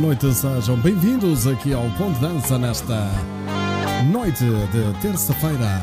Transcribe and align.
boa 0.00 0.14
noite, 0.14 0.32
sejam 0.32 0.76
bem-vindos 0.76 1.44
aqui 1.48 1.72
ao 1.72 1.82
Ponto 1.98 2.20
Dança 2.20 2.56
nesta 2.56 3.10
noite 4.12 4.44
de 4.44 5.00
terça-feira. 5.00 5.82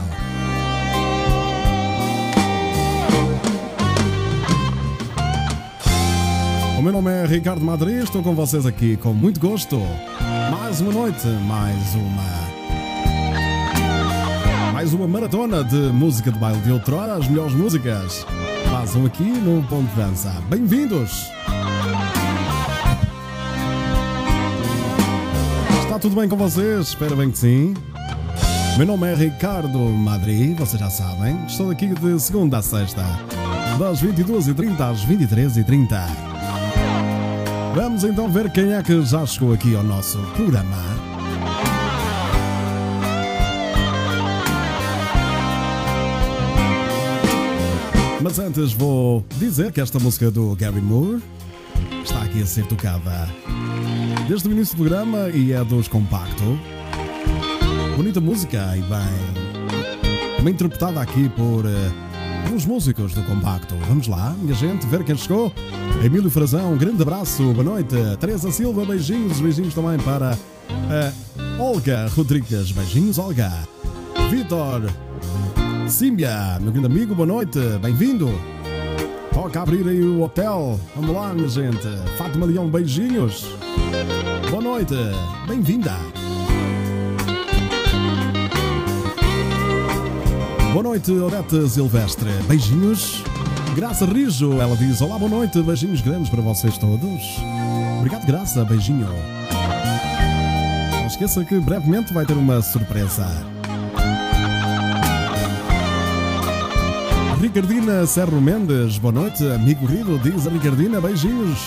O 6.80 6.82
meu 6.82 6.94
nome 6.94 7.12
é 7.12 7.26
Ricardo 7.26 7.66
Madrid, 7.66 8.04
estou 8.04 8.24
com 8.24 8.34
vocês 8.34 8.66
aqui 8.66 8.96
com 8.96 9.14
muito 9.14 9.38
gosto. 9.38 9.82
Mais 10.50 10.80
uma 10.80 10.94
noite, 10.94 11.28
mais 11.46 11.96
uma. 11.96 12.46
Mais 14.72 14.94
uma 14.94 15.08
maratona 15.10 15.62
de 15.62 15.92
música 15.92 16.32
de 16.32 16.40
baile 16.40 16.62
de 16.62 16.72
outrora, 16.72 17.16
as 17.16 17.28
melhores 17.28 17.54
músicas. 17.54 18.26
Passam 18.72 19.06
aqui 19.06 19.24
no 19.24 19.62
Ponto 19.64 19.94
Dança. 19.94 20.32
Bem-vindos! 20.50 21.36
Está 25.96 26.10
tudo 26.10 26.20
bem 26.20 26.28
com 26.28 26.36
vocês? 26.36 26.90
Espero 26.90 27.16
bem 27.16 27.32
que 27.32 27.38
sim. 27.38 27.74
Meu 28.78 28.86
nome 28.86 29.10
é 29.10 29.16
Ricardo 29.16 29.80
Madrid, 29.80 30.54
vocês 30.58 30.78
já 30.78 30.90
sabem. 30.90 31.38
Estou 31.48 31.72
aqui 31.72 31.88
de 31.88 32.20
segunda 32.20 32.58
a 32.58 32.62
sexta, 32.62 33.02
das 33.80 34.04
22h30 34.04 34.78
às 34.82 35.06
23h30. 35.06 36.06
Vamos 37.74 38.04
então 38.04 38.30
ver 38.30 38.52
quem 38.52 38.74
é 38.74 38.84
que 38.84 39.02
já 39.04 39.26
chegou 39.26 39.54
aqui 39.54 39.74
ao 39.74 39.84
nosso 39.84 40.18
programa. 40.36 40.84
Mas 48.22 48.38
antes 48.38 48.74
vou 48.74 49.26
dizer 49.38 49.72
que 49.72 49.80
esta 49.80 49.98
música 49.98 50.30
do 50.30 50.58
Gary 50.58 50.82
Moore 50.82 51.24
está 52.04 52.22
aqui 52.22 52.42
a 52.42 52.46
ser 52.46 52.66
tocada 52.66 53.30
desde 54.28 54.48
o 54.48 54.52
início 54.52 54.76
do 54.76 54.84
programa 54.84 55.30
e 55.30 55.52
é 55.52 55.64
dos 55.64 55.88
Compacto. 55.88 56.58
Bonita 57.96 58.20
música 58.20 58.76
e 58.76 58.82
bem, 58.82 60.44
bem 60.44 60.54
interpretada 60.54 61.00
aqui 61.00 61.30
por 61.30 61.66
uh, 61.66 62.56
os 62.56 62.66
músicos 62.66 63.14
do 63.14 63.24
Compacto. 63.24 63.76
Vamos 63.88 64.08
lá, 64.08 64.36
minha 64.40 64.56
gente, 64.56 64.86
ver 64.88 65.04
quem 65.04 65.16
chegou. 65.16 65.54
Emílio 66.04 66.30
Frazão, 66.30 66.74
um 66.74 66.78
grande 66.78 67.02
abraço, 67.02 67.44
boa 67.54 67.64
noite. 67.64 67.96
Teresa 68.20 68.52
Silva, 68.52 68.84
beijinhos, 68.86 69.40
beijinhos 69.40 69.74
também 69.74 69.98
para 70.00 70.34
uh, 70.34 71.62
Olga 71.62 72.08
Rodrigues, 72.16 72.72
beijinhos, 72.72 73.20
Olga. 73.20 73.52
Vitor 74.30 74.82
Símbia, 75.88 76.58
meu 76.60 76.72
grande 76.72 76.88
amigo, 76.88 77.14
boa 77.14 77.28
noite, 77.28 77.60
bem-vindo. 77.82 78.30
Toca 79.32 79.62
abrir 79.62 79.88
aí 79.88 80.02
o 80.02 80.24
hotel. 80.24 80.80
Vamos 80.96 81.14
lá, 81.14 81.34
minha 81.34 81.48
gente. 81.48 81.88
Fátima 82.18 82.46
Leão, 82.46 82.70
beijinhos. 82.70 83.46
Boa 84.50 84.62
noite, 84.62 84.96
bem-vinda. 85.48 85.94
Boa 90.72 90.84
noite, 90.84 91.12
Odete 91.12 91.68
Silvestre. 91.70 92.30
Beijinhos. 92.48 93.24
Graça 93.76 94.06
Rijo, 94.06 94.62
ela 94.62 94.76
diz: 94.78 95.02
Olá, 95.02 95.18
boa 95.18 95.30
noite, 95.30 95.62
beijinhos 95.62 96.02
grandes 96.02 96.30
para 96.30 96.42
vocês 96.42 96.78
todos. 96.78 97.22
Obrigado, 97.98 98.26
Graça, 98.26 98.64
beijinho. 98.64 99.10
Não 100.92 101.08
esqueça 101.08 101.44
que 101.44 101.60
brevemente 101.60 102.14
vai 102.14 102.26
ter 102.26 102.34
uma 102.34 102.62
surpresa. 102.62 103.55
Ricardina 107.46 108.08
Serro 108.08 108.42
Mendes, 108.42 108.98
boa 108.98 109.12
noite, 109.12 109.48
amigo 109.52 109.88
querido, 109.88 110.18
diz 110.18 110.48
a 110.48 110.50
Ricardina, 110.50 111.00
beijinhos. 111.00 111.60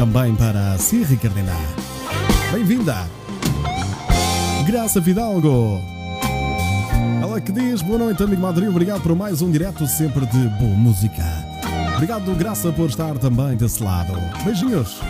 Também 0.00 0.34
para 0.34 0.76
si, 0.78 1.04
Ricardina. 1.04 1.54
Bem-vinda. 2.50 3.08
Graça 4.66 5.00
Fidalgo. 5.00 5.80
Ela 7.22 7.40
que 7.40 7.52
diz, 7.52 7.82
boa 7.82 8.00
noite, 8.00 8.20
amigo 8.20 8.42
Madrid, 8.42 8.68
obrigado 8.68 9.00
por 9.00 9.14
mais 9.14 9.40
um 9.40 9.48
direto 9.52 9.86
sempre 9.86 10.26
de 10.26 10.48
boa 10.58 10.74
música. 10.74 11.22
Obrigado, 11.94 12.34
Graça, 12.34 12.72
por 12.72 12.88
estar 12.88 13.16
também 13.16 13.56
desse 13.56 13.84
lado. 13.84 14.12
Beijinhos. 14.44 15.00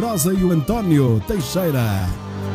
Rosa 0.00 0.32
e 0.32 0.42
o 0.42 0.50
António 0.50 1.22
Teixeira. 1.28 2.08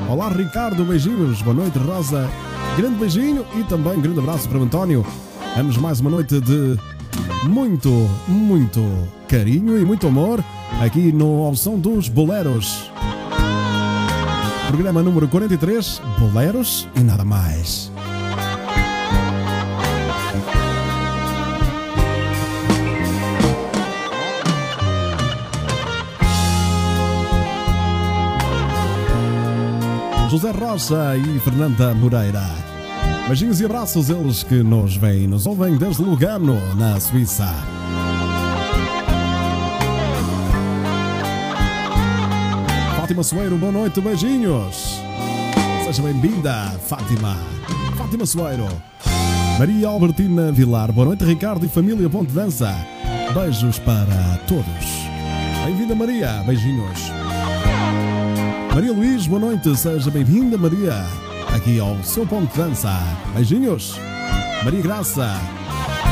Olá, 0.09 0.29
Ricardo, 0.29 0.83
beijinhos. 0.83 1.43
Boa 1.43 1.55
noite, 1.55 1.77
Rosa. 1.77 2.27
Grande 2.75 2.95
beijinho 2.95 3.45
e 3.55 3.63
também 3.65 3.93
um 3.93 4.01
grande 4.01 4.17
abraço 4.17 4.49
para 4.49 4.57
o 4.57 4.63
António. 4.63 5.05
Vamos 5.55 5.77
mais 5.77 6.01
uma 6.01 6.09
noite 6.09 6.41
de 6.41 6.77
muito, 7.47 7.89
muito 8.27 8.81
carinho 9.25 9.79
e 9.79 9.85
muito 9.85 10.05
amor 10.05 10.43
aqui 10.81 11.13
no 11.13 11.45
Ao 11.45 11.55
Som 11.55 11.79
dos 11.79 12.09
Boleros. 12.09 12.91
Programa 14.67 15.01
número 15.01 15.29
43, 15.29 16.01
Boleros 16.19 16.89
e 16.93 16.99
nada 16.99 17.23
mais. 17.23 17.89
José 30.29 30.51
Rocha 30.51 31.15
e 31.15 31.39
Fernanda 31.39 31.93
Moreira. 31.93 32.74
Beijinhos 33.27 33.59
e 33.59 33.65
abraços, 33.65 34.11
eles 34.11 34.43
que 34.43 34.61
nos 34.61 34.95
veem 34.97 35.23
e 35.23 35.27
nos 35.27 35.47
ouvem 35.47 35.75
desde 35.77 36.03
Lugano, 36.03 36.59
na 36.75 36.99
Suíça. 36.99 37.47
Fátima 42.95 43.23
Soeiro, 43.23 43.57
boa 43.57 43.71
noite, 43.71 43.99
beijinhos. 43.99 44.99
Seja 45.85 46.03
bem-vinda, 46.03 46.79
Fátima. 46.85 47.35
Fátima 47.97 48.27
Soeiro. 48.27 48.67
Maria 49.57 49.87
Albertina 49.87 50.51
Vilar, 50.51 50.91
boa 50.91 51.07
noite, 51.07 51.25
Ricardo 51.25 51.65
e 51.65 51.69
família 51.69 52.07
Ponte 52.07 52.31
Dança. 52.31 52.75
Beijos 53.33 53.79
para 53.79 54.39
todos. 54.47 54.85
Bem-vinda, 55.65 55.95
Maria, 55.95 56.43
beijinhos. 56.45 57.11
Maria 58.71 58.93
Luís, 58.93 59.25
boa 59.25 59.39
noite, 59.41 59.75
seja 59.75 60.11
bem-vinda, 60.11 60.59
Maria 60.59 61.24
aqui 61.55 61.79
ao 61.79 62.03
seu 62.03 62.27
ponto 62.27 62.51
de 62.51 62.57
dança. 62.57 62.91
Beijinhos. 63.33 63.97
Maria 64.63 64.81
Graça. 64.81 65.39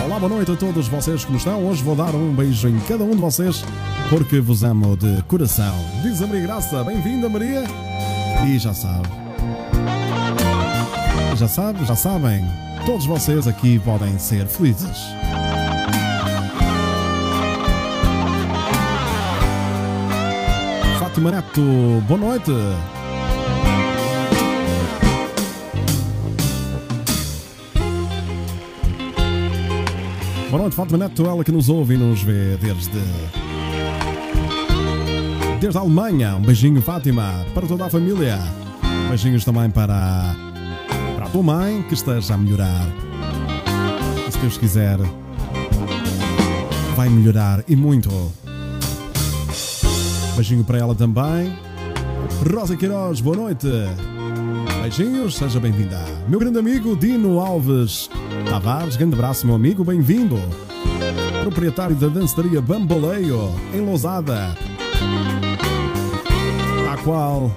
Olá, 0.05 0.17
boa 0.17 0.29
noite 0.29 0.51
a 0.51 0.55
todos 0.55 0.87
vocês 0.87 1.25
como 1.25 1.37
estão. 1.37 1.65
Hoje 1.65 1.83
vou 1.83 1.95
dar 1.95 2.15
um 2.15 2.33
beijo 2.33 2.69
em 2.69 2.79
cada 2.81 3.03
um 3.03 3.11
de 3.11 3.17
vocês 3.17 3.63
porque 4.09 4.39
vos 4.39 4.63
amo 4.63 4.95
de 4.95 5.21
coração. 5.23 5.73
Diz 6.01 6.21
a 6.21 6.27
Maria 6.27 6.43
Graça. 6.43 6.83
Bem-vinda, 6.83 7.27
Maria. 7.27 7.63
E 8.47 8.57
já 8.57 8.73
sabe. 8.73 9.07
Já 11.35 11.47
sabe, 11.47 11.85
já 11.85 11.95
sabem. 11.95 12.45
Todos 12.85 13.05
vocês 13.05 13.45
aqui 13.45 13.79
podem 13.79 14.17
ser 14.17 14.47
felizes. 14.47 14.97
Fátima 20.99 21.31
Neto, 21.31 21.61
boa 22.07 22.19
noite. 22.19 22.51
Boa 30.53 30.61
noite, 30.61 30.75
Fátima 30.75 30.99
Neto, 30.99 31.25
ela 31.25 31.43
que 31.43 31.51
nos 31.51 31.67
ouve 31.67 31.95
e 31.95 31.97
nos 31.97 32.21
vê 32.21 32.55
desde. 32.61 32.99
Desde 35.59 35.75
a 35.79 35.81
Alemanha. 35.81 36.35
Um 36.35 36.41
beijinho, 36.43 36.79
Fátima, 36.79 37.43
para 37.55 37.65
toda 37.65 37.85
a 37.85 37.89
família. 37.89 38.37
Beijinhos 39.09 39.43
também 39.43 39.71
para. 39.71 40.35
para 41.15 41.25
a 41.25 41.29
tua 41.29 41.41
mãe, 41.41 41.81
que 41.81 41.95
esteja 41.95 42.35
a 42.35 42.37
melhorar. 42.37 42.85
E 44.27 44.31
se 44.31 44.37
Deus 44.37 44.59
quiser, 44.59 44.99
vai 46.95 47.09
melhorar 47.09 47.63
e 47.67 47.75
muito. 47.75 48.11
Beijinho 50.35 50.63
para 50.63 50.77
ela 50.77 50.93
também. 50.93 51.51
Rosa 52.47 52.77
Queiroz, 52.77 53.21
boa 53.21 53.37
noite. 53.37 53.67
Beijinhos, 54.83 55.35
seja 55.35 55.59
bem-vinda. 55.59 56.05
Meu 56.27 56.39
grande 56.39 56.59
amigo 56.59 56.95
Dino 56.95 57.39
Alves 57.39 58.07
Tavares, 58.53 58.95
grande 58.95 59.15
abraço, 59.15 59.47
meu 59.47 59.55
amigo, 59.55 59.83
bem-vindo. 59.83 60.39
Proprietário 61.41 61.95
da 61.95 62.07
danceteria 62.07 62.61
Bamboleio, 62.61 63.51
em 63.73 63.79
Lousada, 63.79 64.55
a 66.91 66.97
qual 66.97 67.51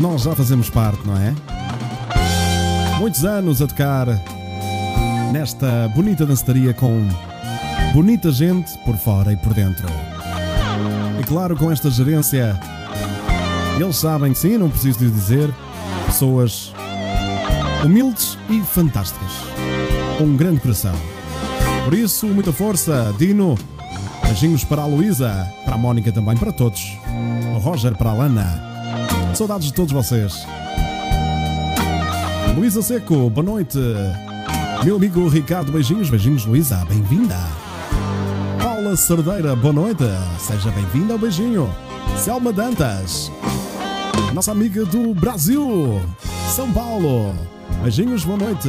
nós 0.00 0.22
já 0.22 0.34
fazemos 0.34 0.70
parte, 0.70 1.06
não 1.06 1.18
é? 1.18 1.34
Muitos 2.98 3.26
anos 3.26 3.60
a 3.60 3.66
tocar 3.66 4.06
nesta 5.30 5.86
bonita 5.94 6.24
danceteria 6.24 6.72
com 6.72 7.06
bonita 7.92 8.32
gente 8.32 8.72
por 8.86 8.96
fora 8.96 9.34
e 9.34 9.36
por 9.36 9.52
dentro. 9.52 9.86
E 11.20 11.24
claro, 11.24 11.54
com 11.58 11.70
esta 11.70 11.90
gerência, 11.90 12.58
eles 13.78 13.96
sabem 13.96 14.32
sim, 14.32 14.56
não 14.56 14.70
preciso 14.70 15.00
de 15.00 15.10
dizer, 15.10 15.52
pessoas 16.06 16.72
humildes 17.84 18.38
e 18.48 18.60
fantásticas, 18.60 19.30
com 20.16 20.24
um 20.24 20.36
grande 20.36 20.60
coração. 20.60 20.94
Por 21.84 21.94
isso, 21.94 22.26
muita 22.26 22.52
força, 22.52 23.14
Dino. 23.18 23.56
Beijinhos 24.22 24.64
para 24.64 24.82
a 24.82 24.86
Luísa, 24.86 25.52
para 25.64 25.74
a 25.74 25.78
Mónica 25.78 26.10
também, 26.10 26.36
para 26.36 26.50
todos. 26.50 26.96
O 27.54 27.58
Roger, 27.58 27.94
para 27.94 28.10
a 28.10 28.14
Lana. 28.14 28.62
Saudades 29.34 29.66
de 29.68 29.74
todos 29.74 29.92
vocês. 29.92 30.46
Luísa 32.56 32.80
Seco, 32.80 33.28
boa 33.28 33.44
noite. 33.44 33.78
Meu 34.82 34.96
amigo 34.96 35.28
Ricardo, 35.28 35.70
beijinhos, 35.70 36.08
beijinhos, 36.08 36.46
Luísa, 36.46 36.84
bem-vinda. 36.88 37.38
Paula 38.62 38.96
Cerdeira, 38.96 39.54
boa 39.54 39.74
noite. 39.74 40.04
Seja 40.38 40.70
bem-vinda 40.70 41.18
beijinho. 41.18 41.70
Selma 42.16 42.52
Dantas, 42.52 43.30
nossa 44.32 44.52
amiga 44.52 44.84
do 44.84 45.14
Brasil, 45.14 46.00
São 46.54 46.72
Paulo. 46.72 47.34
Beijinhos, 47.82 48.24
boa 48.24 48.38
noite. 48.38 48.68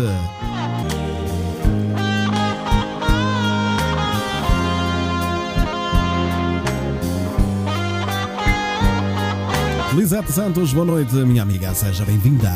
Lisete 9.95 10.31
Santos, 10.33 10.73
boa 10.73 10.85
noite, 10.85 11.15
minha 11.15 11.41
amiga, 11.41 11.73
seja 11.73 12.03
bem-vinda. 12.03 12.51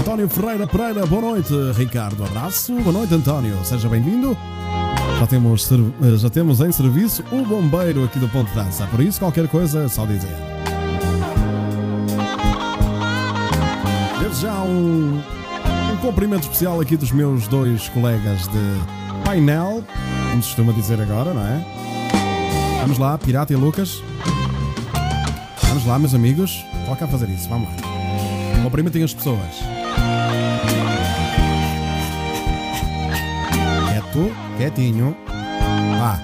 António 0.00 0.28
Ferreira 0.28 0.66
Pereira, 0.66 1.06
boa 1.06 1.22
noite. 1.22 1.54
Ricardo, 1.76 2.24
abraço, 2.24 2.74
boa 2.74 2.92
noite, 2.92 3.14
António, 3.14 3.56
seja 3.64 3.88
bem-vindo. 3.88 4.36
Já 5.20 5.26
temos, 5.28 5.70
já 6.20 6.28
temos 6.28 6.60
em 6.60 6.72
serviço 6.72 7.22
o 7.30 7.44
bombeiro 7.44 8.02
aqui 8.02 8.18
do 8.18 8.28
Ponto 8.28 8.48
de 8.48 8.56
Dança, 8.56 8.84
por 8.88 9.00
isso 9.00 9.20
qualquer 9.20 9.46
coisa 9.46 9.84
é 9.84 9.88
só 9.88 10.04
dizer. 10.04 10.36
Desde 14.18 14.42
já 14.42 14.60
um 14.62 15.22
cumprimento 16.02 16.42
especial 16.42 16.80
aqui 16.80 16.96
dos 16.96 17.12
meus 17.12 17.46
dois 17.46 17.88
colegas 17.90 18.48
de 18.48 19.24
painel, 19.24 19.84
como 20.30 20.42
se 20.42 20.48
costuma 20.48 20.72
dizer 20.72 21.00
agora, 21.00 21.32
não 21.32 21.46
é? 21.46 21.64
Vamos 22.80 22.98
lá, 22.98 23.16
Pirata 23.16 23.52
e 23.52 23.56
Lucas. 23.56 24.02
Vamos 25.68 25.86
lá, 25.86 26.00
meus 26.00 26.12
amigos. 26.12 26.66
Toca 26.86 27.04
a 27.04 27.08
fazer 27.08 27.28
isso, 27.28 27.48
vamos 27.48 27.68
lá. 27.68 27.76
Cumprimentem 28.64 29.04
as 29.04 29.14
pessoas. 29.14 29.38
Quieto, 33.88 34.32
quietinho. 34.58 35.16
Vá. 36.00 36.20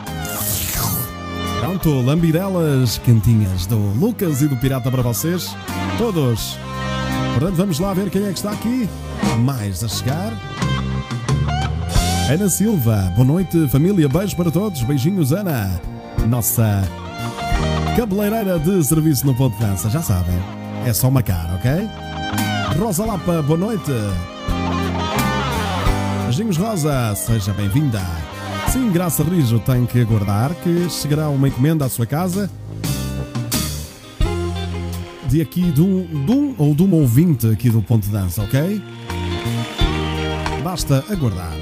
Pronto, 1.60 2.00
lambirelas 2.00 2.98
quentinhas 2.98 3.64
do 3.66 3.76
Lucas 3.76 4.42
e 4.42 4.48
do 4.48 4.56
Pirata 4.56 4.90
para 4.90 5.02
vocês. 5.02 5.54
Todos. 5.98 6.58
Portanto, 7.38 7.56
vamos 7.56 7.78
lá 7.78 7.94
ver 7.94 8.10
quem 8.10 8.24
é 8.24 8.32
que 8.32 8.38
está 8.38 8.50
aqui. 8.50 8.88
Mais 9.38 9.84
a 9.84 9.88
chegar. 9.88 10.32
Ana 12.28 12.48
Silva, 12.48 13.12
boa 13.14 13.24
noite, 13.24 13.68
família. 13.68 14.08
Beijo 14.08 14.34
para 14.34 14.50
todos. 14.50 14.82
Beijinhos, 14.82 15.32
Ana. 15.32 15.80
Nossa 16.26 16.82
cabeleireira 17.96 18.58
de 18.58 18.82
serviço 18.84 19.24
no 19.24 19.36
ponto 19.36 19.56
de 19.56 19.64
dança, 19.64 19.88
já 19.88 20.02
sabem. 20.02 20.36
É 20.84 20.92
só 20.92 21.12
marcar, 21.12 21.54
ok? 21.54 21.88
Rosa 22.76 23.06
Lapa, 23.06 23.40
boa 23.42 23.58
noite. 23.58 23.92
Beijinhos, 26.24 26.56
Rosa, 26.56 27.14
seja 27.14 27.52
bem-vinda. 27.52 28.02
Sim, 28.66 28.90
Graça 28.90 29.22
Rijo 29.22 29.60
tem 29.60 29.86
que 29.86 30.00
aguardar 30.00 30.52
que 30.56 30.90
chegará 30.90 31.28
uma 31.28 31.46
encomenda 31.46 31.84
à 31.84 31.88
sua 31.88 32.04
casa 32.04 32.50
de 35.28 35.42
aqui 35.42 35.70
de 35.70 35.82
um, 35.82 36.24
de 36.24 36.32
um 36.32 36.54
ou 36.56 36.74
de 36.74 36.82
uma 36.82 36.96
ouvinte 36.96 37.46
aqui 37.48 37.68
do 37.68 37.82
Ponto 37.82 38.04
de 38.04 38.10
Dança, 38.10 38.42
ok? 38.42 38.82
Basta 40.64 41.04
aguardar. 41.10 41.52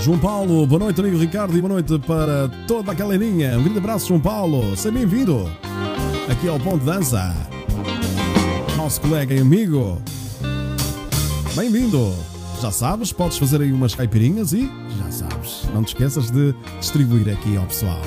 João 0.00 0.18
Paulo, 0.18 0.66
boa 0.66 0.78
noite, 0.78 0.98
amigo 0.98 1.18
Ricardo, 1.18 1.56
e 1.56 1.60
boa 1.60 1.74
noite 1.74 1.98
para 1.98 2.48
toda 2.66 2.92
aquela 2.92 3.14
linha. 3.14 3.58
Um 3.58 3.62
grande 3.62 3.78
abraço, 3.78 4.08
João 4.08 4.20
Paulo. 4.20 4.74
Seja 4.74 4.90
bem-vindo 4.90 5.50
aqui 6.30 6.48
ao 6.48 6.58
Ponto 6.58 6.78
de 6.78 6.86
Dança. 6.86 7.36
Nosso 8.78 9.02
colega 9.02 9.34
e 9.34 9.40
amigo. 9.40 10.00
Bem-vindo. 11.54 12.14
Já 12.62 12.70
sabes, 12.70 13.12
podes 13.12 13.36
fazer 13.36 13.60
aí 13.60 13.72
umas 13.72 13.94
caipirinhas 13.94 14.52
e 14.52 14.70
já 14.98 15.10
sabes, 15.10 15.62
não 15.72 15.82
te 15.82 15.88
esqueças 15.88 16.30
de 16.30 16.54
distribuir 16.78 17.28
aqui 17.28 17.56
ao 17.56 17.64
pessoal. 17.64 18.02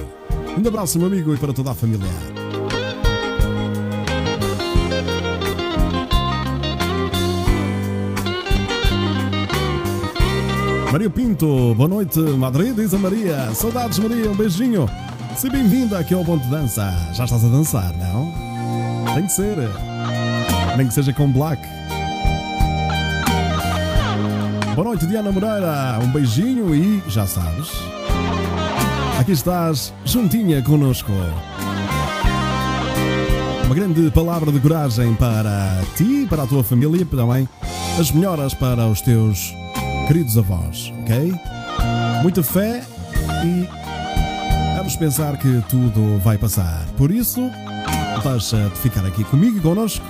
Um 0.55 0.67
abraço, 0.67 0.97
meu 0.99 1.07
amigo, 1.07 1.33
e 1.33 1.37
para 1.37 1.53
toda 1.53 1.71
a 1.71 1.73
família. 1.73 2.32
Maria 10.93 11.09
Pinto, 11.09 11.73
boa 11.73 11.89
noite, 11.89 12.19
Madrid, 12.19 12.75
diz 12.75 12.93
a 12.93 12.99
Maria. 12.99 13.51
Saudades, 13.55 13.97
Maria, 13.97 14.29
um 14.29 14.35
beijinho. 14.35 14.87
Seja 15.35 15.51
bem-vinda 15.51 15.97
aqui 15.97 16.13
ao 16.13 16.23
Ponto 16.23 16.43
de 16.43 16.51
Dança. 16.51 16.87
Já 17.13 17.23
estás 17.23 17.43
a 17.43 17.47
dançar, 17.47 17.91
não? 17.97 18.31
Tem 19.15 19.25
que 19.25 19.31
ser. 19.31 19.57
Nem 20.77 20.87
que 20.87 20.93
seja 20.93 21.11
com 21.11 21.31
Black. 21.31 21.59
Boa 24.75 24.89
noite, 24.89 25.07
Diana 25.07 25.31
Moreira. 25.31 25.99
Um 25.99 26.11
beijinho 26.11 26.75
e 26.75 27.01
já 27.07 27.25
sabes. 27.25 27.71
Aqui 29.19 29.31
estás, 29.31 29.91
juntinha 30.05 30.61
conosco. 30.61 31.11
Uma 33.65 33.73
grande 33.73 34.11
palavra 34.11 34.51
de 34.51 34.59
coragem 34.59 35.15
para 35.15 35.81
ti, 35.97 36.27
para 36.29 36.43
a 36.43 36.45
tua 36.45 36.63
família 36.63 37.01
e 37.01 37.05
também 37.05 37.49
as 37.99 38.11
melhoras 38.11 38.53
para 38.53 38.85
os 38.85 39.01
teus 39.01 39.55
queridos 40.07 40.37
avós, 40.37 40.91
ok? 41.01 41.33
Muita 42.21 42.43
fé 42.43 42.83
e 43.45 43.67
vamos 44.77 44.95
pensar 44.95 45.37
que 45.37 45.63
tudo 45.69 46.19
vai 46.19 46.37
passar. 46.37 46.85
Por 46.97 47.11
isso, 47.11 47.49
deixa 48.23 48.69
de 48.69 48.79
ficar 48.79 49.05
aqui 49.05 49.23
comigo 49.23 49.57
e 49.57 49.61
connosco 49.61 50.05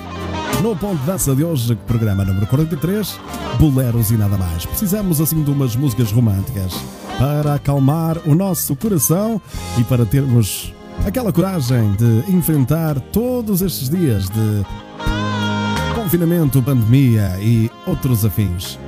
no 0.62 0.76
ponto 0.76 1.00
de 1.00 1.06
dança 1.06 1.36
de 1.36 1.44
hoje, 1.44 1.76
programa 1.88 2.24
número 2.24 2.48
43, 2.48 3.20
Boleros 3.60 4.12
e 4.12 4.18
nada 4.18 4.38
mais. 4.38 4.66
Precisamos 4.66 5.20
assim 5.20 5.44
de 5.44 5.52
umas 5.52 5.76
músicas 5.76 6.12
românticas 6.12 6.74
para 7.18 7.56
acalmar 7.56 8.18
o 8.26 8.34
nosso 8.34 8.76
coração 8.76 9.42
e 9.78 9.84
para 9.84 10.06
termos 10.06 10.74
aquela 11.06 11.34
coragem 11.34 11.92
de 11.94 12.32
enfrentar 12.32 13.00
todos 13.00 13.62
estes 13.62 13.90
dias 13.90 14.30
de 14.30 14.66
confinamento, 15.94 16.62
pandemia 16.62 17.38
e 17.40 17.70
outros 17.86 18.24
afins. 18.26 18.80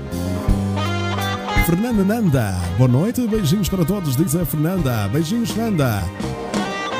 Fernanda 1.65 2.03
Nanda, 2.03 2.55
boa 2.77 2.87
noite, 2.87 3.27
beijinhos 3.27 3.67
para 3.67 3.83
todos, 3.83 4.15
diz 4.15 4.35
a 4.35 4.45
Fernanda. 4.45 5.07
Beijinhos, 5.07 5.49
Fernanda. 5.49 6.03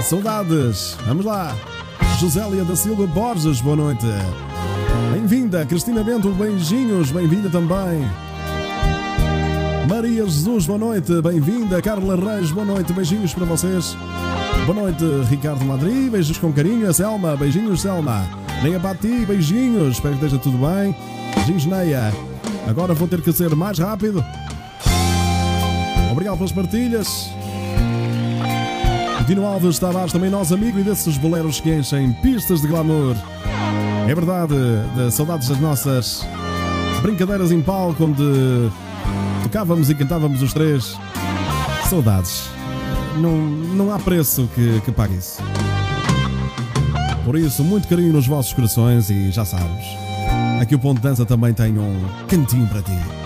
Saudades, 0.02 0.98
vamos 1.06 1.24
lá. 1.24 1.56
Josélia 2.20 2.64
da 2.64 2.76
Silva 2.76 3.06
Borges, 3.06 3.62
boa 3.62 3.76
noite. 3.76 4.08
Bem-vinda, 5.14 5.64
Cristina 5.68 6.04
Bento, 6.04 6.32
beijinhos, 6.32 7.12
bem-vinda 7.12 7.48
também. 7.48 8.10
Maria 9.88 10.26
Jesus, 10.26 10.66
boa 10.66 10.80
noite, 10.80 11.22
bem-vinda. 11.22 11.80
Carla 11.80 12.16
Reis, 12.16 12.50
boa 12.50 12.66
noite, 12.66 12.92
beijinhos 12.92 13.36
para 13.36 13.46
vocês. 13.46 13.96
Boa 14.66 14.82
noite, 14.82 15.04
Ricardo 15.30 15.64
Madri, 15.64 16.10
beijos 16.10 16.40
com 16.40 16.52
carinho. 16.52 16.90
A 16.90 16.94
Selma, 16.94 17.38
beijinhos, 17.38 17.82
Selma. 17.82 18.28
Neia 18.64 18.80
Bati, 18.80 19.28
beijinhos, 19.28 19.98
espero 19.98 20.18
que 20.18 20.26
esteja 20.26 20.42
tudo 20.42 20.58
bem. 20.58 20.96
Beijinhos, 21.36 21.68
Neia. 21.68 22.12
Agora 22.68 22.96
vou 22.96 23.08
ter 23.08 23.22
que 23.22 23.32
ser 23.32 23.56
mais 23.56 23.78
rápido. 23.78 24.26
Obrigado 26.16 26.38
pelas 26.38 26.52
partilhas. 26.54 27.30
Dino 29.28 29.46
Alves 29.46 29.78
Tavares, 29.78 30.14
também 30.14 30.30
nosso 30.30 30.54
amigo 30.54 30.80
e 30.80 30.84
desses 30.84 31.18
boleros 31.18 31.60
que 31.60 31.70
enchem 31.76 32.14
pistas 32.14 32.62
de 32.62 32.68
glamour. 32.68 33.18
É 34.08 34.16
verdade, 34.16 34.56
de 34.96 35.12
saudades 35.12 35.50
das 35.50 35.60
nossas 35.60 36.26
brincadeiras 37.02 37.52
em 37.52 37.62
palco 37.62 38.06
onde 38.06 38.72
tocávamos 39.44 39.90
e 39.90 39.96
cantávamos 39.96 40.42
os 40.42 40.54
três. 40.54 40.98
Saudades. 41.90 42.50
Não, 43.18 43.36
não 43.36 43.94
há 43.94 44.00
preço 44.00 44.50
que, 44.56 44.80
que 44.86 44.94
pague 44.94 45.18
isso. 45.18 45.44
Por 47.26 47.38
isso, 47.38 47.62
muito 47.62 47.90
carinho 47.90 48.14
nos 48.14 48.26
vossos 48.26 48.54
corações 48.54 49.10
e 49.10 49.32
já 49.32 49.44
sabes. 49.44 49.86
Aqui 50.62 50.76
o 50.76 50.80
Ponto 50.80 50.96
de 50.96 51.04
Dança 51.10 51.26
também 51.26 51.54
tem 51.54 51.78
um 51.78 52.08
cantinho 52.30 52.68
para 52.70 52.82
ti. 52.82 53.25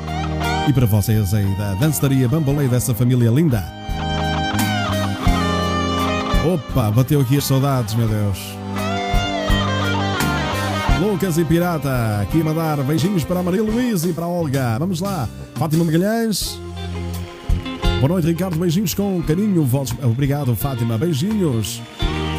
E 0.69 0.73
para 0.73 0.85
vocês 0.85 1.33
aí 1.33 1.47
da 1.55 1.73
Dançaria 1.73 2.27
Bambolei 2.27 2.67
dessa 2.67 2.93
família 2.93 3.31
linda. 3.31 3.63
Opa, 6.45 6.91
bateu 6.91 7.21
aqui 7.21 7.37
as 7.39 7.45
saudades, 7.45 7.95
meu 7.95 8.07
Deus. 8.07 8.37
Lucas 11.01 11.39
e 11.39 11.43
Pirata, 11.43 12.21
aqui 12.21 12.41
a 12.41 12.43
mandar 12.43 12.83
beijinhos 12.83 13.23
para 13.23 13.39
a 13.39 13.43
Maria 13.43 13.63
Luísa 13.63 14.09
e 14.09 14.13
para 14.13 14.25
a 14.25 14.27
Olga. 14.27 14.77
Vamos 14.77 14.99
lá, 14.99 15.27
Fátima 15.55 15.83
Magalhães. 15.83 16.59
Boa 17.99 18.09
noite, 18.09 18.27
Ricardo. 18.27 18.55
Beijinhos 18.59 18.93
com 18.93 19.23
carinho. 19.23 19.67
Obrigado, 20.03 20.55
Fátima. 20.55 20.99
Beijinhos. 20.99 21.81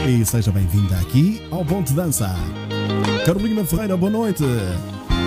E 0.07 0.25
seja 0.25 0.53
bem-vinda 0.53 0.95
aqui 1.01 1.43
ao 1.51 1.65
Ponto 1.65 1.89
de 1.89 1.95
Dança. 1.95 2.33
Carolina 3.27 3.65
Ferreira, 3.65 3.97
boa 3.97 4.13
noite. 4.13 4.45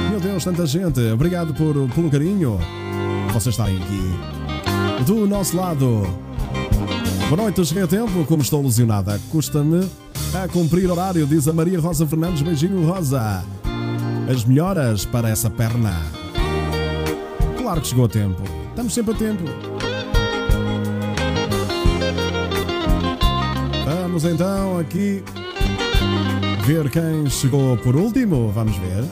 Meu 0.10 0.22
Deus, 0.22 0.46
tanta 0.46 0.66
gente. 0.66 1.02
Obrigado 1.12 1.54
por, 1.54 1.74
pelo 1.90 2.10
carinho. 2.10 2.58
Vocês 3.34 3.56
estarem 3.56 3.78
aqui. 3.78 5.04
Do 5.06 5.28
nosso 5.28 5.58
lado. 5.58 6.08
Boa 7.30 7.42
noite, 7.42 7.66
cheguei 7.66 7.84
a 7.84 7.88
tempo, 7.88 8.24
como 8.26 8.44
estou 8.44 8.62
lesionada. 8.62 9.20
Custa-me 9.32 9.90
a 10.34 10.48
cumprir 10.48 10.90
horário, 10.90 11.26
diz 11.26 11.48
a 11.48 11.54
Maria 11.54 11.80
Rosa 11.80 12.06
Fernandes. 12.06 12.44
Beijinho, 12.44 12.86
Rosa. 12.86 13.44
As 14.32 14.46
melhoras 14.46 15.04
para 15.04 15.30
essa 15.30 15.50
perna. 15.50 16.00
Claro 17.58 17.82
que 17.82 17.88
chegou 17.88 18.06
a 18.06 18.10
tempo. 18.10 18.44
Estamos 18.70 18.94
sempre 18.94 19.14
a 19.14 19.18
tempo. 19.18 19.44
Vamos 23.86 24.26
então 24.26 24.78
aqui 24.78 25.24
ver 26.66 26.88
quem 26.92 27.28
chegou 27.32 27.76
por 27.78 27.96
último. 27.96 28.52
Vamos 28.52 28.78
ver. 28.78 29.04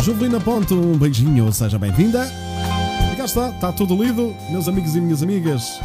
Juvelina 0.00 0.40
Ponto, 0.40 0.74
um 0.74 0.96
beijinho, 0.96 1.52
seja 1.52 1.78
bem-vinda. 1.78 2.51
Cá 3.22 3.26
está, 3.26 3.48
está 3.50 3.72
tudo 3.72 3.94
lido, 4.02 4.34
meus 4.50 4.66
amigos 4.66 4.96
e 4.96 5.00
minhas 5.00 5.22
amigas. 5.22 5.80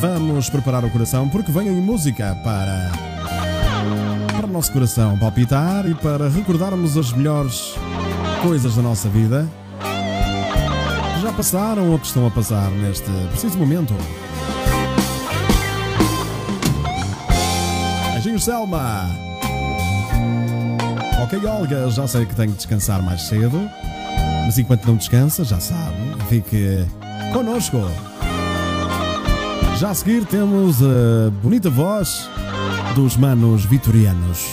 Vamos 0.00 0.50
preparar 0.50 0.84
o 0.84 0.90
coração 0.90 1.28
porque 1.28 1.52
vem 1.52 1.68
aí 1.68 1.80
música 1.80 2.36
para 2.42 2.90
para 4.32 4.46
o 4.48 4.50
nosso 4.50 4.72
coração 4.72 5.16
palpitar 5.16 5.88
e 5.88 5.94
para 5.94 6.28
recordarmos 6.28 6.96
as 6.96 7.12
melhores 7.12 7.76
coisas 8.42 8.74
da 8.74 8.82
nossa 8.82 9.08
vida 9.08 9.48
já 11.22 11.32
passaram 11.32 11.88
ou 11.92 12.00
que 12.00 12.06
estão 12.06 12.26
a 12.26 12.30
passar 12.32 12.68
neste 12.72 13.08
preciso 13.30 13.56
momento. 13.56 13.94
Beijinhos, 18.14 18.42
Selma! 18.42 19.08
Ok, 21.22 21.46
Olga, 21.46 21.88
já 21.90 22.08
sei 22.08 22.26
que 22.26 22.34
tenho 22.34 22.50
que 22.50 22.56
descansar 22.56 23.00
mais 23.00 23.22
cedo, 23.28 23.70
mas 24.46 24.58
enquanto 24.58 24.84
não 24.86 24.96
descansa, 24.96 25.44
já 25.44 25.60
sabe, 25.60 25.99
fique 26.30 26.86
connosco. 27.32 27.78
Já 29.78 29.90
a 29.90 29.94
seguir 29.94 30.24
temos 30.24 30.80
a 30.80 31.28
bonita 31.42 31.68
voz 31.68 32.30
dos 32.94 33.16
manos 33.16 33.64
vitorianos. 33.64 34.46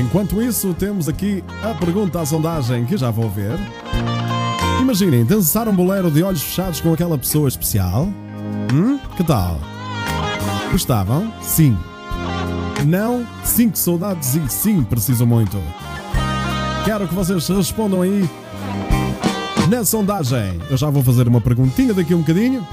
Enquanto 0.00 0.42
isso, 0.42 0.74
temos 0.74 1.08
aqui 1.08 1.44
a 1.62 1.72
pergunta 1.72 2.20
à 2.20 2.26
sondagem 2.26 2.84
que 2.84 2.96
já 2.96 3.12
vou 3.12 3.30
ver. 3.30 3.56
Imaginem, 4.80 5.24
dançar 5.24 5.68
um 5.68 5.74
bolero 5.74 6.10
de 6.10 6.24
olhos 6.24 6.42
fechados 6.42 6.80
com 6.80 6.92
aquela 6.92 7.16
pessoa 7.16 7.48
especial. 7.48 8.08
Hum? 8.74 8.98
Que 9.16 9.22
tal? 9.22 9.60
Gostavam? 10.72 11.32
Sim. 11.40 11.78
Não? 12.84 13.24
Que 13.44 13.78
saudades 13.78 14.34
e 14.34 14.48
sim, 14.48 14.82
preciso 14.82 15.24
muito. 15.24 15.62
Quero 16.86 17.08
que 17.08 17.14
vocês 17.16 17.48
respondam 17.48 18.00
aí 18.00 18.30
na 19.68 19.84
sondagem. 19.84 20.60
Eu 20.70 20.76
já 20.76 20.88
vou 20.88 21.02
fazer 21.02 21.26
uma 21.26 21.40
perguntinha 21.40 21.92
daqui 21.92 22.12
a 22.12 22.16
um 22.16 22.20
bocadinho. 22.20 22.64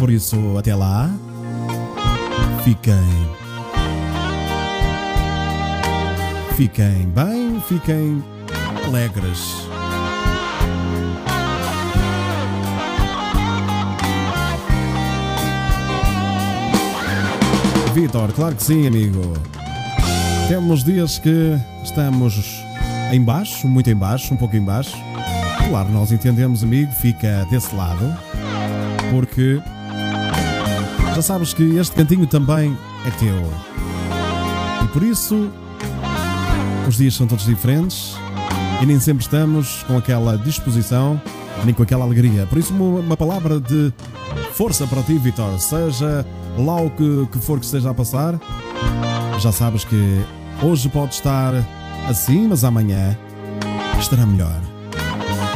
Por 0.00 0.10
isso, 0.10 0.36
até 0.58 0.74
lá. 0.74 1.08
Fiquem. 2.64 2.94
Fiquem 6.56 7.08
bem, 7.14 7.62
fiquem 7.68 8.24
alegres. 8.84 9.68
Vitor, 17.94 18.32
claro 18.32 18.56
que 18.56 18.64
sim, 18.64 18.88
amigo. 18.88 19.22
Temos 20.48 20.82
dias 20.82 21.20
que 21.20 21.56
estamos 21.84 22.65
em 23.12 23.22
baixo, 23.22 23.66
muito 23.68 23.90
em 23.90 23.96
baixo, 23.96 24.34
um 24.34 24.36
pouco 24.36 24.56
em 24.56 24.62
baixo. 24.62 24.96
Claro, 25.68 25.88
nós 25.90 26.12
entendemos, 26.12 26.62
amigo, 26.62 26.92
fica 26.92 27.46
desse 27.50 27.74
lado, 27.74 28.16
porque 29.10 29.60
já 31.14 31.22
sabes 31.22 31.52
que 31.52 31.76
este 31.76 31.94
cantinho 31.94 32.26
também 32.26 32.76
é 33.06 33.10
teu. 33.18 33.52
E 34.84 34.88
por 34.88 35.02
isso, 35.02 35.50
os 36.88 36.96
dias 36.96 37.14
são 37.14 37.26
todos 37.26 37.44
diferentes 37.44 38.14
e 38.82 38.86
nem 38.86 39.00
sempre 39.00 39.22
estamos 39.24 39.82
com 39.84 39.96
aquela 39.96 40.36
disposição 40.36 41.20
nem 41.64 41.74
com 41.74 41.82
aquela 41.82 42.04
alegria. 42.04 42.46
Por 42.46 42.58
isso, 42.58 42.72
uma, 42.74 43.00
uma 43.00 43.16
palavra 43.16 43.60
de 43.60 43.92
força 44.52 44.86
para 44.86 45.02
ti, 45.02 45.14
Vitor. 45.14 45.58
Seja 45.58 46.26
lá 46.58 46.76
o 46.76 46.90
que, 46.90 47.26
que 47.32 47.38
for 47.38 47.58
que 47.58 47.64
esteja 47.64 47.90
a 47.90 47.94
passar, 47.94 48.38
já 49.38 49.52
sabes 49.52 49.84
que 49.84 50.20
hoje 50.62 50.88
pode 50.88 51.14
estar 51.14 51.52
assim, 52.08 52.46
mas 52.48 52.64
amanhã 52.64 53.16
estará 53.98 54.24
melhor. 54.24 54.60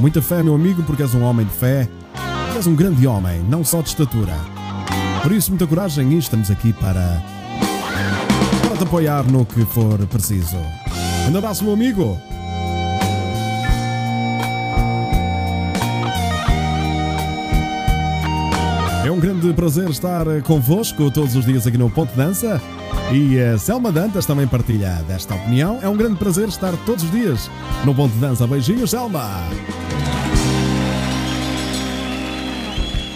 Muita 0.00 0.20
fé, 0.20 0.42
meu 0.42 0.54
amigo, 0.54 0.82
porque 0.82 1.02
és 1.02 1.14
um 1.14 1.22
homem 1.22 1.46
de 1.46 1.52
fé. 1.52 1.88
És 2.56 2.66
um 2.66 2.74
grande 2.74 3.06
homem, 3.06 3.40
não 3.48 3.64
só 3.64 3.80
de 3.80 3.88
estatura. 3.88 4.34
Por 5.22 5.32
isso, 5.32 5.50
muita 5.50 5.66
coragem 5.66 6.12
e 6.12 6.18
estamos 6.18 6.50
aqui 6.50 6.72
para, 6.72 7.22
para 8.62 8.76
te 8.76 8.82
apoiar 8.82 9.24
no 9.24 9.44
que 9.44 9.64
for 9.64 9.98
preciso. 10.06 10.56
Um 11.30 11.36
abraço, 11.36 11.62
meu 11.64 11.74
amigo. 11.74 12.18
É 19.04 19.10
um 19.10 19.20
grande 19.20 19.52
prazer 19.52 19.88
estar 19.90 20.24
convosco 20.42 21.10
todos 21.10 21.36
os 21.36 21.44
dias 21.44 21.66
aqui 21.66 21.78
no 21.78 21.90
Ponto 21.90 22.14
Dança. 22.16 22.60
E 23.12 23.40
a 23.40 23.58
Selma 23.58 23.90
Dantas 23.90 24.24
também 24.24 24.46
partilha 24.46 25.02
desta 25.08 25.34
opinião. 25.34 25.80
É 25.82 25.88
um 25.88 25.96
grande 25.96 26.14
prazer 26.14 26.48
estar 26.48 26.72
todos 26.86 27.02
os 27.02 27.10
dias 27.10 27.50
no 27.84 27.92
Ponto 27.92 28.14
Dança. 28.16 28.46
Beijinhos, 28.46 28.90
Selma! 28.90 29.42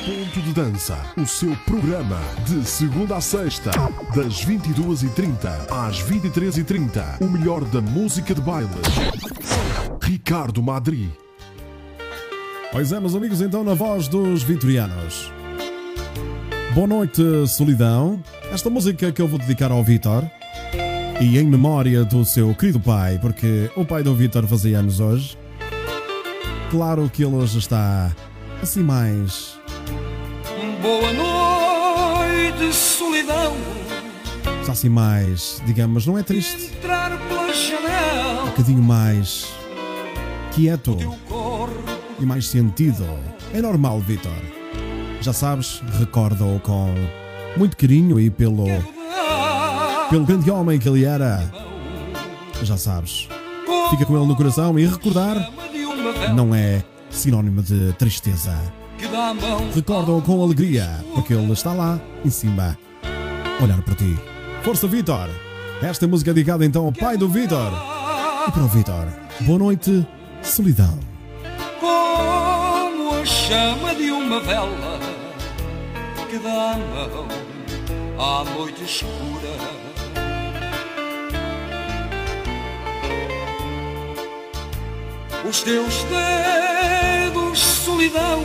Ponto 0.05 0.41
de 0.41 0.53
Dança, 0.53 0.99
o 1.17 1.25
seu 1.25 1.55
programa 1.65 2.19
de 2.45 2.69
segunda 2.69 3.17
a 3.17 3.21
sexta, 3.21 3.71
das 4.17 4.45
22h30 4.45 5.71
às 5.71 6.03
23h30. 6.03 7.21
O 7.21 7.29
melhor 7.29 7.65
da 7.65 7.81
música 7.81 8.35
de 8.35 8.41
baile. 8.41 8.69
Ricardo 10.03 10.61
Madri. 10.61 11.13
Pois 12.73 12.91
é, 12.91 12.99
meus 12.99 13.15
amigos, 13.15 13.41
então 13.41 13.63
na 13.63 13.75
voz 13.75 14.09
dos 14.09 14.43
vitorianos. 14.43 15.31
Boa 16.75 16.89
noite, 16.89 17.23
solidão. 17.47 18.21
Esta 18.55 18.71
música 18.71 19.11
que 19.11 19.21
eu 19.21 19.27
vou 19.27 19.37
dedicar 19.37 19.73
ao 19.73 19.83
Vitor 19.83 20.23
e 21.21 21.39
em 21.41 21.45
memória 21.45 22.05
do 22.05 22.25
seu 22.25 22.55
querido 22.55 22.79
pai, 22.79 23.19
porque 23.19 23.69
o 23.75 23.85
pai 23.85 24.05
do 24.05 24.15
Vitor 24.15 24.47
fazia 24.47 24.79
anos 24.79 25.01
hoje. 25.01 25.37
Claro 26.71 27.11
que 27.13 27.25
ele 27.25 27.35
hoje 27.35 27.59
está 27.59 28.15
assim 28.63 28.85
mais. 28.85 29.59
Boa 30.81 31.13
noite, 31.13 32.73
solidão. 32.73 33.57
Está 34.61 34.71
assim 34.71 34.89
mais, 34.89 35.61
digamos, 35.67 36.07
não 36.07 36.17
é 36.17 36.23
triste, 36.23 36.73
Entrar 36.77 37.11
pela 37.27 37.47
um 37.47 37.53
janela. 37.53 38.47
bocadinho 38.47 38.83
mais 38.83 39.53
quieto 40.53 40.97
e 42.21 42.25
mais 42.25 42.47
sentido. 42.47 43.05
É 43.53 43.61
normal, 43.61 43.99
Vitor. 43.99 44.31
Já 45.21 45.33
sabes, 45.33 45.83
recorda-o 45.99 46.61
com 46.61 46.95
muito 47.57 47.77
carinho 47.77 48.19
e 48.19 48.31
pelo, 48.31 48.67
pelo 50.11 50.25
grande 50.25 50.51
homem 50.51 50.79
que 50.79 50.89
ele 50.89 51.05
era. 51.05 51.51
Já 52.63 52.77
sabes, 52.77 53.29
fica 53.91 54.05
com 54.07 54.17
ele 54.17 54.27
no 54.27 54.37
coração 54.37 54.79
e 54.79 54.87
recordar 54.87 55.51
não 56.35 56.55
é 56.55 56.83
sinónimo 57.11 57.63
de 57.63 57.93
tristeza. 57.95 58.57
Recordam 59.75 60.21
com 60.21 60.43
alegria, 60.43 61.05
porque 61.15 61.35
ele 61.35 61.53
está 61.53 61.73
lá, 61.73 62.01
em 62.25 62.31
cima, 62.31 62.79
olhar 63.63 63.81
para 63.83 63.95
ti. 63.95 64.17
Força, 64.63 64.87
Vitor! 64.87 65.29
Esta 65.83 66.07
música 66.07 66.31
é 66.31 66.35
dedicada 66.35 66.65
então 66.65 66.87
ao 66.87 66.93
pai 66.93 67.17
do 67.17 67.29
Vitor. 67.29 67.73
E 68.49 68.51
para 68.51 68.63
o 68.63 68.69
Vitor, 68.69 69.07
boa 69.41 69.59
noite, 69.59 70.07
solidão. 70.43 70.99
Como 71.81 73.15
a 73.15 73.25
chama 73.25 73.95
de 73.95 74.11
uma 74.11 74.41
vela 74.41 74.99
que 76.31 76.39
dá 76.39 76.73
a 76.73 76.79
mão 76.79 77.44
à 78.19 78.45
noite 78.45 78.85
escura. 78.85 79.85
Os 85.49 85.63
teus 85.63 86.05
dedos, 86.05 87.59
solidão, 87.59 88.43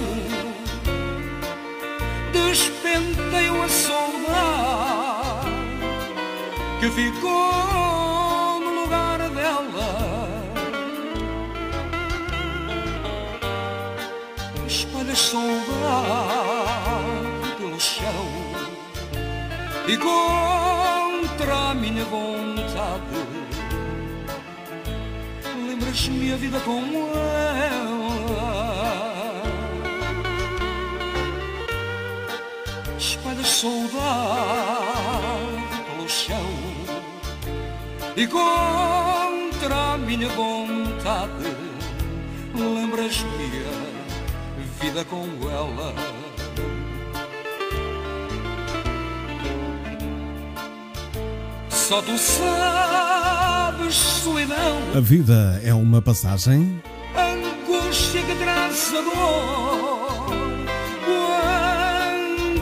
despenteiam 2.34 3.62
a 3.64 3.70
saudade 3.70 5.50
que 6.80 6.90
ficou 6.90 8.60
no 8.60 8.82
lugar 8.82 9.18
dela. 9.30 10.30
espalha 14.68 15.16
saudade 15.16 16.39
e 19.90 19.98
contra 19.98 21.72
a 21.72 21.74
minha 21.74 22.06
vontade. 22.06 23.26
Lembras-me 25.68 26.32
a 26.32 26.36
vida 26.36 26.60
como 26.60 27.10
ela. 27.68 28.20
Espalhas 33.00 33.48
saudade 33.48 33.90
pelo 35.88 36.08
chão 36.08 36.54
e 38.16 38.28
contra 38.28 39.94
a 39.94 39.98
minha 39.98 40.30
vontade. 40.30 41.56
Lembras-me 42.54 43.64
a 43.66 44.84
vida 44.84 45.04
com 45.06 45.26
ela 45.50 46.19
Só 51.90 52.04
tu 52.04 52.16
sabes, 52.20 53.96
solidão, 53.96 54.78
A 54.96 55.00
vida 55.00 55.60
é 55.64 55.74
uma 55.74 56.00
passagem. 56.00 56.80
angústia 57.18 58.22
que 58.22 58.36
traz 58.36 58.94
a 58.94 59.02
dor. 59.02 60.30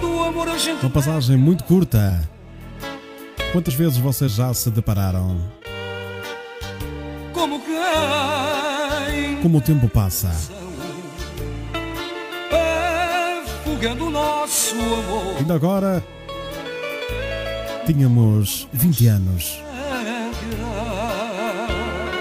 Quando 0.01 0.15
o 0.15 0.23
amor 0.23 0.47
a 0.47 0.57
gente 0.57 0.79
Uma 0.81 0.89
passagem 0.89 1.35
muito 1.35 1.65
curta. 1.65 2.25
Quantas 3.51 3.73
vezes 3.73 3.97
vocês 3.97 4.31
já 4.31 4.53
se 4.53 4.71
depararam? 4.71 5.37
como 7.33 7.59
quem 7.59 9.41
Como 9.41 9.57
o 9.57 9.61
tempo 9.61 9.89
passa. 9.89 10.31
afogando 13.59 14.05
o 14.05 14.09
nosso 14.09 14.73
amor. 14.75 15.35
Ainda 15.37 15.53
agora 15.55 16.01
tínhamos 17.87 18.67
20 18.73 19.07
anos. 19.07 19.61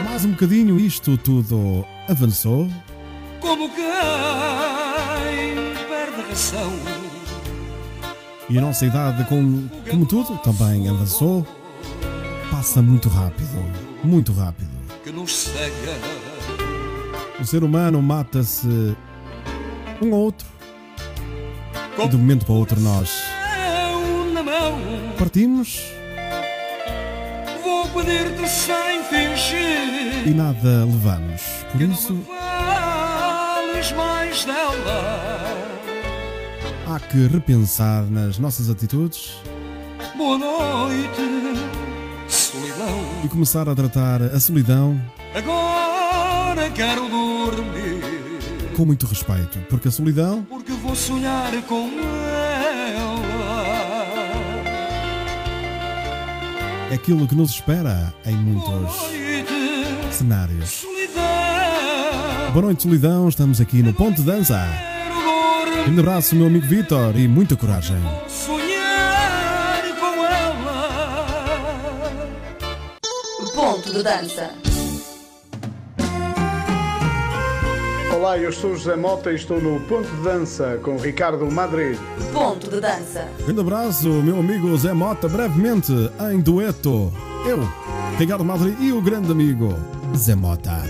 Mais 0.05 0.25
um 0.25 0.31
bocadinho 0.31 0.79
isto 0.79 1.19
tudo 1.19 1.85
avançou. 2.09 2.71
Como 3.41 3.69
quem 3.71 3.85
perde 5.89 6.29
razão. 6.29 6.73
E 8.49 8.57
a 8.57 8.61
nossa 8.61 8.87
idade, 8.87 9.25
com, 9.25 9.67
como 9.91 10.07
tudo, 10.07 10.39
também 10.39 10.89
avançou. 10.89 11.45
Passa 12.49 12.81
muito 12.81 13.09
rápido. 13.09 13.65
Muito 14.05 14.33
rápido. 14.33 14.71
que 15.03 15.11
nos 15.11 15.35
cega. 15.37 15.99
O 17.41 17.45
ser 17.45 17.65
humano 17.65 18.01
mata-se 18.01 18.97
um 20.01 20.15
ao 20.15 20.21
outro. 20.21 20.47
E 21.99 22.09
de 22.09 22.15
um 22.15 22.21
momento 22.21 22.47
para 22.47 22.55
o 22.55 22.59
outro 22.59 22.81
nós 22.81 23.36
partimos 25.19 25.83
vou 27.63 27.87
pedir-te 27.89 28.49
sem 28.49 29.03
fingir. 29.05 30.27
e 30.29 30.31
nada 30.31 30.85
levamos. 30.85 31.43
Por 31.71 31.79
Que 31.79 31.85
isso 31.85 32.13
não 32.13 32.23
fales 32.25 33.93
mais 33.93 34.45
dela. 34.45 35.45
há 36.89 37.01
que 37.01 37.27
repensar 37.27 38.03
nas 38.11 38.39
nossas 38.39 38.71
atitudes 38.71 39.35
Boa 40.17 40.39
noite, 40.39 41.21
solidão. 42.29 43.23
e 43.25 43.29
começar 43.29 43.69
a 43.69 43.75
tratar 43.75 44.23
a 44.23 44.41
solidão 44.41 45.01
Agora 45.35 46.71
quero 46.71 47.09
dormir. 47.09 48.03
com 48.77 48.85
muito 48.87 49.07
respeito, 49.07 49.59
porque 49.69 49.89
a 49.89 49.91
solidão 49.91 50.43
Porque 50.49 50.73
vou 50.73 50.95
sonhar 50.95 51.51
com 51.63 51.89
ela. 51.89 52.46
Aquilo 56.97 57.29
que 57.29 57.35
nos 57.35 57.51
espera 57.51 58.13
em 58.25 58.35
muitos 58.35 58.69
noite, 58.69 59.47
cenários. 60.11 60.71
solidão. 60.71 61.23
Boa 62.53 62.65
noite, 62.67 62.83
solidão. 62.83 63.29
Estamos 63.29 63.61
aqui 63.61 63.83
no 63.83 63.93
Ponto 63.93 64.17
de 64.17 64.23
Dança. 64.23 64.67
Um 65.89 66.01
abraço, 66.01 66.35
meu 66.35 66.47
amigo 66.47 66.67
Vitor, 66.67 67.17
e 67.17 67.29
muita 67.29 67.55
coragem. 67.55 67.97
Sonhar 68.29 69.83
com 70.01 70.25
ela. 70.25 71.79
Ponto 73.55 73.93
de 73.93 74.03
dança. 74.03 74.66
Olá, 78.17 78.39
eu 78.39 78.51
sou 78.51 78.75
José 78.75 78.97
Mota 78.97 79.31
e 79.31 79.35
estou 79.35 79.61
no 79.61 79.79
Ponto 79.81 80.09
de 80.09 80.23
Dança 80.23 80.81
com 80.83 80.97
Ricardo 80.97 81.51
Madrid. 81.51 81.99
Ponto 82.33 82.71
de 82.71 82.81
dança. 82.81 83.29
Grande 83.45 83.61
abraço, 83.61 84.09
meu 84.09 84.39
amigo 84.39 84.75
Zé 84.79 84.95
Mota, 84.95 85.29
brevemente 85.29 85.93
em 86.33 86.41
dueto. 86.41 87.13
Eu, 87.47 87.59
Ricardo 88.19 88.43
Madre 88.43 88.75
e 88.81 88.91
o 88.91 89.03
grande 89.03 89.31
amigo 89.31 89.75
Zé 90.17 90.35
Mota. 90.35 90.83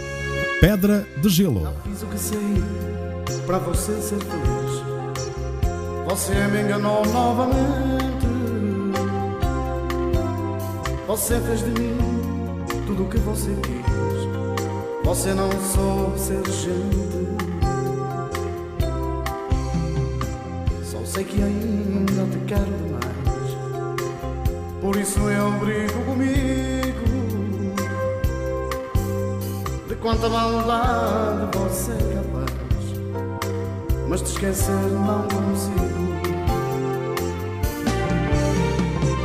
Pedra 0.61 1.05
de 1.21 1.29
Gelo. 1.29 1.69
Fiz 1.83 2.01
o 2.05 2.07
que 2.07 2.17
sei 2.17 2.63
para 3.45 3.59
você 3.59 4.01
ser 4.01 4.21
feliz. 4.21 4.83
Você 6.09 6.33
me 6.33 6.63
enganou 6.63 7.05
novamente. 7.07 8.27
Você 11.09 11.41
fez 11.41 11.59
de 11.59 11.71
mim 11.71 11.99
tudo 12.87 13.03
o 13.03 13.09
que 13.09 13.19
você 13.19 13.51
quis. 13.65 14.36
Você 15.07 15.33
não 15.33 15.49
soube 15.53 16.19
ser 16.19 16.45
gente. 16.51 17.29
Só 20.83 20.99
sei 21.05 21.23
que 21.23 21.41
ainda 21.41 22.27
te 22.27 22.39
quero 22.49 22.65
demais. 22.65 23.07
Por 24.81 24.97
isso 24.97 25.21
eu 25.21 25.53
brigo 25.61 26.05
comigo. 26.05 26.57
De 29.89 29.95
quanta 29.95 30.29
maldade 30.29 31.57
você 31.57 31.93
é 31.93 32.15
capaz 32.17 32.51
Mas 34.09 34.23
te 34.23 34.33
esquecer 34.33 34.73
não 34.73 35.23
consigo 35.23 36.17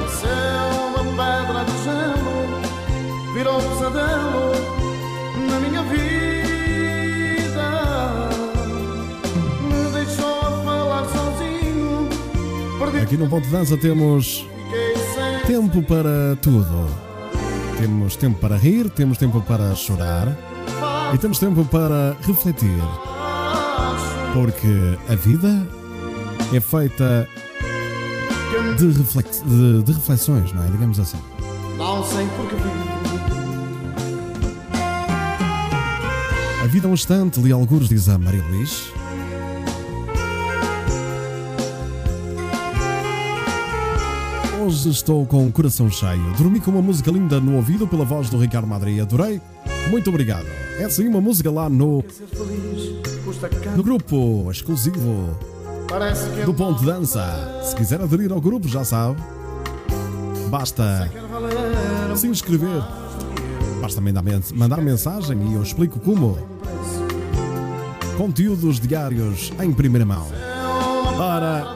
Você 0.03 0.27
é 0.27 0.61
uma 0.85 1.03
pedra 1.17 1.65
de 1.65 1.75
gelo 1.83 3.33
Virou 3.33 3.59
pesadelo 3.59 4.30
Aqui 13.11 13.17
no 13.17 13.27
Ponto 13.27 13.43
de 13.43 13.51
Dança 13.51 13.75
temos 13.75 14.47
tempo 15.45 15.81
para 15.83 16.37
tudo. 16.41 16.87
Temos 17.77 18.15
tempo 18.15 18.39
para 18.39 18.55
rir, 18.55 18.89
temos 18.89 19.17
tempo 19.17 19.41
para 19.41 19.75
chorar 19.75 20.33
e 21.13 21.17
temos 21.17 21.37
tempo 21.37 21.65
para 21.65 22.15
refletir. 22.25 22.69
Porque 24.33 24.97
a 25.11 25.15
vida 25.17 25.67
é 26.55 26.61
feita 26.61 27.27
de, 28.79 28.91
reflex- 28.97 29.43
de- 29.45 29.83
de 29.83 29.91
reflexões, 29.91 30.53
não 30.53 30.63
é? 30.63 30.67
Digamos 30.67 30.97
assim. 30.97 31.19
Não 31.77 32.05
sei 32.05 32.25
porque 32.37 32.55
A 36.63 36.67
vida 36.67 36.87
é 36.87 36.89
um 36.89 36.93
instante, 36.93 37.41
li 37.41 37.51
alguns, 37.51 37.89
diz 37.89 38.07
a 38.07 38.17
Maria 38.17 38.41
Luís. 38.49 38.93
Hoje 44.63 44.89
estou 44.89 45.25
com 45.25 45.47
o 45.47 45.51
coração 45.51 45.89
cheio. 45.89 46.33
Dormi 46.37 46.59
com 46.59 46.69
uma 46.69 46.83
música 46.83 47.09
linda 47.09 47.39
no 47.39 47.55
ouvido 47.55 47.87
pela 47.87 48.05
voz 48.05 48.29
do 48.29 48.37
Ricardo 48.37 48.67
Madri. 48.67 49.01
Adorei. 49.01 49.41
Muito 49.89 50.07
obrigado. 50.11 50.45
É 50.77 50.87
sim 50.87 51.07
uma 51.07 51.19
música 51.19 51.49
lá 51.49 51.67
no, 51.67 52.03
no 53.75 53.83
grupo 53.83 54.51
exclusivo 54.51 55.35
do 56.45 56.53
Ponto 56.53 56.79
de 56.79 56.85
Dança. 56.85 57.59
Se 57.63 57.75
quiser 57.75 58.01
aderir 58.01 58.31
ao 58.31 58.39
grupo, 58.39 58.67
já 58.67 58.83
sabe. 58.83 59.19
Basta 60.49 61.09
se 62.15 62.27
inscrever. 62.27 62.83
Basta 63.81 63.99
mandar 64.53 64.77
mensagem 64.77 65.41
e 65.49 65.55
eu 65.55 65.63
explico 65.63 65.99
como. 65.99 66.37
Conteúdos 68.15 68.79
diários 68.79 69.51
em 69.59 69.73
primeira 69.73 70.05
mão. 70.05 70.27
Para 71.17 71.73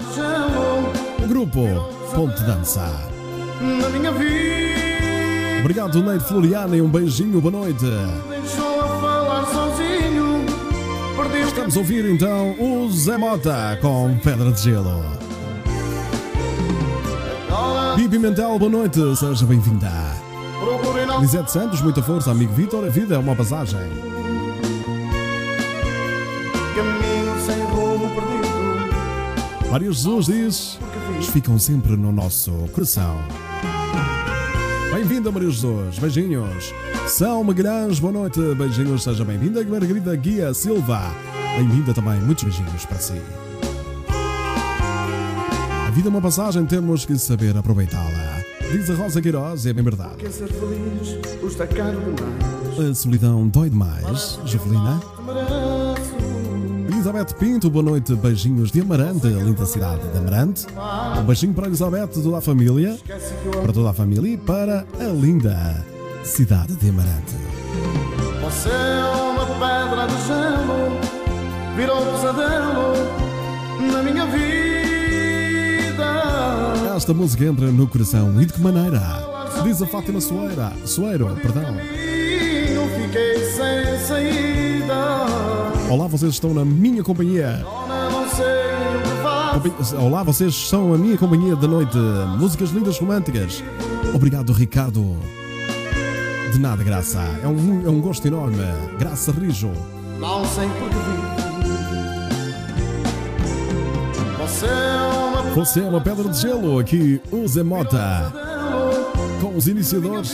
o 1.23 1.27
grupo 1.27 1.95
Ponte 2.15 2.41
Dança. 2.43 2.89
na 3.59 3.89
minha 3.89 4.11
vida 4.13 5.59
Obrigado, 5.59 6.01
Neide 6.01 6.23
Floriana, 6.23 6.77
e 6.77 6.81
um 6.81 6.87
beijinho, 6.87 7.41
boa 7.41 7.51
noite. 7.51 7.85
deixou 8.29 8.81
a 8.81 8.87
ouvir 11.75 12.05
então 12.05 12.55
o 12.59 12.89
Zé 12.91 13.17
Mota 13.17 13.77
com 13.81 14.15
Pedra 14.23 14.51
de 14.51 14.61
Gelo. 14.61 15.03
caminho. 17.49 17.95
Bi 17.97 18.07
Pimentel, 18.07 18.59
boa 18.59 18.71
noite, 18.71 18.99
seja 19.17 19.45
bem-vinda. 19.45 19.91
Lisete 21.19 21.51
Santos, 21.51 21.81
muita 21.81 22.01
força, 22.01 22.31
amigo 22.31 22.53
Vitor, 22.53 22.85
a 22.85 22.89
vida 22.89 23.15
é 23.15 23.17
uma 23.17 23.35
passagem. 23.35 23.79
Maria 29.75 29.91
Jesus 29.91 30.27
diz: 30.27 30.79
"Eles 31.15 31.27
ficam 31.27 31.59
sempre 31.59 31.97
no 31.97 32.09
nosso 32.09 32.49
coração. 32.71 33.17
Bem-vinda, 34.93 35.29
Maria 35.29 35.49
Jesus, 35.49 35.99
beijinhos. 35.99 36.73
São 37.09 37.43
Magalhães, 37.43 37.99
boa 37.99 38.13
noite, 38.13 38.39
beijinhos, 38.57 39.03
seja 39.03 39.25
bem-vinda. 39.25 39.61
Margarida 39.65 40.15
Guia 40.15 40.53
Silva, 40.53 41.01
bem-vinda 41.57 41.93
também, 41.93 42.21
muitos 42.21 42.45
beijinhos 42.45 42.85
para 42.85 42.99
si. 42.99 43.21
A 45.85 45.91
vida 45.91 46.07
é 46.07 46.09
uma 46.09 46.21
passagem, 46.21 46.65
temos 46.65 47.03
que 47.03 47.17
saber 47.17 47.57
aproveitá-la. 47.57 48.45
Diz 48.71 48.89
a 48.89 48.95
Rosa 48.95 49.21
Queiroz, 49.21 49.65
é 49.65 49.73
bem 49.73 49.83
verdade. 49.83 50.15
Quer 50.19 50.31
ser 50.31 50.47
feliz, 50.53 51.19
custa 51.41 51.67
caro 51.67 51.99
demais. 51.99 52.91
A 52.91 52.95
solidão 52.95 53.45
dói 53.49 53.69
demais, 53.69 54.39
Jovelina. 54.45 55.01
Elizabeth 57.05 57.35
Pinto, 57.37 57.69
boa 57.69 57.85
noite, 57.85 58.15
beijinhos 58.15 58.71
de 58.71 58.81
Amarante, 58.81 59.27
linda 59.27 59.63
cidade 59.67 60.07
de 60.07 60.17
Amarante. 60.17 60.65
Um 61.19 61.23
beijinho 61.23 61.53
para 61.53 61.65
a 61.65 61.67
Elizabeth, 61.67 62.07
toda 62.07 62.39
a 62.39 62.41
família, 62.41 62.97
para 63.61 63.71
toda 63.71 63.91
a 63.91 63.93
família 63.93 64.33
e 64.33 64.37
para 64.37 64.87
a 64.99 65.03
linda 65.03 65.85
cidade 66.23 66.75
de 66.75 66.89
Amarante. 66.89 67.35
Você 68.41 68.69
é 68.69 69.03
uma 69.05 69.45
pedra 69.45 70.07
de 70.07 70.17
gelo, 70.25 70.99
virou 71.75 72.01
pesadelo 72.11 72.95
na 73.91 74.01
minha 74.01 74.25
vida. 74.25 74.55
Esta 76.97 77.13
música 77.13 77.45
entra 77.45 77.67
no 77.67 77.87
coração 77.87 78.41
e 78.41 78.47
de 78.47 78.53
que 78.53 78.59
maneira? 78.59 78.99
Diz 79.63 79.79
a 79.79 79.85
Fátima 79.85 80.19
Soeira, 80.19 80.73
Soeiro, 80.85 81.27
perdão. 81.39 81.77
Fiquei 82.95 83.45
sem 83.51 83.99
saída. 84.07 85.34
Olá, 85.89 86.07
vocês 86.07 86.33
estão 86.33 86.53
na 86.53 86.65
minha 86.65 87.03
companhia. 87.03 87.63
Olá, 89.99 90.23
vocês 90.23 90.67
são 90.67 90.93
a 90.93 90.97
minha 90.97 91.17
companhia 91.17 91.55
da 91.55 91.67
noite. 91.67 91.97
Músicas 92.39 92.71
lindas 92.71 92.97
românticas. 92.97 93.63
Obrigado, 94.13 94.51
Ricardo. 94.51 95.15
De 96.51 96.59
nada, 96.59 96.83
Graça. 96.83 97.19
É 97.43 97.47
um, 97.47 97.85
é 97.85 97.89
um 97.89 98.01
gosto 98.01 98.27
enorme. 98.27 98.57
Graça 98.97 99.31
Rijo. 99.31 99.71
Não 100.19 100.43
sei 100.45 100.67
vivo. 100.67 101.35
Você 104.41 104.65
é 104.65 104.71
uma 104.71 105.41
Você 105.53 105.79
é 105.81 105.83
uma 105.83 106.01
pedra 106.01 106.29
de 106.29 106.41
gelo. 106.41 106.79
Aqui, 106.79 107.21
o 107.31 107.47
Zé 107.47 107.61
Mota. 107.61 108.33
Com 109.39 109.55
os 109.55 109.67
iniciadores. 109.67 110.33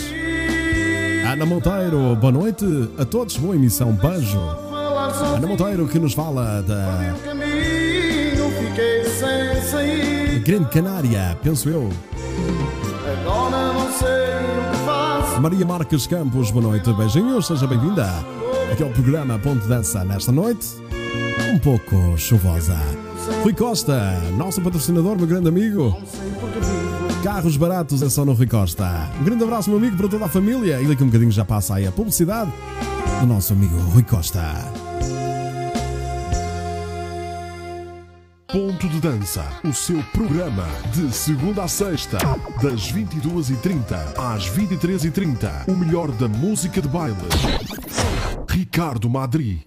Ana 1.30 1.46
Monteiro, 1.46 2.16
boa 2.16 2.32
noite 2.32 2.66
a 2.98 3.06
todos. 3.06 3.36
Boa 3.38 3.56
emissão. 3.56 3.92
Beijo. 3.92 4.71
Ana 5.24 5.48
Monteiro 5.48 5.88
que 5.88 6.00
nos 6.00 6.14
fala 6.14 6.62
da. 6.62 7.16
Grande 10.44 10.70
Canária, 10.70 11.38
penso 11.44 11.70
eu. 11.70 11.90
Agora 13.22 13.74
não 13.74 13.92
sei 13.92 14.08
o 14.08 14.72
que 14.72 14.86
faço. 14.86 15.42
Maria 15.42 15.66
Marques 15.66 16.08
Campos, 16.08 16.52
boa 16.52 16.64
noite, 16.64 16.92
beijinhos, 16.94 17.48
seja 17.48 17.68
bem-vinda. 17.68 18.08
Aqui 18.72 18.84
é 18.84 18.86
o 18.86 18.90
programa 18.90 19.38
Ponte 19.38 19.68
Dança 19.68 20.04
nesta 20.04 20.32
noite, 20.32 20.68
um 21.54 21.60
pouco 21.60 22.18
chuvosa. 22.18 22.78
Rui 23.44 23.54
Costa, 23.54 24.20
nosso 24.38 24.62
patrocinador, 24.62 25.18
meu 25.18 25.28
grande 25.28 25.48
amigo. 25.48 25.96
Carros 27.24 27.56
baratos 27.56 28.02
é 28.02 28.10
só 28.10 28.26
no 28.26 28.34
Rui 28.34 28.48
Costa. 28.48 29.10
Um 29.20 29.24
grande 29.24 29.44
abraço, 29.44 29.70
meu 29.70 29.78
amigo, 29.78 29.96
para 29.96 30.08
toda 30.08 30.26
a 30.26 30.30
família. 30.30 30.82
E 30.82 30.88
daqui 30.88 31.04
a 31.04 31.06
um 31.06 31.08
bocadinho 31.08 31.32
já 31.32 31.46
passa 31.46 31.76
aí 31.76 31.86
a 31.86 31.92
publicidade 31.92 32.52
do 33.20 33.28
nosso 33.28 33.54
amigo 33.54 33.78
Rui 33.78 34.04
Costa. 34.04 34.42
Ponto 38.52 38.90
de 38.90 39.00
Dança, 39.00 39.46
o 39.64 39.72
seu 39.72 40.04
programa 40.12 40.68
de 40.92 41.10
segunda 41.16 41.64
a 41.64 41.70
sexta, 41.70 42.18
das 42.62 42.92
22h30 42.92 43.96
às 44.18 44.50
23h30. 44.50 45.70
O 45.70 45.72
melhor 45.72 46.12
da 46.12 46.28
música 46.28 46.82
de 46.82 46.88
baile. 46.90 47.16
Ricardo 48.50 49.10
Madri. 49.10 49.64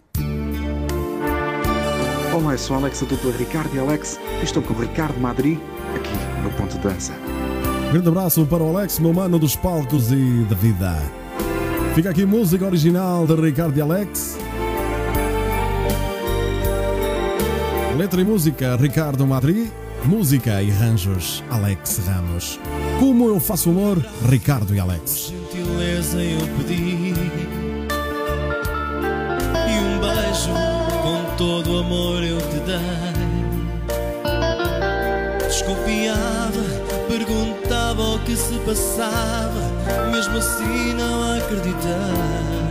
Olá, 2.34 2.52
eu 2.52 2.58
sou 2.58 2.76
Alex, 2.76 3.02
a 3.02 3.06
dupla 3.06 3.32
Ricardo 3.32 3.74
e 3.74 3.78
Alex, 3.78 4.20
e 4.42 4.44
estou 4.44 4.62
com 4.62 4.74
o 4.74 4.78
Ricardo 4.78 5.18
Madri, 5.18 5.58
aqui 5.96 6.42
no 6.42 6.50
Ponto 6.50 6.76
de 6.76 6.80
Dança. 6.80 7.14
Grande 7.90 8.08
abraço 8.08 8.44
para 8.44 8.62
o 8.62 8.76
Alex, 8.76 8.98
meu 8.98 9.14
mano 9.14 9.38
dos 9.38 9.56
palcos 9.56 10.12
e 10.12 10.44
da 10.46 10.56
vida. 10.56 10.94
Fica 11.94 12.10
aqui 12.10 12.26
música 12.26 12.66
original 12.66 13.26
de 13.26 13.34
Ricardo 13.34 13.78
e 13.78 13.80
Alex. 13.80 14.43
Letra 17.96 18.20
e 18.20 18.24
música, 18.24 18.76
Ricardo 18.76 19.24
Madri. 19.24 19.70
Música 20.04 20.60
e 20.60 20.70
arranjos, 20.70 21.44
Alex 21.48 21.98
Ramos. 22.06 22.58
Como 22.98 23.28
eu 23.28 23.38
faço 23.38 23.70
amor, 23.70 24.04
Ricardo 24.28 24.74
e 24.74 24.80
Alex. 24.80 25.32
gentileza 25.32 26.18
eu 26.20 26.40
pedi 26.58 27.14
E 29.68 29.78
um 29.78 30.00
beijo 30.00 30.50
com 31.02 31.36
todo 31.36 31.72
o 31.72 31.78
amor 31.78 32.22
eu 32.22 32.38
te 32.38 32.58
dei 32.66 33.14
Desconfiava, 35.46 36.64
perguntava 37.08 38.02
o 38.02 38.18
que 38.24 38.36
se 38.36 38.58
passava 38.66 40.10
Mesmo 40.10 40.36
assim 40.36 40.94
não 40.94 41.38
acreditei 41.38 42.63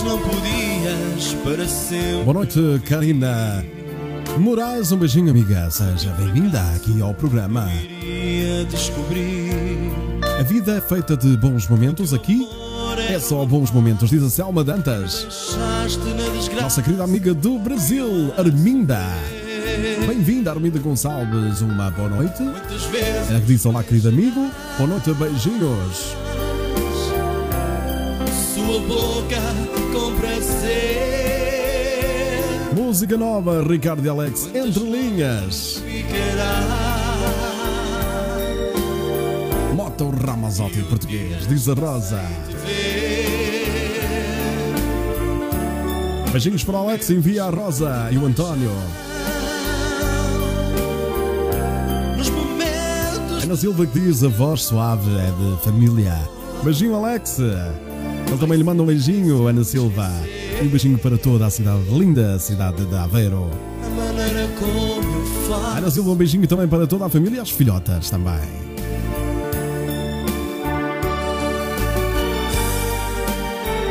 Mas 0.00 0.02
não 0.02 0.18
podias 0.18 1.34
para 1.44 1.68
sempre 1.68 2.24
Boa 2.24 2.34
noite, 2.34 2.60
Karina 2.86 3.64
Moraes. 4.38 4.92
Um 4.92 4.96
beijinho, 4.96 5.30
amiga. 5.30 5.70
Seja 5.70 6.10
bem-vinda 6.12 6.58
aqui 6.74 7.02
ao 7.02 7.12
programa. 7.12 7.68
A 10.38 10.42
vida 10.42 10.76
é 10.76 10.80
feita 10.80 11.16
de 11.16 11.36
bons 11.36 11.68
momentos 11.68 12.14
aqui. 12.14 12.48
É 13.10 13.18
só 13.18 13.44
bons 13.44 13.70
momentos, 13.70 14.08
diz 14.08 14.22
a 14.22 14.30
Selma 14.30 14.64
Dantas. 14.64 15.26
Nossa 16.60 16.82
querida 16.82 17.04
amiga 17.04 17.34
do 17.34 17.58
Brasil, 17.58 18.32
Arminda. 18.38 19.04
Bem-vinda, 20.06 20.50
Arminda 20.52 20.78
Gonçalves. 20.78 21.60
Uma 21.60 21.90
boa 21.90 22.08
noite. 22.08 22.42
Ela 23.28 23.40
disse 23.40 23.68
olá, 23.68 23.82
querido 23.84 24.08
amigo. 24.08 24.50
Boa 24.78 24.88
noite, 24.88 25.12
beijinhos. 25.12 26.29
Boca 28.82 29.40
com 29.92 30.14
prazer 30.16 31.20
Música 32.74 33.16
nova, 33.16 33.62
Ricardo 33.62 34.04
e 34.04 34.08
Alex, 34.08 34.48
entre 34.54 34.82
linhas. 34.82 35.82
ficará. 35.84 36.90
Moto 39.74 40.10
Ramazotti 40.10 40.82
português, 40.82 41.46
diz 41.46 41.68
a 41.68 41.74
Rosa. 41.74 42.20
Beijinhos 46.32 46.64
para 46.64 46.74
o 46.74 46.88
Alex, 46.88 47.10
envia 47.10 47.44
a 47.44 47.50
Rosa 47.50 48.08
e 48.10 48.18
o 48.18 48.26
António. 48.26 48.70
Ana 53.42 53.56
Silva 53.56 53.86
que 53.86 53.98
diz 53.98 54.22
a 54.22 54.28
voz 54.28 54.62
suave 54.64 55.10
é 55.10 55.30
de 55.30 55.62
família. 55.62 56.16
Beijinho, 56.62 56.94
Alex. 56.94 57.38
Ele 58.30 58.38
também 58.38 58.56
lhe 58.56 58.62
manda 58.62 58.80
um 58.80 58.86
beijinho, 58.86 59.48
Ana 59.48 59.64
Silva. 59.64 60.08
E 60.62 60.64
um 60.64 60.68
beijinho 60.68 60.96
para 60.96 61.18
toda 61.18 61.46
a 61.46 61.50
cidade, 61.50 61.82
linda 61.90 62.38
cidade 62.38 62.86
de 62.86 62.94
Aveiro. 62.94 63.50
a 65.52 65.78
Ana 65.78 65.90
Silva, 65.90 66.10
um 66.10 66.14
beijinho 66.14 66.46
também 66.46 66.68
para 66.68 66.86
toda 66.86 67.06
a 67.06 67.08
família 67.08 67.38
e 67.38 67.40
as 67.40 67.50
filhotas 67.50 68.08
também. 68.08 68.70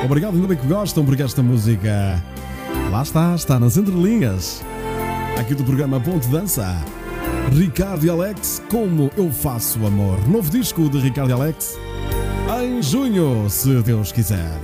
Obrigado, 0.05 0.35
ainda 0.35 0.47
bem 0.47 0.57
que 0.57 0.67
gostam, 0.67 1.03
porque 1.03 1.21
esta 1.21 1.43
música 1.43 2.23
lá 2.91 3.01
está, 3.03 3.35
está 3.35 3.59
nas 3.59 3.75
entrelinhas. 3.75 4.63
Aqui 5.37 5.53
do 5.53 5.65
programa 5.65 5.99
Ponto 5.99 6.25
Dança. 6.29 6.81
Ricardo 7.51 8.05
e 8.05 8.09
Alex, 8.09 8.61
Como 8.69 9.11
Eu 9.17 9.29
Faço 9.31 9.85
Amor. 9.85 10.25
Novo 10.29 10.49
disco 10.49 10.89
de 10.89 10.97
Ricardo 10.97 11.31
e 11.31 11.33
Alex 11.33 11.77
em 12.63 12.81
junho, 12.81 13.49
se 13.49 13.81
Deus 13.81 14.11
quiser. 14.11 14.59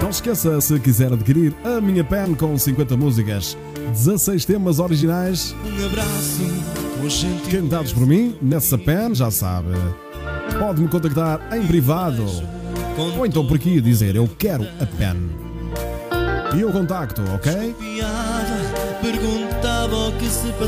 Não 0.00 0.10
esqueça, 0.10 0.60
se 0.60 0.78
quiser 0.78 1.12
adquirir 1.12 1.54
a 1.64 1.80
minha 1.80 2.04
pen 2.04 2.34
com 2.34 2.56
50 2.56 2.96
músicas, 2.96 3.56
16 3.92 4.44
temas 4.44 4.78
originais, 4.78 5.54
um 5.64 5.86
abraço 5.86 6.68
cantados 7.50 7.92
por 7.92 8.06
mim, 8.06 8.36
nessa 8.42 8.76
pen, 8.76 9.14
já 9.14 9.30
sabe. 9.30 9.70
Pode-me 10.58 10.88
contactar 10.88 11.40
em 11.56 11.66
privado 11.66 12.24
ou 12.98 13.24
então 13.24 13.46
por 13.46 13.56
aqui 13.56 13.80
dizer 13.80 14.16
eu 14.16 14.28
quero 14.38 14.64
a 14.80 14.86
pen. 14.86 15.16
E 16.56 16.60
eu 16.60 16.72
contacto, 16.72 17.22
ok? 17.34 17.74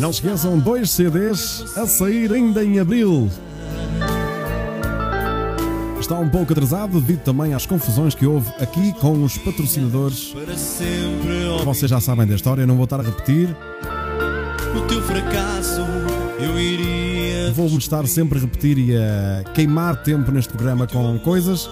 Não 0.00 0.10
esqueçam, 0.10 0.58
dois 0.58 0.90
CDs 0.90 1.76
a 1.76 1.86
sair 1.86 2.32
ainda 2.32 2.64
em 2.64 2.78
abril. 2.78 3.28
Está 6.10 6.18
um 6.20 6.28
pouco 6.28 6.52
atrasado 6.52 7.00
devido 7.00 7.20
também 7.20 7.54
às 7.54 7.64
confusões 7.66 8.16
que 8.16 8.26
houve 8.26 8.50
aqui 8.58 8.92
com 8.94 9.22
os 9.22 9.38
patrocinadores. 9.38 10.34
Vocês 11.64 11.88
já 11.88 12.00
sabem 12.00 12.26
da 12.26 12.34
história, 12.34 12.66
não 12.66 12.74
vou 12.74 12.82
estar 12.82 12.98
a 12.98 13.02
repetir. 13.04 13.48
o 14.76 14.80
teu 14.88 15.00
fracasso 15.02 15.82
eu 16.40 16.58
iria 16.58 17.52
vou-me 17.52 17.78
estar 17.78 18.04
sempre 18.08 18.38
a 18.38 18.42
repetir 18.42 18.76
e 18.76 18.96
a 18.96 19.44
queimar 19.54 20.02
tempo 20.02 20.32
neste 20.32 20.52
programa 20.52 20.84
com 20.88 21.16
coisas 21.20 21.70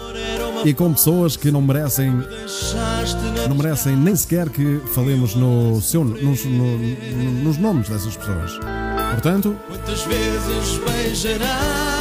e 0.64 0.72
com 0.72 0.92
pessoas 0.92 1.36
que 1.36 1.50
não 1.50 1.60
merecem, 1.60 2.12
não 3.48 3.56
merecem 3.56 3.96
nem 3.96 4.14
sequer 4.14 4.48
que 4.50 4.80
falemos 4.94 5.34
no 5.34 5.80
seu, 5.82 6.04
nos, 6.04 6.44
no- 6.44 6.78
no- 6.78 7.32
nos 7.42 7.58
nomes 7.58 7.88
dessas 7.88 8.16
pessoas. 8.16 8.56
Portanto, 9.10 9.56
Quantas 9.68 10.02
vezes 10.02 10.78
beijarás? 10.86 11.97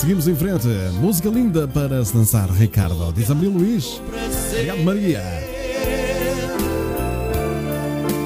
Seguimos 0.00 0.26
em 0.26 0.34
frente. 0.34 0.66
Música 0.98 1.28
linda 1.28 1.68
para 1.68 2.02
se 2.02 2.14
dançar, 2.14 2.50
Ricardo. 2.50 3.12
Diz 3.12 3.30
a 3.30 3.34
Maria 3.34 3.50
Luís. 3.50 4.00
Obrigado, 4.50 4.82
Maria. 4.82 5.22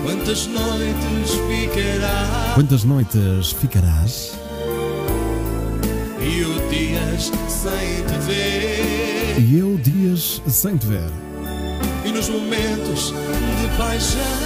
Quantas 0.05 0.47
noites 0.47 1.31
ficarás? 1.49 2.55
Quantas 2.55 2.85
noites 2.85 3.53
ficarás? 3.53 4.39
E 6.21 6.45
o 6.45 6.69
dias 6.71 7.33
sem 7.49 8.05
te 8.07 8.19
ver? 8.25 9.41
E 9.41 9.59
eu 9.59 9.77
dias 9.79 10.41
sem 10.47 10.77
te 10.77 10.87
ver. 10.87 11.11
E 12.05 12.13
nos 12.13 12.29
momentos 12.29 13.13
de 13.13 13.77
paixão? 13.77 14.44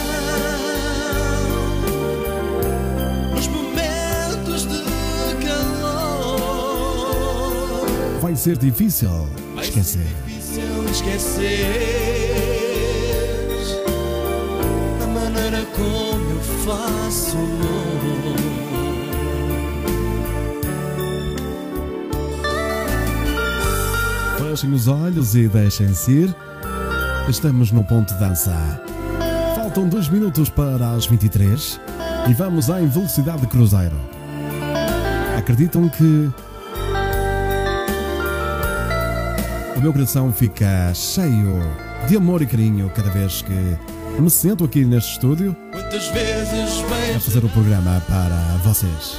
Vai 8.28 8.36
ser 8.36 8.58
difícil 8.58 9.08
Vai 9.54 9.64
esquecer. 9.64 10.02
ser 10.02 10.14
difícil 10.26 10.84
esqueceres 10.90 11.48
a 15.02 15.06
maneira 15.06 15.64
como 15.74 16.30
eu 16.32 16.40
faço 16.66 17.38
amor. 17.38 18.36
Fechem 24.36 24.74
os 24.74 24.88
olhos 24.88 25.34
e 25.34 25.48
deixem-se 25.48 26.10
ir. 26.12 26.36
Estamos 27.30 27.72
no 27.72 27.82
ponto 27.82 28.12
de 28.12 28.20
dança. 28.20 28.54
Faltam 29.56 29.88
dois 29.88 30.06
minutos 30.10 30.50
para 30.50 30.90
as 30.90 31.06
23 31.06 31.80
e 32.28 32.34
vamos 32.34 32.68
em 32.68 32.86
velocidade 32.86 33.40
de 33.40 33.46
cruzeiro. 33.46 33.96
Acreditam 35.38 35.88
que 35.88 36.30
o 39.78 39.80
meu 39.80 39.92
coração 39.92 40.32
fica 40.32 40.92
cheio 40.92 41.60
de 42.08 42.16
amor 42.16 42.42
e 42.42 42.46
carinho 42.46 42.90
cada 42.90 43.10
vez 43.10 43.42
que 43.42 44.20
me 44.20 44.28
sento 44.28 44.64
aqui 44.64 44.84
neste 44.84 45.12
estúdio 45.12 45.56
a 45.72 47.20
fazer 47.20 47.44
o 47.44 47.48
programa 47.50 48.02
para 48.08 48.36
vocês. 48.64 49.16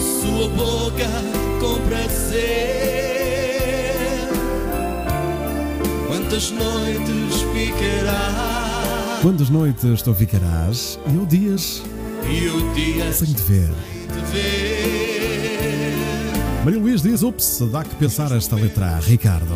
sua 0.00 0.48
boca 0.48 1.06
com 1.60 1.86
prazer? 1.86 2.40
Quantas 6.08 6.50
noites 6.50 7.42
ficará? 7.52 9.18
Quantas 9.20 9.50
noites 9.50 10.00
tu 10.00 10.14
ficarás 10.14 10.98
e 11.06 11.14
eu 11.14 11.26
dias 11.26 11.82
E 12.26 12.48
o 12.48 12.74
dia 12.74 13.12
sem 13.12 13.34
te 13.34 13.42
ver. 13.42 13.70
te 14.08 14.32
ver? 14.32 15.13
Maria 16.64 16.80
Luís 16.80 17.02
diz: 17.02 17.22
Ups, 17.22 17.62
dá 17.70 17.84
que 17.84 17.94
pensar 17.96 18.32
esta 18.32 18.56
letra, 18.56 18.98
Ricardo. 19.00 19.54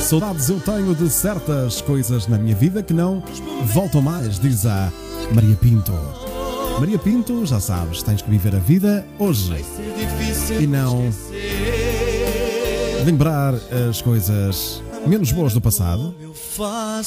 Saudades 0.00 0.48
eu 0.48 0.60
tenho 0.60 0.94
de 0.94 1.10
certas 1.10 1.80
coisas 1.80 2.28
na 2.28 2.38
minha 2.38 2.54
vida 2.54 2.80
que 2.80 2.94
não 2.94 3.24
voltam 3.74 4.00
mais, 4.00 4.38
diz 4.38 4.64
a 4.66 4.92
Maria 5.34 5.56
Pinto. 5.56 5.92
Maria 6.78 6.96
Pinto, 6.96 7.44
já 7.44 7.58
sabes, 7.58 8.04
tens 8.04 8.22
que 8.22 8.30
viver 8.30 8.54
a 8.54 8.60
vida 8.60 9.04
hoje 9.18 9.64
e 10.60 10.66
não 10.66 11.12
lembrar 13.04 13.54
as 13.88 14.00
coisas 14.00 14.80
menos 15.08 15.32
boas 15.32 15.54
do 15.54 15.60
passado 15.60 16.14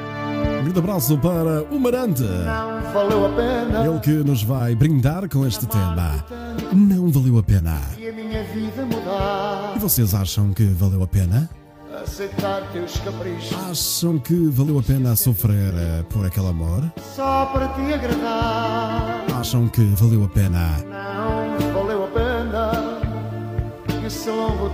Um 0.59 0.63
grande 0.63 0.79
abraço 0.79 1.17
para 1.17 1.63
o 1.71 1.79
Marante, 1.79 2.23
Valeu 2.93 3.25
a 3.25 3.29
pena 3.29 3.85
ele 3.87 3.99
que 3.99 4.11
nos 4.11 4.43
vai 4.43 4.75
brindar 4.75 5.27
com 5.29 5.45
este 5.47 5.65
tema. 5.67 6.23
Não 6.73 7.09
valeu 7.09 7.39
a 7.39 7.43
pena. 7.43 7.77
e 7.97 8.07
a 8.07 8.13
minha 8.13 8.43
vida 8.43 8.85
mudar. 8.85 9.73
E 9.75 9.79
vocês 9.79 10.13
acham 10.13 10.53
que 10.53 10.63
valeu 10.65 11.01
a 11.03 11.07
pena? 11.07 11.49
Aceitar 12.03 12.63
teus 12.71 12.97
caprichos 13.01 13.53
Acham 13.69 14.17
que 14.17 14.47
valeu 14.49 14.79
a 14.79 14.81
pena 14.81 15.15
sofrer 15.15 15.71
eh, 15.75 16.03
por 16.09 16.25
aquele 16.25 16.47
amor? 16.47 16.83
só 17.15 17.45
para 17.47 17.67
te 17.69 17.93
agradar. 17.93 19.25
Acham 19.39 19.67
que 19.67 19.83
valeu 19.95 20.23
a 20.23 20.27
pena 20.29 20.77
Não 20.89 21.40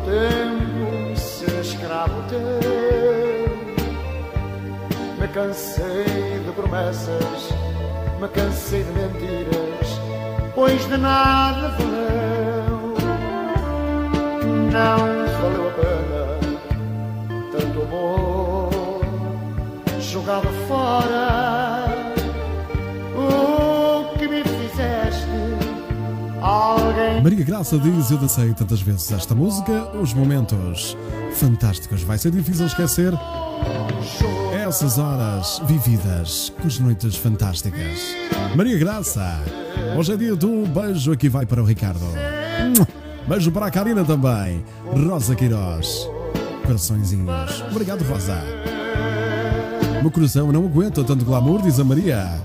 tempo 0.06 1.16
ser 1.16 1.62
escravo 1.62 2.22
teu. 2.30 2.40
Me 5.18 5.28
cansei 5.30 6.06
de 6.46 6.52
promessas, 6.56 7.50
me 8.20 8.28
cansei 8.30 8.84
de 8.84 8.92
mentiras, 8.92 10.00
pois 10.54 10.88
de 10.88 10.98
nada 10.98 11.70
valeu. 11.70 12.96
Não 14.72 14.98
valeu 15.42 15.68
a 15.68 15.72
pena 15.72 16.38
tanto 17.52 17.82
amor 17.82 19.02
jogado 20.00 20.48
fora. 20.68 21.77
Maria 27.24 27.44
Graça 27.44 27.78
diz: 27.78 28.12
Eu 28.12 28.18
dancei 28.18 28.54
tantas 28.54 28.82
vezes 28.82 29.12
esta 29.12 29.36
música, 29.36 29.92
os 29.98 30.14
momentos 30.14 30.96
fantásticos. 31.34 32.04
Vai 32.04 32.18
ser 32.18 32.32
difícil 32.32 32.66
esquecer 32.66 33.14
essas 34.54 34.98
horas 34.98 35.62
vividas 35.66 36.54
com 36.60 36.68
as 36.68 36.80
noites 36.80 37.16
fantásticas. 37.16 38.00
Maria 38.56 38.78
Graça, 38.78 39.42
hoje 39.98 40.14
é 40.14 40.18
dia 40.18 40.36
do 40.36 40.66
beijo. 40.68 41.12
Aqui 41.12 41.30
vai 41.30 41.46
para 41.46 41.62
o 41.62 41.66
Ricardo. 41.66 42.06
Beijo 43.28 43.52
para 43.52 43.66
a 43.66 43.72
Karina 43.72 44.06
também. 44.06 44.64
Rosa 44.86 45.36
Queiroz. 45.36 46.10
Coraçõezinhos. 46.66 47.62
Obrigado, 47.72 48.04
Rosa. 48.04 48.42
Meu 50.02 50.12
coração 50.12 50.52
não 50.52 50.66
aguenta 50.66 51.04
tanto 51.04 51.26
glamour, 51.26 51.62
diz 51.62 51.80
a 51.80 51.84
Maria. 51.84 52.42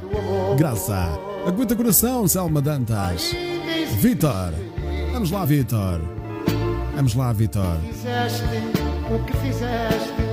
Graça. 0.57 1.09
Aguenta 1.47 1.77
coração, 1.77 2.27
Selma 2.27 2.61
Dantas. 2.61 3.52
Vitor. 4.01 4.53
Vamos 5.13 5.31
lá, 5.31 5.45
Vitor. 5.45 6.01
Vamos 6.95 7.15
lá, 7.15 7.33
Vitor. 7.33 7.77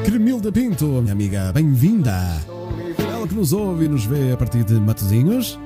Cremilda 0.06 0.52
Pinto, 0.52 0.86
minha 0.86 1.14
amiga, 1.14 1.52
bem-vinda. 1.54 2.38
Ela 2.98 3.28
que 3.28 3.36
nos 3.36 3.54
ouve 3.54 3.86
e 3.86 3.88
nos 3.88 4.06
vê 4.06 4.32
a 4.32 4.38
partir 4.38 4.64
de 4.64 4.74
Matosinhos. 4.74 5.60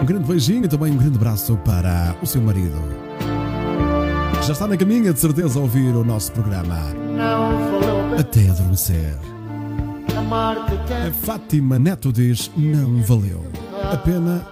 Um 0.00 0.04
grande 0.04 0.28
beijinho 0.28 0.64
e 0.64 0.68
também 0.68 0.92
um 0.92 0.96
grande 0.96 1.16
abraço 1.16 1.56
para 1.58 2.16
o 2.22 2.26
seu 2.26 2.40
marido. 2.40 2.78
Já 4.42 4.52
está 4.52 4.66
na 4.66 4.76
caminha 4.76 5.12
de 5.12 5.20
certeza 5.20 5.58
a 5.58 5.62
ouvir 5.62 5.94
o 5.94 6.04
nosso 6.04 6.32
programa. 6.32 6.78
Até 8.18 8.48
adormecer. 8.48 9.16
A. 10.16 11.12
Fátima 11.22 11.78
Neto 11.78 12.12
diz: 12.12 12.50
não 12.56 13.02
valeu. 13.02 13.44
A 13.92 13.96
pena. 13.96 14.46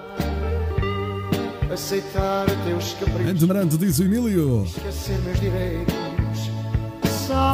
Aceitar 1.76 2.46
teus 2.64 2.94
caprichos. 2.94 3.32
Antemarante 3.32 3.76
diz 3.76 3.98
o 3.98 4.04
Emílio. 4.04 4.64
Esquecer 4.64 5.18
meus 5.18 5.38
direitos. 5.38 6.50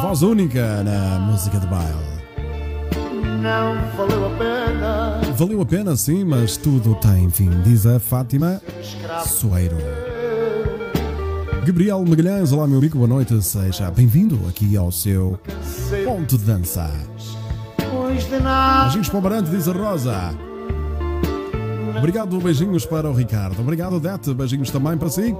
Voz 0.01 0.21
única 0.21 0.81
na 0.81 1.19
música 1.19 1.59
de 1.59 1.67
baile. 1.67 1.91
não 3.41 3.75
valeu 3.97 4.25
a 4.25 4.29
pena. 4.37 5.21
Valeu 5.35 5.59
a 5.59 5.65
pena, 5.65 5.97
sim, 5.97 6.23
mas 6.23 6.55
tudo 6.55 6.95
tem 6.95 7.29
fim, 7.29 7.49
diz 7.63 7.85
a 7.85 7.99
Fátima. 7.99 8.61
Soeiro. 9.25 9.75
Gabriel 11.65 12.05
Magalhães, 12.05 12.53
olá 12.53 12.65
meu 12.65 12.77
amigo, 12.77 12.99
boa 12.99 13.09
noite, 13.09 13.41
seja 13.41 13.91
bem-vindo 13.91 14.39
aqui 14.47 14.77
ao 14.77 14.89
seu 14.89 15.37
ponto 16.05 16.37
de 16.37 16.45
dança. 16.45 16.89
Pois 17.91 18.23
de 18.23 18.39
nada. 18.39 18.83
Beijinhos 18.83 19.09
para 19.09 19.17
o 19.17 19.21
Barante, 19.21 19.49
diz 19.49 19.67
a 19.67 19.73
Rosa. 19.73 20.52
Obrigado, 21.97 22.39
beijinhos 22.39 22.85
para 22.85 23.09
o 23.09 23.13
Ricardo. 23.13 23.59
Obrigado, 23.61 23.99
Dete, 23.99 24.33
beijinhos 24.33 24.69
também 24.69 24.97
para 24.97 25.09
si. 25.09 25.35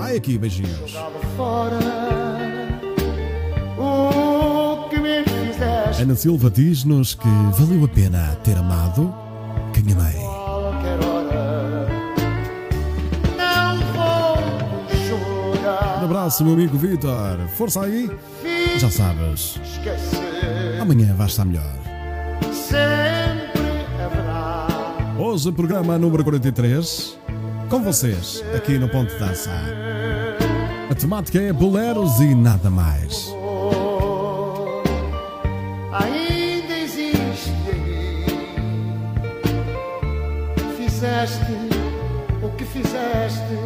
Ai, 0.00 0.16
aqui, 0.16 0.38
beijinhos. 0.38 0.94
Ana 6.00 6.14
Silva 6.14 6.50
diz-nos 6.50 7.14
que 7.14 7.28
valeu 7.58 7.84
a 7.84 7.88
pena 7.88 8.36
ter 8.44 8.56
amado 8.56 9.12
quem 9.74 9.92
amei. 9.92 10.16
Um 16.00 16.04
abraço, 16.04 16.44
meu 16.44 16.54
amigo 16.54 16.78
Vitor. 16.78 17.38
Força 17.56 17.82
aí. 17.82 18.10
Já 18.78 18.88
sabes, 18.88 19.60
amanhã 20.80 21.12
vai 21.14 21.26
estar 21.26 21.44
melhor. 21.44 21.74
Hoje, 25.20 25.50
programa 25.50 25.98
número 25.98 26.22
43, 26.22 27.18
com 27.68 27.82
vocês, 27.82 28.40
aqui 28.54 28.78
no 28.78 28.88
Ponto 28.88 29.12
de 29.12 29.18
Dança. 29.18 29.50
A 30.88 30.94
temática 30.94 31.40
é 31.40 31.52
boleros 31.52 32.20
e 32.20 32.36
nada 32.36 32.70
mais. 32.70 33.34
Ainda 35.90 36.78
existe. 36.78 37.52
Fizeste 40.76 41.52
o 42.40 42.56
que 42.56 42.64
fizeste, 42.64 43.58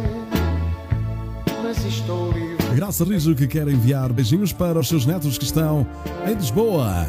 mas 1.61 1.85
estou 1.85 2.31
livre. 2.31 2.65
A 2.71 2.73
Graça 2.73 3.03
Rijo 3.03 3.35
que 3.35 3.45
quer 3.45 3.67
enviar 3.67 4.11
beijinhos 4.11 4.51
para 4.51 4.79
os 4.79 4.87
seus 4.87 5.05
netos 5.05 5.37
que 5.37 5.43
estão 5.45 5.85
em 6.25 6.33
Lisboa. 6.33 7.05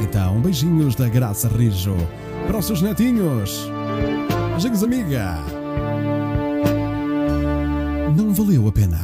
Então, 0.00 0.40
beijinhos 0.40 0.94
da 0.94 1.08
Graça 1.08 1.48
Rijo 1.48 1.96
para 2.46 2.58
os 2.58 2.64
seus 2.64 2.80
netinhos. 2.80 3.68
Beijinhos, 4.78 4.82
amiga. 4.82 5.38
Não 8.16 8.32
valeu 8.34 8.68
a 8.68 8.72
pena. 8.72 8.98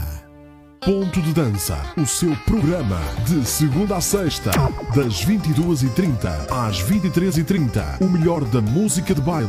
Ponto 0.85 1.23
de 1.23 1.33
Dança, 1.33 1.79
o 1.97 2.05
seu 2.05 2.37
programa 2.45 3.01
de 3.27 3.47
segunda 3.47 3.97
a 3.97 4.01
sexta, 4.01 4.51
das 4.95 5.25
22h30 5.25 6.51
às 6.51 6.83
23h30. 6.83 8.03
O 8.03 8.09
melhor 8.09 8.45
da 8.45 8.61
música 8.61 9.15
de 9.15 9.21
baile. 9.21 9.49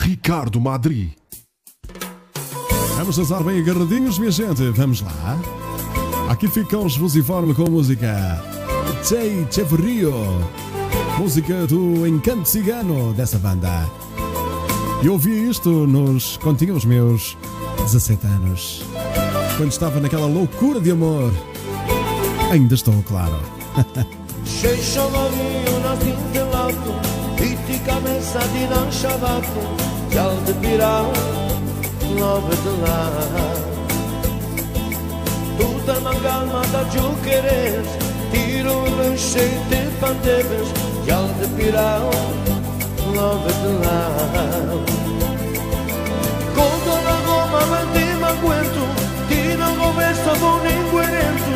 Ricardo 0.00 0.60
Madri. 0.60 1.14
Vamos 2.96 3.16
dançar 3.16 3.44
bem 3.44 3.60
agarradinhos, 3.60 4.18
minha 4.18 4.32
gente. 4.32 4.62
Vamos 4.70 5.00
lá. 5.00 5.38
Aqui 6.28 6.48
ficam 6.48 6.84
os 6.84 6.96
Fusiforme 6.96 7.54
com 7.54 7.66
a 7.66 7.70
música 7.70 8.42
Tchei 9.02 9.46
Cheverrio. 9.50 10.12
Música 11.22 11.68
do 11.68 12.04
Encanto 12.04 12.48
Cigano 12.48 13.14
dessa 13.14 13.38
banda. 13.38 13.88
Eu 15.04 15.12
ouvi 15.12 15.48
isto 15.48 15.86
nos 15.86 16.36
continha 16.38 16.74
os 16.74 16.84
meus 16.84 17.38
17 17.78 18.26
anos. 18.26 18.82
Quando 19.56 19.70
estava 19.70 20.00
naquela 20.00 20.26
loucura 20.26 20.80
de 20.80 20.90
amor. 20.90 21.32
Ainda 22.50 22.74
estou, 22.74 23.00
claro. 23.04 23.40
Pitti 27.36 27.80
messa 28.00 28.40
di 28.48 28.66
lanciavato, 28.66 29.60
che. 30.10 31.06
Tutta 35.56 36.00
da 36.72 36.84
giocheres, 36.90 37.86
tiro 38.32 38.82
le 38.96 39.16
scelte 39.16 39.82
che 41.04 41.12
al 41.12 41.28
de 41.38 41.46
pirao, 41.56 42.10
love 43.12 43.52
de 43.62 43.72
la. 43.84 44.00
Conto 46.54 46.92
la 47.06 47.16
goma 47.26 47.60
vendi 47.72 48.20
ma 48.20 48.32
cuento, 48.40 48.82
tino 49.28 49.74
goverso 49.76 50.32
buon 50.38 50.66
inguerento, 50.66 51.54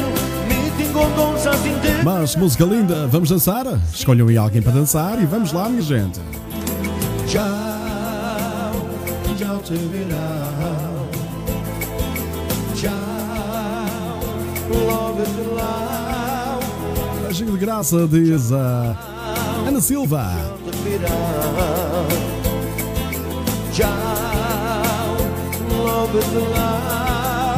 mi 0.49 0.71
tingo 0.77 1.09
con 1.15 1.39
sa 1.39 1.53
tinte. 1.63 2.03
Mas, 2.03 2.37
música 2.37 2.65
linda, 2.65 3.07
vamos 3.07 3.29
dançar? 3.29 3.67
Escolham 3.93 4.29
aí 4.29 4.37
alguém 4.37 4.63
para 4.63 4.73
dançar 4.73 5.21
e 5.21 5.27
vamos 5.27 5.53
lá, 5.53 5.69
minha 5.69 5.83
gente. 5.83 6.21
Tchau, 7.27 7.45
tchau 9.37 9.59
te. 9.59 9.75
Tchau, 12.75 12.93
love 14.71 15.23
is 15.23 15.37
loud 15.47 15.87
Beijinho 17.23 17.53
de 17.53 17.59
graça, 17.59 18.07
diz 18.07 18.53
a 18.53 19.16
Ana 19.67 19.81
Silva. 19.81 20.31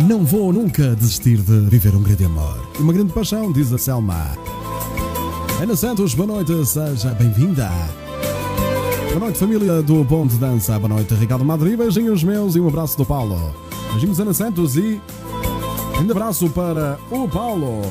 Não 0.09 0.25
vou 0.25 0.51
nunca 0.51 0.97
desistir 0.97 1.37
de 1.37 1.61
viver 1.69 1.95
um 1.95 2.03
grande 2.03 2.25
amor. 2.25 2.59
E 2.79 2.83
uma 2.83 2.95
grande 2.95 3.13
paixão, 3.13 3.53
diz 3.53 3.71
a 3.75 3.77
Selma. 3.77 4.27
Ana 5.61 5.77
Santos, 5.77 6.15
boa 6.15 6.29
noite, 6.29 6.65
seja 6.65 7.11
bem-vinda. 7.11 7.71
Boa 9.09 9.21
noite, 9.21 9.39
família 9.39 9.83
do 9.83 10.03
Ponto 10.07 10.33
de 10.33 10.39
Dança. 10.39 10.79
Boa 10.79 10.95
noite, 10.95 11.13
Ricardo 11.13 11.45
Madri. 11.45 11.77
Beijinhos 11.77 12.25
meus 12.25 12.57
e 12.57 12.61
um 12.61 12.69
abraço 12.69 12.97
do 12.97 13.05
Paulo. 13.05 13.55
Beijinhos, 13.91 14.19
Ana 14.19 14.33
Santos, 14.33 14.77
e 14.77 14.99
um 16.01 16.11
abraço 16.11 16.49
para 16.49 16.99
o 17.11 17.29
Paulo. 17.29 17.83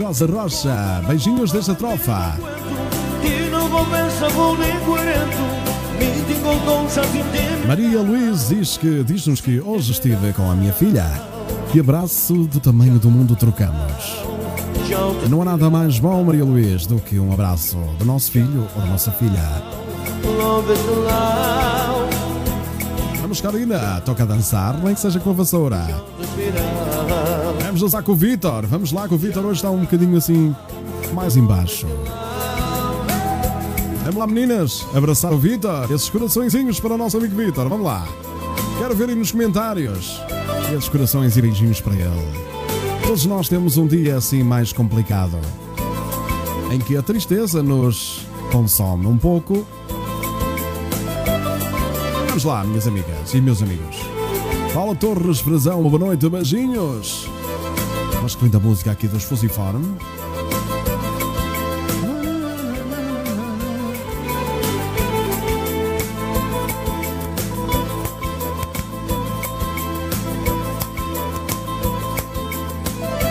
Rosa 0.00 0.26
Rocha, 0.26 1.02
beijinhos 1.06 1.52
desta 1.52 1.74
trofa. 1.74 2.36
Maria 7.66 8.00
Luiz 8.00 8.48
diz 8.48 8.76
que 8.76 9.04
diz-nos 9.04 9.40
que 9.40 9.60
hoje 9.60 9.92
estive 9.92 10.32
com 10.32 10.50
a 10.50 10.54
minha 10.54 10.72
filha. 10.72 11.06
Que 11.70 11.80
abraço 11.80 12.34
do 12.44 12.60
tamanho 12.60 12.98
do 12.98 13.10
mundo 13.10 13.36
trocamos. 13.36 14.24
Não 15.28 15.42
há 15.42 15.44
nada 15.44 15.70
mais 15.70 15.98
bom, 15.98 16.22
Maria 16.24 16.44
Luiz, 16.44 16.86
do 16.86 16.96
que 17.00 17.18
um 17.18 17.32
abraço 17.32 17.76
do 17.98 18.04
nosso 18.04 18.30
filho 18.30 18.68
ou 18.74 18.82
da 18.82 18.88
nossa 18.88 19.10
filha. 19.12 19.62
Vamos, 23.20 23.40
Carolina, 23.40 24.00
toca 24.04 24.26
dançar, 24.26 24.76
nem 24.82 24.94
que 24.94 25.00
seja 25.00 25.18
com 25.18 25.30
a 25.30 25.32
vassoura. 25.32 25.86
Vamos 27.74 27.90
dançar 27.90 28.04
com 28.04 28.12
o 28.12 28.14
Vitor. 28.14 28.64
Vamos 28.68 28.92
lá, 28.92 29.08
que 29.08 29.14
o 29.14 29.18
Vitor 29.18 29.44
hoje 29.44 29.56
está 29.56 29.68
um 29.68 29.80
bocadinho 29.80 30.16
assim, 30.16 30.54
mais 31.12 31.36
embaixo. 31.36 31.88
Vamos 34.04 34.14
lá, 34.14 34.28
meninas, 34.28 34.86
abraçar 34.94 35.32
o 35.32 35.38
Vitor. 35.38 35.90
Esses 35.90 36.08
coraçõezinhos 36.08 36.78
para 36.78 36.94
o 36.94 36.96
nosso 36.96 37.16
amigo 37.16 37.34
Vitor. 37.34 37.68
Vamos 37.68 37.84
lá. 37.84 38.06
Quero 38.78 38.94
ver 38.94 39.08
aí 39.08 39.16
nos 39.16 39.32
comentários. 39.32 40.20
Esses 40.72 40.88
corações 40.88 41.36
e 41.36 41.42
beijinhos 41.42 41.80
para 41.80 41.94
ele. 41.94 42.28
Todos 43.02 43.26
nós 43.26 43.48
temos 43.48 43.76
um 43.76 43.88
dia 43.88 44.18
assim 44.18 44.44
mais 44.44 44.72
complicado. 44.72 45.36
Em 46.70 46.78
que 46.78 46.96
a 46.96 47.02
tristeza 47.02 47.60
nos 47.60 48.24
consome 48.52 49.08
um 49.08 49.18
pouco. 49.18 49.66
Vamos 52.28 52.44
lá, 52.44 52.62
minhas 52.62 52.86
amigas 52.86 53.34
e 53.34 53.40
meus 53.40 53.60
amigos. 53.60 53.96
Fala 54.72 54.94
Torres 54.94 55.40
Frazão, 55.40 55.82
boa 55.82 55.98
noite, 55.98 56.28
beijinhos. 56.28 57.33
Mas 58.24 58.34
que 58.34 58.42
linda 58.42 58.58
música 58.58 58.90
aqui 58.90 59.06
dos 59.06 59.22
Fusiforme. 59.24 59.98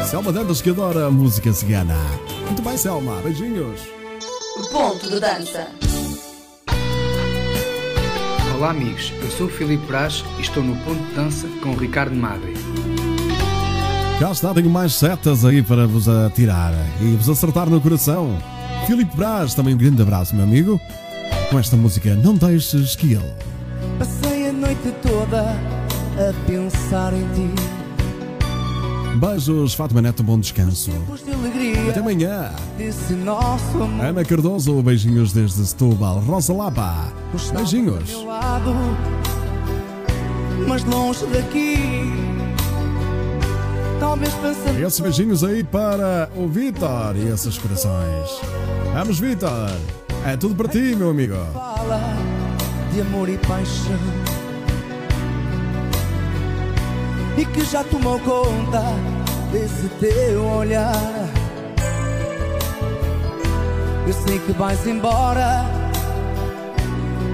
Selma 0.06 0.32
Dantas 0.32 0.62
que 0.62 0.70
adora 0.70 1.08
a 1.08 1.10
música 1.10 1.52
cigana. 1.52 1.98
Muito 2.46 2.62
bem, 2.62 2.78
Selma, 2.78 3.20
beijinhos. 3.24 3.82
Ponto 4.72 5.10
de 5.10 5.20
dança. 5.20 5.72
Olá 8.56 8.70
amigos, 8.70 9.12
eu 9.24 9.32
sou 9.32 9.48
o 9.48 9.50
Filipe 9.50 9.88
Brás 9.88 10.24
e 10.38 10.42
estou 10.42 10.62
no 10.62 10.76
Ponto 10.84 11.04
de 11.04 11.16
Dança 11.16 11.48
com 11.64 11.70
o 11.70 11.76
Ricardo 11.76 12.16
Madre. 12.16 12.54
Já 14.24 14.32
está, 14.32 14.54
tenho 14.54 14.70
mais 14.70 14.94
setas 14.94 15.44
aí 15.44 15.62
para 15.62 15.86
vos 15.86 16.08
atirar 16.08 16.74
e 17.02 17.14
vos 17.14 17.28
acertar 17.28 17.70
no 17.70 17.82
coração. 17.82 18.38
Filipe 18.88 19.14
Brás, 19.18 19.54
também 19.54 19.74
um 19.74 19.78
grande 19.78 20.02
abraço, 20.02 20.34
meu 20.34 20.46
amigo. 20.46 20.80
Com 21.50 21.60
esta 21.60 21.76
música, 21.76 22.16
não 22.16 22.34
deixes 22.34 22.96
que 22.96 23.16
ele. 23.16 23.34
Passei 24.00 24.48
a 24.48 24.54
noite 24.54 24.94
toda 25.02 25.42
a 25.42 26.48
pensar 26.48 27.12
em 27.14 27.28
ti. 27.34 27.54
Beijos, 29.18 29.74
Fátima 29.74 30.02
Neto, 30.02 30.24
bom 30.24 30.40
descanso. 30.40 30.92
De 30.92 31.90
Até 31.90 32.00
amanhã. 32.00 32.50
Ana 34.02 34.24
Cardoso, 34.24 34.82
beijinhos 34.82 35.34
desde 35.34 35.66
Setúbal. 35.66 36.20
Rosa 36.20 36.54
Lapa, 36.54 37.12
beijinhos. 37.54 38.24
Lado, 38.24 38.74
mas 40.66 40.82
longe 40.86 41.26
daqui. 41.26 41.93
Esses 44.86 45.00
beijinhos 45.00 45.44
aí 45.44 45.64
para 45.64 46.30
o 46.36 46.48
Vitor 46.48 47.16
e 47.16 47.30
esses 47.30 47.58
corações. 47.58 48.30
Vamos, 48.94 49.20
Vitor. 49.20 49.72
É 50.26 50.36
tudo 50.36 50.56
para 50.56 50.68
ti, 50.68 50.96
meu 50.96 51.10
amigo. 51.10 51.36
Fala 51.54 52.00
de 52.92 53.02
amor 53.02 53.30
e 53.30 53.38
paixão. 53.38 53.98
E 57.38 57.46
que 57.46 57.64
já 57.66 57.84
tomou 57.86 58.20
conta 58.20 58.84
desse 59.52 59.88
teu 60.00 60.46
olhar. 60.46 60.94
Eu 64.06 64.14
sei 64.14 64.38
que 64.40 64.52
vais 64.52 64.86
embora 64.86 65.66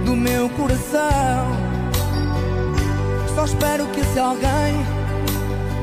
do 0.05 0.15
meu 0.15 0.49
coração. 0.51 1.47
Só 3.33 3.45
espero 3.45 3.87
que 3.87 4.01
esse 4.01 4.19
alguém 4.19 4.98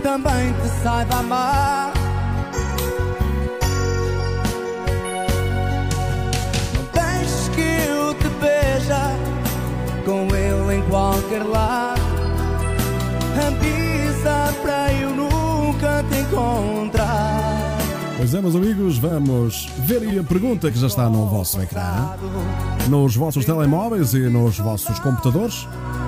também 0.07 0.53
te 0.53 0.69
saiba 0.85 1.17
amar. 1.17 1.93
Não 6.75 6.85
deixes 6.93 7.49
que 7.49 7.61
eu 7.61 8.15
te 8.15 8.29
beija 8.41 9.11
com 10.05 10.33
ele 10.33 10.77
em 10.77 10.83
qualquer 10.89 11.43
lado. 11.43 12.01
Avisa 13.49 14.55
para 14.63 14.93
eu 14.93 15.11
nunca 15.11 16.05
te 16.09 16.19
encontrar. 16.21 17.77
Pois 18.17 18.33
é, 18.33 18.41
meus 18.41 18.55
amigos, 18.55 18.99
vamos 18.99 19.69
ver 19.79 20.03
aí 20.03 20.21
a 20.21 20.25
pergunta 20.25 20.71
que 20.71 20.79
já 20.79 20.87
está 20.87 21.11
no 21.11 21.27
vosso 21.27 21.61
ecrã, 21.61 22.15
nos 22.89 23.17
vossos 23.17 23.45
telemóveis 23.45 24.15
e 24.15 24.21
nos 24.21 24.57
vossos 24.57 25.01
computadores 25.01 25.67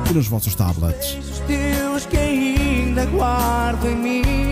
e 0.08 0.14
nos 0.14 0.28
vossos 0.28 0.54
tablets. 0.54 1.18
Ainda 2.98 3.12
guardo 3.12 3.86
em 3.86 3.94
mim. 3.94 4.47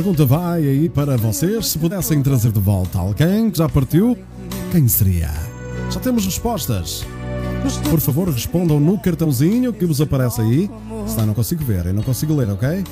Pergunta 0.00 0.24
vai 0.24 0.66
aí 0.66 0.88
para 0.88 1.14
vocês. 1.18 1.66
Se 1.66 1.78
pudessem 1.78 2.22
trazer 2.22 2.50
de 2.50 2.58
volta 2.58 2.98
alguém 2.98 3.50
que 3.50 3.58
já 3.58 3.68
partiu, 3.68 4.16
quem 4.72 4.88
seria? 4.88 5.28
Já 5.90 6.00
temos 6.00 6.24
respostas. 6.24 7.04
Por 7.90 8.00
favor, 8.00 8.30
respondam 8.30 8.80
no 8.80 8.98
cartãozinho 8.98 9.74
que 9.74 9.84
vos 9.84 10.00
aparece 10.00 10.40
aí. 10.40 10.70
Senão 11.06 11.26
não 11.26 11.34
consigo 11.34 11.62
ver, 11.62 11.84
eu 11.84 11.92
não 11.92 12.02
consigo 12.02 12.34
ler, 12.34 12.48
ok? 12.48 12.82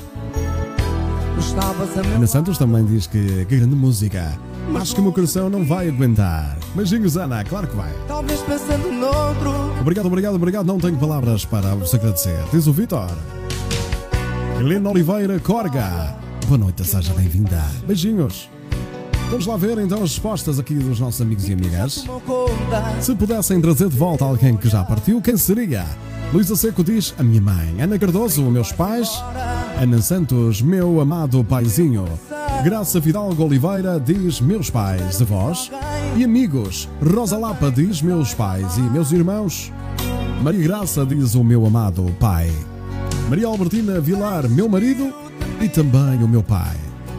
Ana 2.15 2.27
Santos 2.27 2.59
também 2.59 2.85
diz 2.85 3.07
que, 3.07 3.43
que 3.45 3.57
grande 3.57 3.75
música. 3.75 4.37
Acho 4.75 4.93
que 4.93 5.01
o 5.01 5.03
meu 5.03 5.11
coração 5.11 5.49
não 5.49 5.65
vai 5.65 5.89
aguentar. 5.89 6.59
Beijinhos, 6.75 7.17
Ana, 7.17 7.43
claro 7.43 7.65
que 7.65 7.75
vai. 7.75 7.91
Talvez 8.07 8.39
pensando 8.41 8.91
noutro. 8.91 9.51
Obrigado, 9.81 10.05
obrigado, 10.05 10.35
obrigado. 10.35 10.65
Não 10.67 10.77
tenho 10.77 10.97
palavras 10.97 11.43
para 11.43 11.73
vos 11.73 11.91
agradecer. 11.95 12.37
Diz 12.51 12.67
o 12.67 12.71
Vitor. 12.71 13.09
Helena 14.59 14.91
Oliveira 14.91 15.39
Corga. 15.39 16.18
Boa 16.49 16.57
noite, 16.57 16.83
seja 16.83 17.13
bem-vinda. 17.13 17.63
Beijinhos. 17.85 18.49
Vamos 19.29 19.45
lá 19.45 19.55
ver 19.55 19.77
então 19.77 20.01
as 20.01 20.09
respostas 20.09 20.57
aqui 20.57 20.73
dos 20.73 20.99
nossos 20.99 21.21
amigos 21.21 21.47
e 21.47 21.53
amigas. 21.53 22.05
Se 22.99 23.13
pudessem 23.13 23.61
trazer 23.61 23.87
de 23.87 23.95
volta 23.95 24.25
alguém 24.25 24.57
que 24.57 24.67
já 24.67 24.83
partiu, 24.83 25.21
quem 25.21 25.37
seria? 25.37 25.85
Luísa 26.33 26.55
Seco 26.55 26.83
diz 26.83 27.13
a 27.19 27.23
minha 27.23 27.39
mãe. 27.39 27.79
Ana 27.79 27.99
Cardoso, 27.99 28.41
meus 28.49 28.71
pais. 28.71 29.23
Ana 29.79 30.01
Santos, 30.01 30.59
meu 30.59 30.99
amado 30.99 31.43
paizinho. 31.43 32.05
Graça 32.63 32.99
Fidalgo 32.99 33.43
Oliveira 33.43 33.99
diz 33.99 34.41
meus 34.41 34.71
pais, 34.71 35.21
avós 35.21 35.69
e 36.17 36.23
amigos. 36.23 36.89
Rosa 36.99 37.37
Lapa 37.37 37.69
diz 37.69 38.01
meus 38.01 38.33
pais 38.33 38.75
e 38.75 38.81
meus 38.81 39.11
irmãos. 39.11 39.71
Maria 40.41 40.63
Graça 40.63 41.05
diz 41.05 41.35
o 41.35 41.43
meu 41.43 41.63
amado 41.67 42.11
pai. 42.19 42.51
Maria 43.29 43.45
Albertina 43.45 44.01
Vilar, 44.01 44.49
meu 44.49 44.67
marido 44.67 45.28
e 45.61 45.67
também 45.67 46.23
o 46.23 46.27
meu 46.27 46.43
pai. 46.43 46.75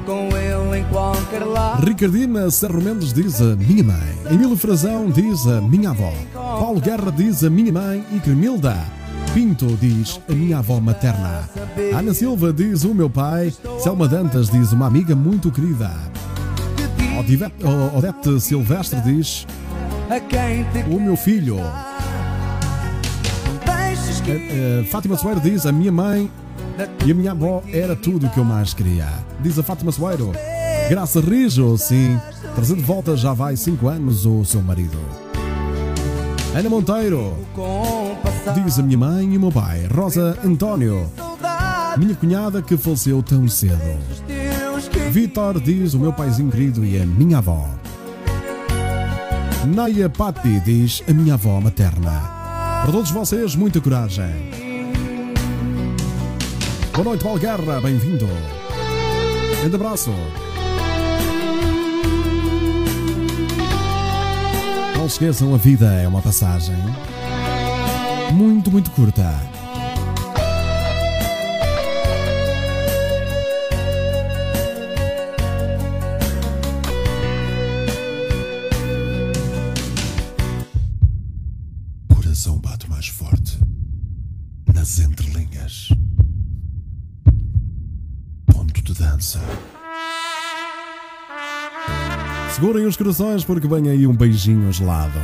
Com 0.07 0.29
ele 0.37 0.79
em 0.79 0.85
qualquer 0.85 1.45
lado. 1.45 1.87
Ricardina 1.87 2.51
Serro 2.51 2.81
Mendes 2.81 3.13
diz 3.13 3.41
a 3.41 3.55
minha 3.57 3.85
mãe. 3.85 4.19
Emílio 4.31 4.57
Frazão 4.57 5.11
diz 5.11 5.47
a 5.47 5.61
minha 5.61 5.91
avó. 5.91 6.13
Paulo 6.33 6.81
Guerra 6.81 7.13
diz 7.13 7.45
a 7.45 7.51
minha 7.51 7.73
mãe 7.73 8.05
e 8.13 8.19
Cremilda. 8.19 8.77
Pinto 9.35 9.67
diz 9.81 10.21
a 10.29 10.33
minha 10.33 10.59
avó 10.59 10.81
materna. 10.81 11.49
Ana 11.97 12.13
Silva 12.13 12.53
diz 12.53 12.83
o 12.85 12.95
meu 12.95 13.09
pai. 13.09 13.53
Selma 13.79 14.09
Dantas 14.09 14.49
diz 14.51 14.73
uma 14.73 14.87
amiga 14.87 15.15
muito 15.15 15.51
querida. 15.51 15.91
Odete 17.97 18.41
Silvestre 18.41 19.01
diz 19.03 19.47
o 20.91 20.99
meu 20.99 21.17
filho. 21.17 21.59
Eh, 24.27 24.81
eh, 24.81 24.85
Fátima 24.85 25.17
Soeiro 25.17 25.41
diz 25.41 25.67
a 25.67 25.73
minha 25.73 25.91
mãe 25.91 26.31
e 27.05 27.11
a 27.11 27.15
minha 27.15 27.33
avó 27.33 27.63
era 27.73 27.97
tudo 27.97 28.27
o 28.27 28.31
que 28.31 28.39
eu 28.39 28.45
mais 28.45 28.75
queria. 28.75 29.09
Diz 29.41 29.59
a 29.59 29.63
Fátima 29.63 29.93
Soeiro. 29.93 30.33
Graça 30.89 31.21
Rijo, 31.21 31.77
sim. 31.79 32.19
Trazer 32.55 32.77
de 32.77 32.83
volta 32.83 33.17
já 33.17 33.33
vai 33.33 33.57
cinco 33.57 33.89
anos 33.89 34.27
o 34.27 34.45
seu 34.45 34.63
marido. 34.63 34.99
Ana 36.55 36.69
Monteiro. 36.69 37.37
Diz 38.55 38.79
a 38.79 38.83
minha 38.83 38.99
mãe 38.99 39.33
e 39.33 39.37
o 39.37 39.41
meu 39.41 39.53
pai. 39.53 39.87
Rosa 39.87 40.37
António. 40.45 41.09
Minha 41.97 42.15
cunhada 42.15 42.61
que 42.61 42.77
faleceu 42.77 43.23
tão 43.23 43.49
cedo. 43.49 43.99
Vitor 45.11 45.61
diz 45.61 45.95
o 45.95 45.99
meu 45.99 46.13
paizinho 46.13 46.51
querido 46.51 46.85
e 46.85 47.01
a 47.01 47.07
minha 47.07 47.39
avó. 47.39 47.69
Naya 49.67 50.09
Patti 50.09 50.61
diz 50.61 51.03
a 51.09 51.13
minha 51.13 51.35
avó 51.35 51.61
materna. 51.61 52.21
Para 52.83 52.93
todos 52.93 53.11
vocês, 53.11 53.55
muita 53.55 53.81
coragem. 53.81 54.60
Boa 57.01 57.13
noite, 57.13 57.25
Valguerra, 57.25 57.81
bem-vindo. 57.81 58.29
Grande 59.59 59.75
abraço. 59.75 60.11
Não 64.99 65.07
esqueçam, 65.07 65.55
a 65.55 65.57
vida 65.57 65.87
é 65.95 66.07
uma 66.07 66.21
passagem 66.21 66.77
muito, 68.35 68.71
muito 68.71 68.91
curta. 68.91 69.25
Coração 82.15 82.59
bate 82.59 82.91
mais 82.91 83.09
forte 83.09 83.59
nas 84.75 84.99
entrelinhas. 84.99 85.89
Dança. 88.95 89.41
Segurem 92.55 92.87
os 92.87 92.97
corações 92.97 93.45
porque 93.45 93.67
vem 93.67 93.89
aí 93.89 94.07
um 94.07 94.15
beijinho 94.15 94.73
gelado. 94.73 95.19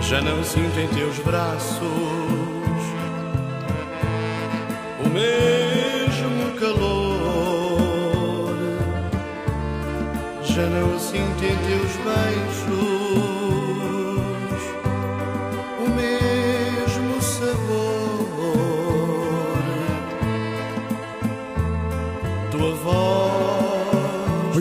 Já 0.00 0.20
não 0.20 0.42
sinto 0.44 0.78
em 0.78 0.88
teus 0.88 1.18
braços 1.18 2.25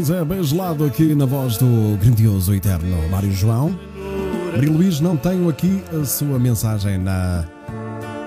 Pois 0.08 0.39
é, 0.39 0.43
gelado 0.43 0.86
aqui 0.86 1.16
na 1.16 1.26
voz 1.26 1.58
do 1.58 1.97
grandioso 1.97 2.53
eterno 2.53 3.10
Mário 3.10 3.32
João. 3.32 3.76
Maria 4.51 4.72
Luís, 4.72 4.99
não 4.99 5.18
tenho 5.18 5.49
aqui 5.49 5.84
a 5.99 6.06
sua 6.06 6.38
mensagem 6.38 6.99
na. 6.99 7.43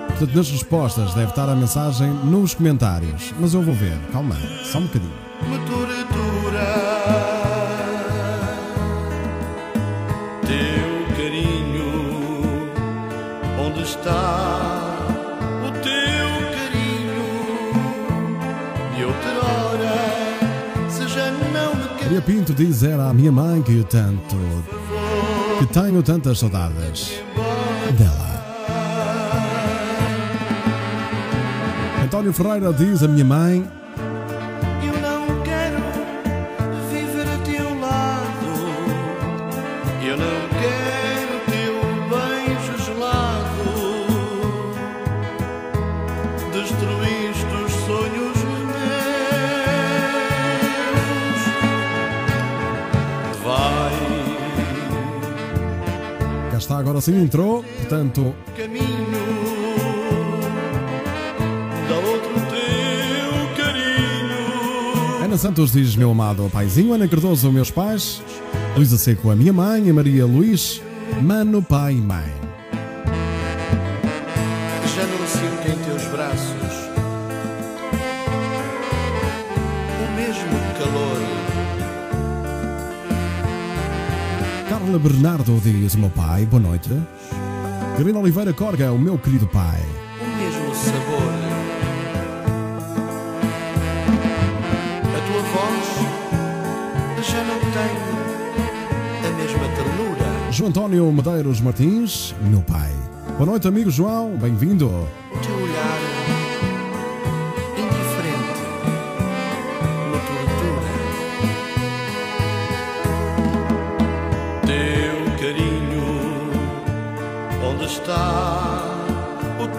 Portanto, 0.07 0.35
nas 0.35 0.51
respostas 0.51 1.13
deve 1.13 1.29
estar 1.29 1.47
a 1.47 1.55
mensagem 1.55 2.09
nos 2.25 2.53
comentários. 2.53 3.33
Mas 3.39 3.53
eu 3.53 3.61
vou 3.61 3.73
ver, 3.73 3.97
calma, 4.11 4.35
só 4.69 4.79
um 4.79 4.87
bocadinho. 4.87 5.13
me 5.49 5.57
tortura. 5.59 6.88
Pinto 22.29 22.53
diz 22.53 22.83
era 22.83 23.09
a 23.09 23.13
minha 23.13 23.31
mãe 23.31 23.59
que 23.63 23.75
eu 23.75 23.83
tanto. 23.83 24.35
que 25.57 25.65
tenho 25.65 26.03
tantas 26.03 26.37
saudades 26.37 27.23
dela. 27.97 28.45
António 32.03 32.31
Ferreira 32.31 32.71
diz 32.71 33.01
a 33.01 33.07
minha 33.07 33.25
mãe. 33.25 33.78
Cá 56.99 57.01
está, 57.01 57.01
agora 57.01 57.01
sim 57.01 57.21
entrou. 57.21 57.63
Portanto, 57.63 58.35
caminho. 58.55 58.85
Dá 61.87 61.95
outro 61.95 62.33
teu 62.49 63.55
carinho. 63.55 65.23
Ana 65.23 65.37
Santos 65.37 65.71
diz 65.71 65.95
meu 65.95 66.11
amado 66.11 66.49
paizinho, 66.51 66.93
Ana 66.93 67.07
Cardoso, 67.07 67.51
meus 67.51 67.71
pais, 67.71 68.21
Luísa 68.75 68.97
Seco, 68.97 69.29
a 69.29 69.35
minha 69.35 69.53
mãe, 69.53 69.89
a 69.89 69.93
Maria 69.93 70.25
Luís, 70.25 70.81
mano, 71.21 71.61
pai 71.61 71.93
e 71.93 72.01
mãe. 72.01 72.48
Carla 84.89 85.07
Bernardo 85.07 85.61
diz 85.61 85.93
meu 85.93 86.09
pai, 86.09 86.47
boa 86.47 86.59
noite. 86.59 86.89
Carolina 87.93 88.17
Oliveira 88.17 88.51
Corga, 88.51 88.91
o 88.91 88.97
meu 88.97 89.19
querido 89.19 89.45
pai. 89.45 89.79
o 90.19 90.37
mesmo 90.41 90.73
sabor. 90.73 91.31
A 95.05 95.19
tua 95.27 95.41
voz 95.53 95.85
já 97.23 97.43
não 97.43 97.59
tem 97.59 99.29
a 99.29 99.37
mesma 99.37 99.67
ternura. 99.75 100.51
João 100.51 100.69
António 100.69 101.11
Medeiros 101.11 101.61
Martins, 101.61 102.33
meu 102.41 102.61
pai. 102.61 102.91
Boa 103.37 103.45
noite, 103.45 103.67
amigo 103.67 103.91
João, 103.91 104.37
bem-vindo. 104.37 105.07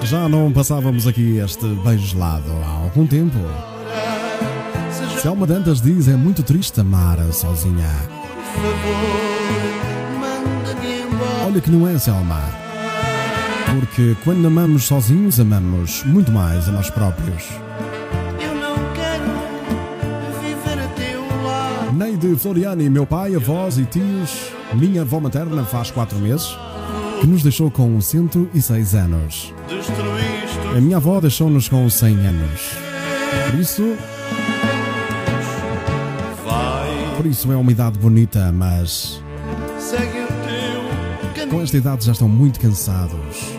Já 0.03 0.29
não 0.29 0.53
passávamos 0.53 1.07
aqui 1.07 1.37
este 1.37 1.67
beijo 1.85 2.05
gelado 2.05 2.51
há 2.65 2.83
algum 2.83 3.07
tempo. 3.07 3.39
Selma 5.23 5.47
Dantas 5.47 5.81
diz 5.81 6.09
é 6.09 6.17
muito 6.17 6.43
triste 6.43 6.81
amar 6.81 7.19
sozinha. 7.33 7.87
por 8.53 8.63
favor, 8.63 10.19
manda-me 10.19 11.03
embora. 11.03 11.47
Olha 11.47 11.61
que 11.61 11.71
não 11.71 11.87
é, 11.87 11.97
Selma. 11.97 12.41
Porque 13.79 14.17
quando 14.25 14.47
amamos 14.47 14.85
sozinhos, 14.85 15.39
amamos 15.39 16.03
muito 16.05 16.33
mais 16.33 16.69
a 16.69 16.73
nós 16.73 16.91
próprios. 16.91 17.45
Eu 18.41 18.55
não 18.55 18.75
quero 18.95 20.41
viver 20.41 20.83
a 20.83 20.89
teu 20.89 21.21
lado. 21.45 21.93
Neide 21.93 22.35
Floriani, 22.35 22.91
meu 22.91 23.07
pai, 23.07 23.37
avós 23.37 23.79
e 23.79 23.85
tios, 23.85 24.51
minha 24.75 25.03
avó 25.03 25.21
materna 25.21 25.63
faz 25.63 25.91
quatro 25.91 26.19
meses, 26.19 26.57
que 27.21 27.27
nos 27.27 27.43
deixou 27.43 27.71
com 27.71 28.01
106 28.01 28.95
anos. 28.95 29.55
A 30.75 30.81
minha 30.81 30.97
avó 30.97 31.21
deixou-nos 31.21 31.69
com 31.69 31.89
100 31.89 32.27
anos. 32.27 32.73
Por 33.51 33.61
isso, 33.61 33.97
por 37.17 37.27
isso 37.27 37.53
é 37.53 37.57
uma 37.57 37.71
idade 37.71 37.99
bonita, 37.99 38.51
mas 38.51 39.23
com 41.51 41.61
esta 41.61 41.77
idade 41.77 42.07
já 42.07 42.13
estão 42.13 42.29
muito 42.29 42.59
cansados. 42.59 43.53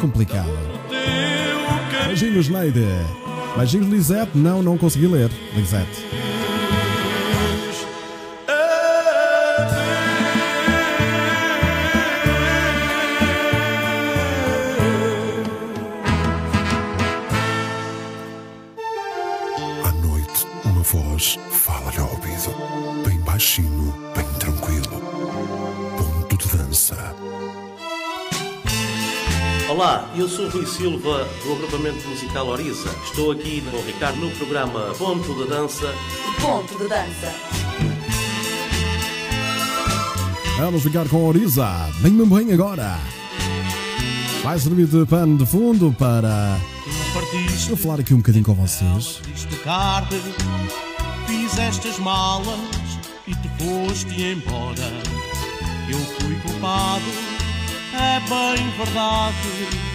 Complicado. 0.00 0.48
Beijinhos, 2.06 2.48
Neide. 2.48 2.86
Beijinhos, 3.56 3.88
Lisette. 3.88 4.38
Não, 4.38 4.62
não 4.62 4.78
consegui 4.78 5.06
ler. 5.06 5.30
Lisette. 5.54 6.25
Silva 30.76 31.26
do 31.42 31.52
agrupamento 31.54 32.06
musical 32.06 32.48
Oriza. 32.48 32.94
Estou 33.02 33.32
aqui 33.32 33.62
com 33.62 33.78
o 33.78 33.82
Ricardo 33.82 34.20
no 34.20 34.30
programa 34.32 34.92
Ponto 34.98 35.34
de 35.34 35.48
Dança. 35.48 35.90
Ponto 36.38 36.76
de 36.76 36.86
dança. 36.86 37.34
Vamos 40.58 40.82
ficar 40.82 41.08
com 41.08 41.16
a 41.16 41.28
Oriza. 41.28 41.66
Bem, 42.02 42.12
bem, 42.12 42.28
bem 42.28 42.52
agora. 42.52 42.98
Vai 44.42 44.58
servir 44.58 44.86
de 44.86 45.06
pano 45.06 45.38
de 45.38 45.46
fundo 45.46 45.94
para 45.98 46.60
eu 47.70 47.76
falar 47.78 48.00
aqui 48.00 48.12
um 48.12 48.18
bocadinho 48.18 48.44
com 48.44 48.54
vocês. 48.54 49.22
Tarde, 49.64 50.20
fizeste 51.26 51.88
as 51.88 51.98
malas 51.98 52.60
e 53.26 53.34
te 53.34 53.48
foste 53.58 54.22
embora. 54.22 54.92
Eu 55.88 55.98
fui 55.98 56.34
culpado, 56.40 57.04
é 57.94 58.20
bem 58.28 58.70
verdade. 58.76 59.85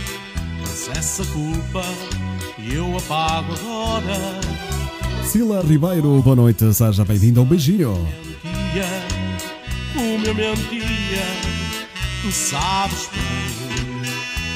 Mas 0.81 0.97
essa 0.97 1.23
culpa 1.25 1.83
eu 2.57 2.97
apago 2.97 3.53
agora. 3.53 4.17
Sila 5.23 5.61
Ribeiro, 5.61 6.19
boa 6.23 6.35
noite. 6.35 6.73
Seja 6.73 7.05
bem-vindo 7.05 7.39
ao 7.39 7.45
beijinho. 7.45 7.93
Mentia, 8.43 8.87
como 9.93 10.25
eu 10.25 10.33
mentia, 10.33 11.23
tu 12.23 12.31
sabes 12.31 13.09
bem, 13.13 14.01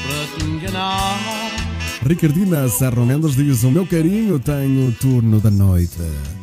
para 0.02 0.38
te 0.38 0.50
enganar. 0.50 1.20
Ricardina 2.04 2.68
Serra 2.70 3.04
Mendes 3.04 3.36
diz: 3.36 3.62
O 3.62 3.70
meu 3.70 3.86
carinho 3.86 4.40
tem 4.40 4.88
o 4.88 4.90
turno 4.90 5.40
da 5.40 5.50
noite. 5.50 5.98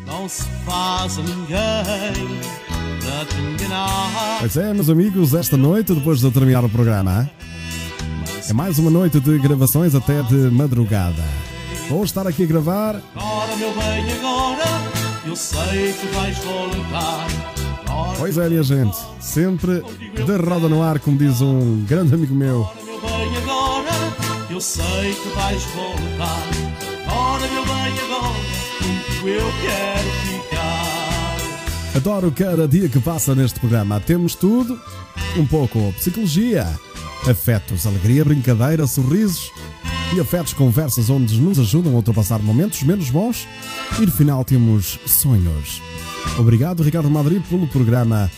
Não 0.06 0.30
se 0.30 0.44
faz 0.66 1.18
a 1.18 1.22
ninguém 1.24 2.40
para 3.02 3.26
te 3.26 3.36
enganar. 3.42 4.38
Pois 4.40 4.56
é, 4.56 4.74
meus 4.74 4.90
amigos, 4.90 5.34
esta 5.34 5.58
noite, 5.58 5.94
depois 5.94 6.22
de 6.22 6.32
terminar 6.32 6.64
o 6.64 6.70
programa, 6.70 7.30
é 8.50 8.54
mais 8.54 8.78
uma 8.80 8.90
noite 8.92 9.20
de 9.20 9.38
gravações 9.40 9.96
até 9.96 10.22
de 10.24 10.36
madrugada. 10.52 11.24
Vou 11.90 12.04
estar 12.04 12.26
aqui 12.28 12.44
a 12.44 12.46
gravar 12.46 13.02
Agora, 13.16 13.56
meu 13.58 13.72
bem, 13.74 14.12
agora 14.14 14.64
eu 15.26 15.36
sei 15.36 15.94
que 15.94 16.08
vais 16.16 16.38
voltar. 16.40 17.28
Agora, 17.88 18.18
Pois 18.18 18.38
é, 18.38 18.50
minha 18.50 18.64
gente, 18.64 18.98
sempre 19.20 19.82
de 19.82 20.36
roda 20.38 20.68
no 20.68 20.82
ar, 20.82 21.00
como 21.00 21.18
diz 21.18 21.42
um 21.42 21.84
grande 21.88 22.14
amigo 22.14 22.34
meu. 22.34 22.70
meu 22.86 23.00
bem, 23.02 23.38
agora 23.38 23.90
eu 24.50 24.62
sei 24.62 25.14
que 25.14 25.30
vais 25.36 25.64
voltar. 25.64 26.48
Agora, 27.08 27.48
meu 27.48 27.66
bem, 27.66 27.94
agora 28.06 28.34
contigo 28.80 29.28
eu 29.28 29.54
quero 29.62 30.10
ficar. 30.28 31.38
Adoro 31.96 32.32
cada 32.32 32.68
dia 32.68 32.90
que 32.90 33.00
passa 33.00 33.36
neste 33.36 33.60
programa. 33.60 34.00
Temos 34.00 34.36
tudo, 34.36 34.80
um 35.38 35.46
pouco 35.46 35.94
psicologia, 35.94 36.68
afetos, 37.30 37.88
alegria, 37.88 38.24
brincadeira, 38.26 38.86
sorrisos 38.86 39.52
e 40.16 40.20
afetos, 40.20 40.54
conversas 40.54 41.10
onde 41.10 41.40
nos 41.40 41.58
ajudam 41.58 41.94
a 41.94 41.96
ultrapassar 41.96 42.40
momentos 42.40 42.84
menos 42.84 43.10
bons 43.10 43.48
e 44.00 44.06
no 44.06 44.12
final 44.12 44.44
temos 44.44 45.00
sonhos. 45.06 45.82
Obrigado, 46.38 46.84
Ricardo 46.84 47.10
Madrid, 47.10 47.42
pelo 47.50 47.68
programa 47.68 48.30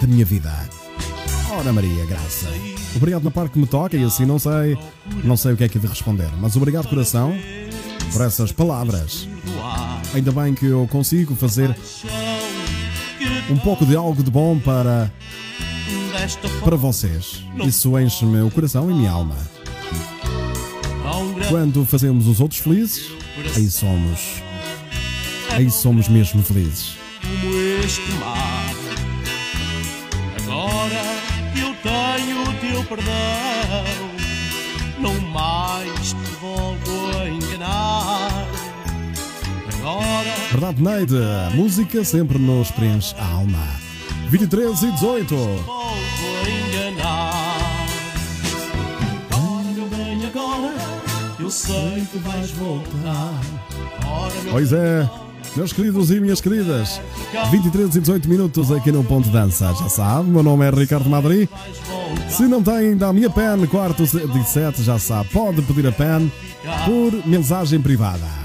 da 0.00 0.06
minha 0.06 0.24
vida. 0.24 0.52
Ora 1.50 1.72
Maria, 1.72 2.04
graça. 2.06 2.48
Obrigado 2.96 3.24
na 3.24 3.30
parte 3.30 3.52
que 3.52 3.58
me 3.58 3.66
toca 3.66 3.96
e 3.96 4.04
assim 4.04 4.24
não 4.24 4.38
sei, 4.38 4.78
não 5.24 5.36
sei 5.36 5.52
o 5.52 5.56
que 5.56 5.64
é 5.64 5.68
que 5.68 5.78
de 5.78 5.86
responder, 5.86 6.30
mas 6.40 6.56
obrigado 6.56 6.88
coração 6.88 7.34
por 8.12 8.22
essas 8.22 8.52
palavras. 8.52 9.28
Ainda 10.14 10.30
bem 10.30 10.54
que 10.54 10.66
eu 10.66 10.86
consigo 10.88 11.34
fazer 11.34 11.74
um 13.50 13.56
pouco 13.56 13.84
de 13.84 13.96
algo 13.96 14.22
de 14.22 14.30
bom 14.30 14.58
para 14.58 15.10
para 16.62 16.76
vocês. 16.76 17.42
Isso 17.66 17.98
enche-me 17.98 18.40
o 18.42 18.50
coração 18.50 18.90
e 18.90 18.94
minha 18.94 19.10
alma. 19.10 19.36
Quando 21.48 21.84
fazemos 21.84 22.26
os 22.26 22.40
outros 22.40 22.60
felizes, 22.60 23.10
aí 23.54 23.68
somos. 23.70 24.42
Aí 25.50 25.70
somos 25.70 26.08
mesmo 26.08 26.42
felizes. 26.42 26.96
Como 27.20 27.54
este 27.84 28.10
mar. 28.12 28.74
Agora 30.42 31.02
eu 31.54 31.74
tenho 31.82 32.42
o 32.42 32.54
teu 32.54 32.84
perdão. 32.84 33.84
Não 34.98 35.20
mais 35.20 36.08
te 36.08 36.30
volto 36.40 36.90
a 37.18 37.28
enganar. 37.28 38.48
Agora 39.78 40.34
Verdade, 40.50 40.82
Neide, 40.82 41.16
a 41.16 41.50
música 41.54 42.04
sempre 42.04 42.38
nos 42.38 42.70
preenche 42.70 43.14
a 43.18 43.26
alma. 43.26 43.83
23 44.34 44.82
e 44.82 44.90
18. 44.90 45.36
volto 45.36 45.70
a 45.70 46.90
enganar. 46.90 47.86
Ora, 49.32 49.72
meu 49.72 49.86
bem, 49.86 50.26
agora 50.26 50.74
eu 51.38 51.48
sei 51.48 52.04
que 52.10 52.18
vais 52.18 52.50
voltar. 52.50 53.40
Ora, 54.04 54.34
meu 54.42 54.52
Pois 54.52 54.72
é, 54.72 55.08
meus 55.54 55.72
queridos 55.72 56.10
e 56.10 56.18
minhas 56.18 56.40
queridas, 56.40 57.00
23 57.52 57.94
e 57.94 58.00
18 58.00 58.28
minutos 58.28 58.72
aqui 58.72 58.90
no 58.90 59.04
Ponto 59.04 59.28
Dança. 59.28 59.72
Já 59.72 59.88
sabe, 59.88 60.28
meu 60.28 60.42
nome 60.42 60.66
é 60.66 60.70
Ricardo 60.70 61.08
Madri. 61.08 61.48
Se 62.28 62.42
não 62.48 62.60
tem 62.60 62.74
ainda 62.74 63.06
a 63.06 63.12
minha 63.12 63.30
pen, 63.30 63.64
quarto 63.68 64.02
de 64.02 64.48
7, 64.48 64.82
já 64.82 64.98
sabe, 64.98 65.28
pode 65.28 65.62
pedir 65.62 65.86
a 65.86 65.92
pen 65.92 66.32
por 66.84 67.24
mensagem 67.24 67.80
privada. 67.80 68.43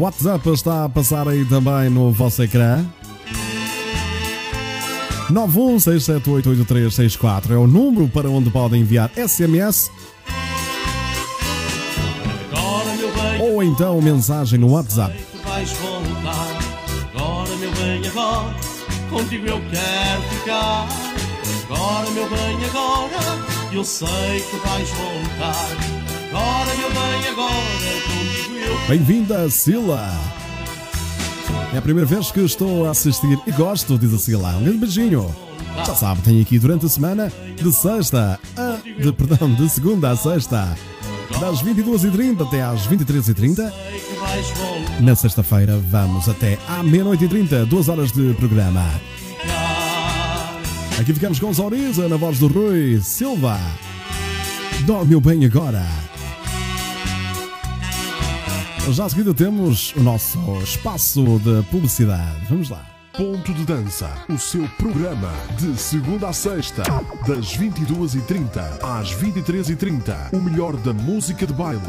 WhatsApp 0.00 0.48
está 0.50 0.84
a 0.84 0.88
passar 0.88 1.28
aí 1.28 1.44
também 1.44 1.90
no 1.90 2.12
vosso 2.12 2.42
ecrã. 2.42 2.84
916788364 5.30 7.50
é 7.50 7.56
o 7.56 7.66
número 7.66 8.08
para 8.08 8.30
onde 8.30 8.48
podem 8.50 8.82
enviar 8.82 9.10
SMS 9.16 9.90
ou 13.56 13.62
então 13.62 14.02
mensagem 14.02 14.58
no 14.58 14.72
WhatsApp. 14.72 15.16
Agora, 17.14 17.56
meu 17.56 17.70
bem, 17.72 18.06
agora 18.06 18.54
contigo 19.08 19.46
eu 19.46 19.58
quero 19.70 20.22
ficar. 20.30 20.86
Agora, 21.70 22.10
meu 22.10 22.28
bem, 22.28 22.58
agora 22.68 23.16
eu 23.72 23.82
sei 23.84 24.44
que 24.50 24.56
vais 24.56 24.90
voltar. 24.90 25.68
Agora, 26.30 26.74
meu 26.76 26.90
bem, 26.90 27.28
agora 27.28 28.02
contigo 28.06 28.45
Bem-vinda, 28.88 29.48
Sila! 29.50 30.08
É 31.74 31.78
a 31.78 31.82
primeira 31.82 32.06
vez 32.06 32.30
que 32.30 32.40
estou 32.40 32.86
a 32.86 32.90
assistir 32.90 33.38
e 33.46 33.52
gosto, 33.52 33.98
diz 33.98 34.14
a 34.14 34.18
Sila. 34.18 34.56
Um 34.56 34.62
grande 34.62 34.78
beijinho. 34.78 35.34
Já 35.84 35.94
sabe, 35.94 36.22
tem 36.22 36.40
aqui 36.40 36.58
durante 36.58 36.86
a 36.86 36.88
semana, 36.88 37.32
de 37.56 37.72
sexta 37.72 38.40
a. 38.56 38.78
De, 39.00 39.12
perdão, 39.12 39.52
de 39.52 39.68
segunda 39.68 40.10
a 40.10 40.16
sexta, 40.16 40.76
das 41.40 41.62
22h30 41.62 42.46
até 42.46 42.62
às 42.62 42.86
23h30. 42.86 43.54
sei 43.56 44.00
que 44.00 44.14
vais 44.20 44.50
voltar. 44.50 45.02
Na 45.02 45.14
sexta-feira 45.14 45.78
vamos 45.90 46.28
até 46.28 46.58
à 46.68 46.82
meia-noite 46.82 47.24
e 47.24 47.28
30, 47.28 47.66
duas 47.66 47.88
horas 47.88 48.12
de 48.12 48.32
programa. 48.34 48.88
Aqui 50.98 51.12
ficamos 51.12 51.38
com 51.38 51.52
Zoriza 51.52 52.08
na 52.08 52.16
voz 52.16 52.38
do 52.38 52.48
Rui 52.48 53.00
Silva. 53.02 53.58
Dorme 54.86 55.20
bem 55.20 55.44
agora. 55.44 55.86
Já 58.90 59.04
a 59.04 59.08
seguida 59.08 59.34
temos 59.34 59.92
o 59.96 60.00
nosso 60.00 60.38
espaço 60.62 61.40
de 61.40 61.62
publicidade. 61.70 62.46
Vamos 62.48 62.70
lá. 62.70 62.86
Ponto 63.16 63.52
de 63.52 63.64
Dança, 63.64 64.08
o 64.28 64.38
seu 64.38 64.68
programa 64.78 65.32
de 65.58 65.76
segunda 65.76 66.28
a 66.28 66.32
sexta, 66.32 66.82
das 67.26 67.56
22h30 67.58 68.84
às 68.84 69.12
23h30. 69.14 70.32
O 70.32 70.40
melhor 70.40 70.76
da 70.76 70.92
música 70.92 71.46
de 71.46 71.52
baile. 71.52 71.80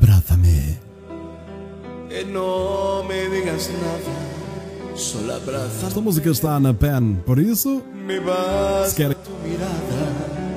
Que 2.08 2.24
no 2.24 3.02
me 3.04 3.28
digas 3.28 3.68
nada, 3.82 4.96
solo 4.96 5.34
abraza. 5.34 5.88
Esta 5.88 6.00
música 6.00 6.30
está 6.30 6.60
na 6.60 6.72
PEN, 6.72 7.16
por 7.26 7.38
isso, 7.38 7.82
Me 7.92 8.20
basta 8.20 8.90
se 8.90 8.96
querem, 8.96 9.16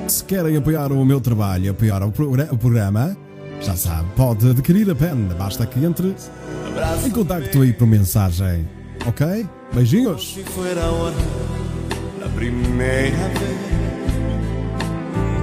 se 0.08 0.24
querem 0.24 0.56
apoiar 0.56 0.92
o 0.92 1.04
meu 1.04 1.20
trabalho, 1.20 1.72
apoiar 1.72 2.02
o, 2.02 2.08
o 2.08 2.58
programa, 2.58 3.16
já 3.60 3.76
sabe, 3.76 4.08
pode 4.16 4.48
adquirir 4.48 4.90
a 4.90 4.94
PEN. 4.94 5.28
Basta 5.36 5.66
que 5.66 5.84
entre 5.84 6.14
em 7.04 7.10
contacto 7.10 7.62
aí 7.62 7.72
por 7.72 7.86
mensagem. 7.86 8.66
Ok? 9.06 9.46
Beijinhos. 9.72 10.34
Si 10.34 10.42
fuera 10.44 10.84
ahora 10.84 11.14
la 12.20 12.28
primera 12.28 13.28
vez, 13.28 13.58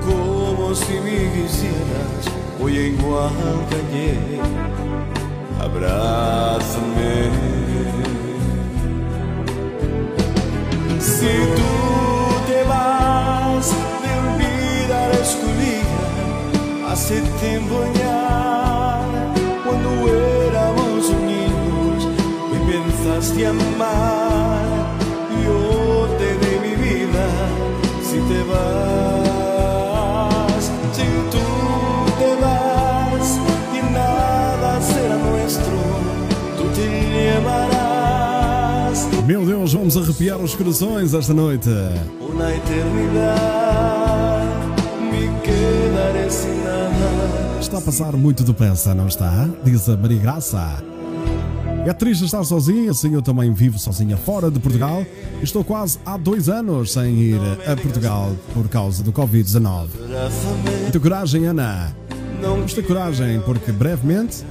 como 0.06 0.74
si 0.74 0.94
me 0.94 1.32
quisieras, 1.34 2.26
hoy 2.60 2.78
igual 2.78 3.32
que 3.70 4.57
ayer. 5.60 5.66
Abrázame. 5.66 7.32
Si 11.00 11.34
tú 11.56 11.72
te 12.48 12.64
vas 12.64 13.72
de 14.04 14.10
olvidar 14.24 15.12
escolhida 15.22 16.92
hace 16.92 17.22
tiempo 17.42 17.76
ya, 17.96 19.02
cuando 19.66 19.90
éramos 20.48 21.10
niños 21.12 22.08
me 22.52 22.60
pensaste 22.72 23.48
amar, 23.48 24.77
vamos 39.88 39.96
arrepiar 39.96 40.38
os 40.42 40.54
corações 40.54 41.14
esta 41.14 41.34
noite. 41.34 41.70
una 42.20 42.54
eternidad, 42.54 44.44
me 45.00 45.30
quedaré 45.42 46.30
sin 46.30 46.62
nada. 46.62 47.60
Está 47.62 47.78
a 47.78 47.82
passar 47.82 48.18
muito 48.18 48.44
depressa, 48.44 48.94
não 48.94 49.08
está? 49.08 49.50
Diz 49.64 49.88
a 49.88 49.96
Maria 49.96 50.20
Graça. 50.20 50.84
É 51.86 51.94
triste 51.94 52.26
estar 52.26 52.44
sozinha, 52.44 52.92
assim 52.92 53.14
eu 53.14 53.22
também 53.22 53.54
vivo 53.54 53.80
sozinha 53.80 54.18
fora 54.18 54.52
de 54.52 54.60
Portugal. 54.60 55.06
Estou 55.42 55.64
quase 55.64 55.98
há 56.06 56.18
dois 56.18 56.50
anos 56.50 56.92
sem 56.92 57.18
ir 57.18 57.40
a 57.66 57.78
Portugal 57.78 58.36
por 58.54 58.68
causa 58.68 59.02
do 59.02 59.14
Covid-19. 59.14 59.88
Muita 60.82 61.00
coragem, 61.00 61.46
Ana. 61.46 61.96
Muita 62.42 62.84
coragem, 62.84 63.40
porque 63.40 63.72
brevemente 63.72 64.44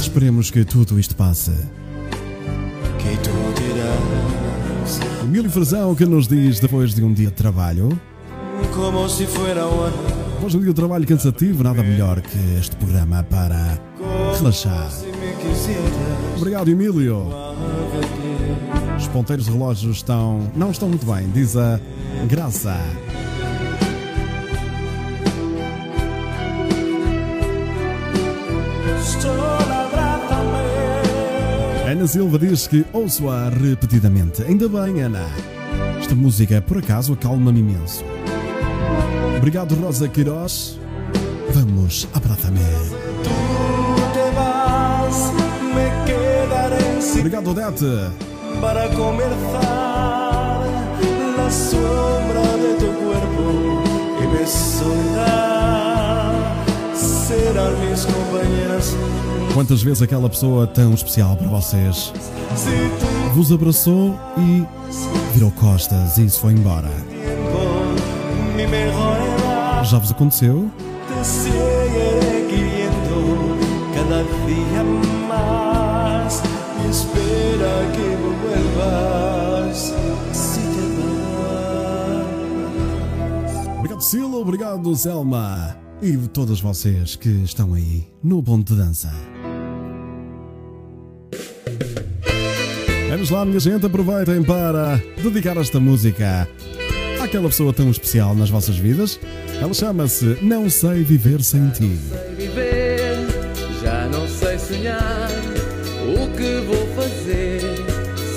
esperemos 0.00 0.50
que 0.50 0.64
tudo 0.64 0.98
isto 0.98 1.14
passe. 1.14 1.52
Emílio 5.30 5.48
Frazão 5.48 5.94
que 5.94 6.04
nos 6.04 6.26
diz 6.26 6.58
depois 6.58 6.92
de 6.92 7.04
um 7.04 7.12
dia 7.12 7.28
de 7.28 7.34
trabalho. 7.34 7.96
como 8.74 9.08
si 9.08 9.24
fuera 9.26 9.62
ahora 9.62 9.94
Hoje 10.42 10.56
um 10.56 10.60
dia 10.60 10.70
de 10.70 10.74
trabalho 10.74 11.06
cansativo, 11.06 11.62
nada 11.62 11.84
melhor 11.84 12.20
que 12.20 12.36
este 12.58 12.74
programa 12.74 13.22
para 13.22 13.78
relaxar. 14.36 14.90
Obrigado, 16.36 16.68
Emílio. 16.68 17.28
Os 18.98 19.06
ponteiros 19.06 19.46
relógios 19.46 19.98
estão. 19.98 20.50
não 20.56 20.72
estão 20.72 20.88
muito 20.88 21.06
bem, 21.06 21.30
diz 21.30 21.56
a 21.56 21.78
Graça. 22.26 22.76
Ana 31.90 32.06
Silva 32.06 32.38
diz 32.38 32.68
que 32.68 32.86
ouço-a 32.92 33.48
repetidamente. 33.48 34.44
Ainda 34.44 34.68
bem, 34.68 35.02
Ana. 35.02 35.26
Esta 35.98 36.14
música, 36.14 36.62
por 36.62 36.78
acaso, 36.78 37.14
acalma-me 37.14 37.58
imenso. 37.58 38.04
Obrigado, 39.36 39.74
Rosa 39.74 40.08
Queiroz. 40.08 40.78
Vamos, 41.52 42.06
abraça-me. 42.14 42.60
Obrigado, 47.18 47.50
Odete. 47.50 48.12
Para 48.60 48.88
conversar 48.90 50.62
la 51.36 51.50
sombra 51.50 52.56
de 52.56 52.74
tu 52.78 52.86
cuerpo 52.86 53.82
y 54.22 54.26
mi 54.28 54.46
soledad 54.46 55.79
mis 57.88 58.04
compañeras. 58.04 58.96
Quantas 59.54 59.82
vezes 59.82 60.02
aquela 60.02 60.28
pessoa 60.28 60.66
tão 60.66 60.94
especial 60.94 61.36
para 61.36 61.48
vocês 61.48 62.12
vos 63.34 63.52
abraçou 63.52 64.18
e 64.38 64.64
virou 65.32 65.50
costas 65.52 66.18
e 66.18 66.28
se 66.28 66.38
foi 66.38 66.52
embora? 66.52 66.90
Já 69.84 69.98
vos 69.98 70.10
aconteceu? 70.10 70.70
cada 74.10 74.24
más 75.28 76.42
y 76.82 76.88
espera 76.90 77.92
que 77.92 78.06
vuelvas 78.42 79.94
si 80.32 80.60
te 80.72 80.86
vas. 82.16 82.34
Obrigado, 83.78 84.00
Sila. 84.00 84.36
Obrigado, 84.36 84.96
Selma. 84.96 85.79
E 86.02 86.16
todas 86.28 86.60
vocês 86.60 87.14
que 87.14 87.28
estão 87.28 87.74
aí 87.74 88.06
no 88.22 88.42
ponto 88.42 88.72
de 88.72 88.80
dança. 88.80 89.12
Vamos 93.10 93.28
lá, 93.28 93.44
minha 93.44 93.60
gente. 93.60 93.84
Aproveitem 93.84 94.42
para 94.42 94.96
dedicar 95.22 95.58
esta 95.58 95.78
música 95.78 96.48
àquela 97.22 97.48
pessoa 97.48 97.70
tão 97.74 97.90
especial 97.90 98.34
nas 98.34 98.48
vossas 98.48 98.78
vidas. 98.78 99.20
Ela 99.60 99.74
chama-se 99.74 100.38
Não 100.40 100.70
Sei 100.70 101.02
Viver 101.02 101.42
Sem 101.42 101.68
Ti. 101.68 101.98
sei 102.08 102.34
viver, 102.34 103.16
já 103.82 104.08
não 104.08 104.26
sei 104.26 104.58
sonhar. 104.58 105.28
O 106.14 106.28
que 106.34 106.60
vou 106.66 106.86
fazer 106.94 107.60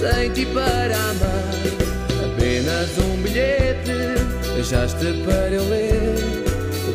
sem 0.02 0.32
ti 0.34 0.46
para 0.48 0.98
amar? 0.98 2.34
Apenas 2.34 2.98
um 2.98 3.22
bilhete, 3.22 3.92
deixaste 4.54 5.06
para 5.24 5.50
eu 5.50 5.70
ler. 5.70 6.53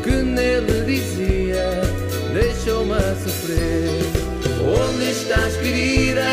Que 0.08 0.22
nele 0.22 0.86
dizia 0.86 1.82
deixou-me 2.32 2.94
sofrer. 3.22 3.90
Onde 4.58 5.10
estás, 5.10 5.54
querida? 5.58 6.24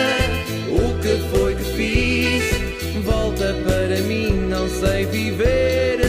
O 0.72 0.98
que 1.02 1.36
foi 1.36 1.56
que 1.56 1.64
fiz? 1.76 3.04
Volta 3.04 3.54
para 3.68 4.00
mim, 4.04 4.32
não 4.48 4.70
sei 4.70 5.06
viver 5.08 6.05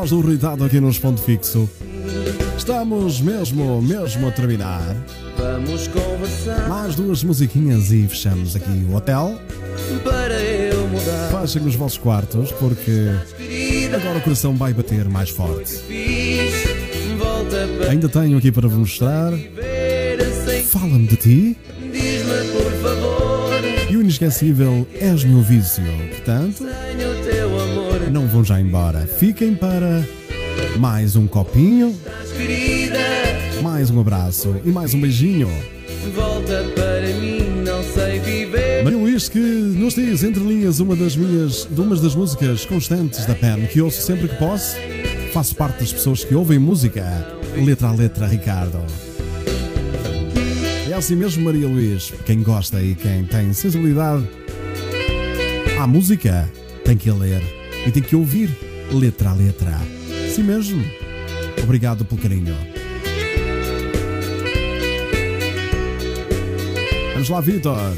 voz 0.00 0.10
do 0.10 0.20
irritado 0.20 0.64
aqui 0.64 0.80
nos 0.80 0.98
Ponto 0.98 1.20
Fixo. 1.20 1.68
Estamos 2.56 3.20
mesmo, 3.20 3.82
mesmo 3.82 4.28
a 4.28 4.30
terminar. 4.30 4.96
Vamos 5.36 5.88
conversar 5.88 6.68
Mais 6.70 6.94
duas 6.94 7.22
musiquinhas 7.22 7.92
e 7.92 8.08
fechamos 8.08 8.56
aqui 8.56 8.86
o 8.90 8.94
hotel. 8.94 9.38
para 10.02 10.40
eu 10.40 10.88
mudar. 10.88 11.30
Fechem 11.30 11.66
os 11.66 11.74
vossos 11.74 11.98
quartos 11.98 12.50
porque 12.52 13.10
agora 13.94 14.18
o 14.18 14.22
coração 14.22 14.54
vai 14.56 14.72
bater 14.72 15.06
mais 15.06 15.28
forte. 15.28 15.84
Ainda 17.90 18.08
tenho 18.08 18.38
aqui 18.38 18.50
para 18.50 18.68
vos 18.68 18.78
mostrar. 18.78 19.32
sem 20.46 20.62
Fala-me 20.62 21.08
de 21.08 21.16
ti 21.16 21.56
Diz-me 21.92 22.52
por 22.52 22.72
favor, 22.82 23.50
e 23.90 23.96
o 23.96 24.00
inesquecível 24.00 24.86
és 24.94 25.24
meu 25.24 25.42
vício. 25.42 25.82
Portanto, 26.10 26.64
não 28.10 28.26
vão 28.26 28.44
já 28.44 28.60
embora. 28.60 29.06
Fiquem 29.06 29.54
para 29.54 30.04
mais 30.78 31.14
um 31.14 31.26
copinho, 31.26 31.96
mais 33.62 33.90
um 33.90 34.00
abraço 34.00 34.56
e 34.64 34.70
mais 34.70 34.94
um 34.94 35.00
beijinho. 35.00 35.48
volta 36.14 36.64
para 36.74 37.06
mim, 37.06 37.62
não 37.64 37.82
sei 37.84 38.18
viver. 38.18 38.82
Maria 38.82 38.98
Luís 38.98 39.28
que 39.28 39.38
nos 39.38 39.94
diz 39.94 40.24
entre 40.24 40.42
linhas 40.42 40.80
uma 40.80 40.96
das 40.96 41.14
minhas, 41.14 41.68
de 41.70 41.80
umas 41.80 42.00
das 42.00 42.14
músicas 42.14 42.64
constantes 42.64 43.24
da 43.26 43.34
PEN 43.34 43.66
que 43.66 43.80
ouço 43.80 44.02
sempre 44.02 44.28
que 44.28 44.36
posso. 44.36 44.76
Faço 45.32 45.54
parte 45.54 45.80
das 45.80 45.92
pessoas 45.92 46.24
que 46.24 46.34
ouvem 46.34 46.58
música, 46.58 47.04
letra 47.56 47.88
a 47.88 47.92
letra, 47.92 48.26
Ricardo. 48.26 48.84
É 50.90 50.92
assim 50.92 51.14
mesmo, 51.14 51.44
Maria 51.44 51.68
Luís. 51.68 52.12
Quem 52.26 52.42
gosta 52.42 52.82
e 52.82 52.96
quem 52.96 53.24
tem 53.24 53.52
sensibilidade 53.52 54.28
à 55.78 55.86
música 55.86 56.50
tem 56.84 56.96
que 56.96 57.08
a 57.08 57.14
ler 57.14 57.59
e 57.86 57.90
tem 57.90 58.02
que 58.02 58.16
ouvir 58.16 58.50
letra 58.92 59.30
a 59.30 59.34
letra. 59.34 59.78
Sim 60.34 60.42
mesmo. 60.42 60.84
Obrigado 61.62 62.04
pelo 62.04 62.20
carinho. 62.20 62.56
Vamos 67.12 67.28
lá, 67.28 67.40
Vitor. 67.40 67.92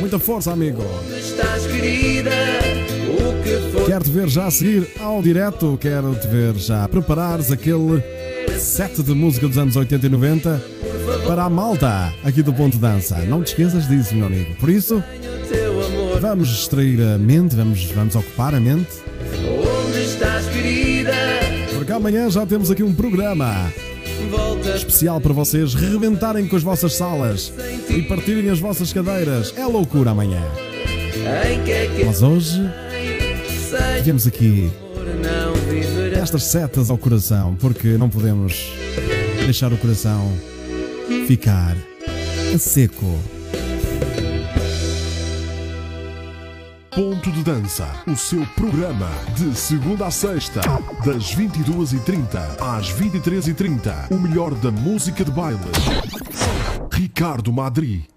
Muita 0.00 0.18
força, 0.18 0.52
amigo. 0.52 0.82
Estás 1.16 1.66
que 1.66 2.24
Quero 3.86 4.04
te 4.04 4.10
ver 4.10 4.28
já 4.28 4.46
a 4.46 4.50
seguir 4.50 4.88
ao 4.98 5.22
direto. 5.22 5.78
Quero 5.80 6.14
te 6.14 6.26
ver 6.26 6.54
já 6.56 6.88
preparares 6.88 7.50
aquele 7.50 8.02
set 8.58 9.02
de 9.02 9.14
música 9.14 9.46
dos 9.46 9.58
anos 9.58 9.76
80 9.76 10.06
e 10.06 10.08
90 10.08 10.62
para 11.26 11.44
a 11.44 11.50
malta 11.50 12.12
aqui 12.24 12.42
do 12.42 12.52
Ponto 12.52 12.78
Dança. 12.78 13.18
Não 13.26 13.42
te 13.42 13.48
esqueças 13.48 13.88
disso, 13.88 14.14
meu 14.14 14.26
amigo. 14.26 14.54
Por 14.56 14.68
isso, 14.68 15.02
vamos 16.20 16.48
distrair 16.48 17.00
a 17.00 17.18
mente, 17.18 17.54
vamos, 17.54 17.84
vamos 17.92 18.16
ocupar 18.16 18.54
a 18.54 18.60
mente. 18.60 18.90
Estás 20.24 20.46
querida? 20.46 21.12
Porque 21.74 21.92
amanhã 21.92 22.30
já 22.30 22.46
temos 22.46 22.70
aqui 22.70 22.82
um 22.82 22.94
programa 22.94 23.70
especial 24.74 25.20
para 25.20 25.34
vocês 25.34 25.74
rebentarem 25.74 26.48
com 26.48 26.56
as 26.56 26.62
vossas 26.62 26.94
salas 26.94 27.52
e 27.90 28.00
partirem 28.00 28.48
as 28.48 28.58
vossas 28.58 28.90
cadeiras. 28.90 29.52
É 29.54 29.66
loucura 29.66 30.12
amanhã. 30.12 30.42
é 31.26 32.04
Mas 32.06 32.22
hoje 32.22 32.58
sei 33.68 33.98
tivemos 33.98 34.26
aqui 34.26 34.70
estas 36.16 36.44
setas 36.44 36.88
ao 36.88 36.96
coração, 36.96 37.54
porque 37.56 37.98
não 37.98 38.08
podemos 38.08 38.72
deixar 39.44 39.74
o 39.74 39.76
coração 39.76 40.32
ficar 41.26 41.76
a 42.54 42.58
seco. 42.58 43.18
Ponto 46.94 47.32
de 47.32 47.42
Dança, 47.42 47.88
o 48.06 48.16
seu 48.16 48.46
programa 48.54 49.10
de 49.34 49.52
segunda 49.58 50.06
a 50.06 50.12
sexta, 50.12 50.60
das 51.04 51.34
22h30 51.34 52.38
às 52.60 52.92
23h30. 52.92 54.12
O 54.12 54.18
melhor 54.20 54.54
da 54.54 54.70
música 54.70 55.24
de 55.24 55.32
baile. 55.32 55.58
Ricardo 56.92 57.52
Madri. 57.52 58.13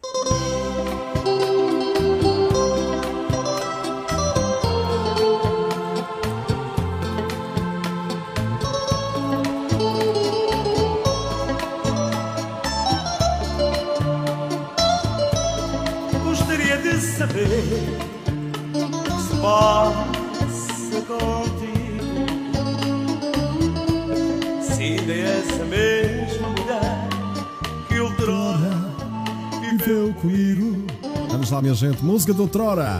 Vamos 31.47 31.51
lá, 31.51 31.61
minha 31.61 31.75
gente. 31.75 32.03
Música 32.03 32.33
de 32.33 32.41
outrora. 32.41 32.99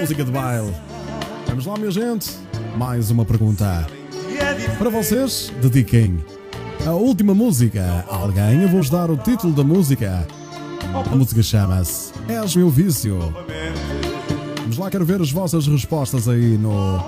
Música 0.00 0.24
de 0.24 0.30
baile. 0.30 0.74
Vamos 1.46 1.66
lá, 1.66 1.76
minha 1.76 1.90
gente. 1.90 2.30
Mais 2.78 3.10
uma 3.10 3.26
pergunta. 3.26 3.86
é. 4.38 4.76
Para 4.76 4.88
vocês, 4.88 5.52
dediquem 5.60 6.24
a 6.86 6.92
última 6.92 7.34
música 7.34 8.06
a 8.08 8.16
alguém. 8.16 8.62
Eu 8.62 8.68
vou-vos 8.70 8.88
dar 8.88 9.10
o 9.10 9.18
título 9.18 9.52
da 9.52 9.62
música. 9.62 10.26
A 10.94 11.14
música 11.14 11.42
chama-se 11.42 12.14
És 12.26 12.56
Meu 12.56 12.70
Vício. 12.70 13.18
Vamos 14.62 14.78
lá, 14.78 14.90
quero 14.90 15.04
ver 15.04 15.20
as 15.20 15.30
vossas 15.30 15.66
respostas 15.66 16.28
aí 16.28 16.56
no, 16.56 17.04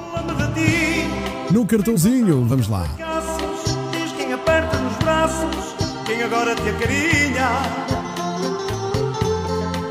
no 1.51 1.65
cartãozinho. 1.65 2.45
Vamos 2.45 2.69
lá. 2.69 2.87
diz 3.93 4.13
quem 4.13 4.31
aperta 4.31 4.77
nos 4.79 4.97
braços, 4.99 5.75
quem 6.05 6.23
agora 6.23 6.55
te 6.55 6.69
acarinha. 6.69 7.84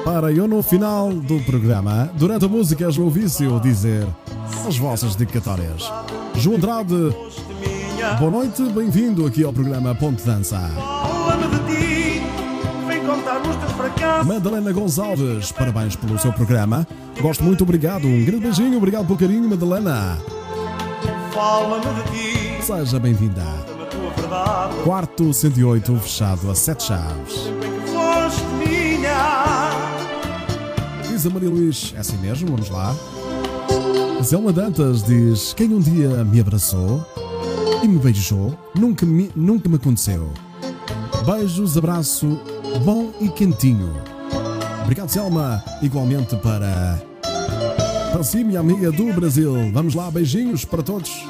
Para 0.04 0.32
eu 0.32 0.48
no 0.48 0.62
final 0.62 1.10
do 1.14 1.40
programa, 1.42 2.10
durante 2.16 2.44
a 2.46 2.48
música 2.48 2.86
És 2.86 2.98
Meu 2.98 3.10
Vício, 3.10 3.60
dizer 3.60 4.06
as 4.68 4.78
vossas 4.78 5.16
dedicatórias. 5.16 5.90
João 6.36 6.58
Andrade, 6.58 7.16
boa 8.20 8.32
noite, 8.32 8.64
bem-vindo 8.64 9.26
aqui 9.26 9.44
ao 9.46 9.54
programa 9.54 9.96
Ponte 9.96 10.24
Dança. 10.24 10.60
Fala-me 10.76 11.48
de 11.48 11.58
ti, 11.68 12.22
vem 12.86 13.06
contar 13.06 13.42
os 13.42 13.56
teus 13.56 13.72
fracassos. 13.72 14.28
Madalena 14.28 14.72
Gonçalves, 14.74 15.52
parabéns 15.54 15.96
pelo 15.96 16.20
seu 16.20 16.34
programa. 16.34 16.86
Gosto 17.22 17.44
muito, 17.44 17.64
obrigado. 17.64 18.06
Um 18.06 18.26
grande 18.26 18.44
beijinho, 18.44 18.78
obrigado 18.78 19.06
pelo 19.06 19.18
carinho, 19.18 19.50
Madalena. 19.50 20.18
Fala-me 21.34 21.86
de 22.04 22.12
ti, 22.12 22.64
Seja 22.64 23.00
bem-vinda. 23.00 23.44
Quarto 24.84 25.34
108, 25.34 25.96
fechado 25.98 26.52
a 26.52 26.56
sete 26.56 26.84
chaves. 26.84 27.34
Que 27.62 27.92
foste 27.92 28.44
minha. 28.58 29.73
Diz 31.24 31.32
a 31.32 31.36
Maria 31.36 31.50
Luís, 31.50 31.94
é 31.96 32.00
assim 32.02 32.18
mesmo, 32.18 32.50
vamos 32.50 32.70
lá. 32.70 32.94
Zelma 34.22 34.52
Dantas 34.52 35.04
diz: 35.04 35.54
Quem 35.54 35.74
um 35.74 35.80
dia 35.80 36.22
me 36.26 36.42
abraçou 36.42 37.06
e 37.82 37.88
me 37.88 37.98
beijou, 37.98 38.60
nunca 38.76 39.06
me, 39.06 39.32
nunca 39.34 39.70
me 39.70 39.78
aconteceu. 39.78 40.30
Beijos, 41.26 41.78
abraço, 41.78 42.38
bom 42.84 43.14
e 43.22 43.30
quentinho. 43.30 43.96
Obrigado, 44.82 45.08
Selma. 45.08 45.64
Igualmente 45.82 46.36
para. 46.36 47.02
Para 48.12 48.24
si, 48.24 48.44
minha 48.44 48.60
amiga 48.60 48.92
do 48.92 49.14
Brasil. 49.14 49.72
Vamos 49.72 49.96
lá, 49.96 50.12
beijinhos 50.12 50.66
para 50.66 50.84
todos. 50.84 51.26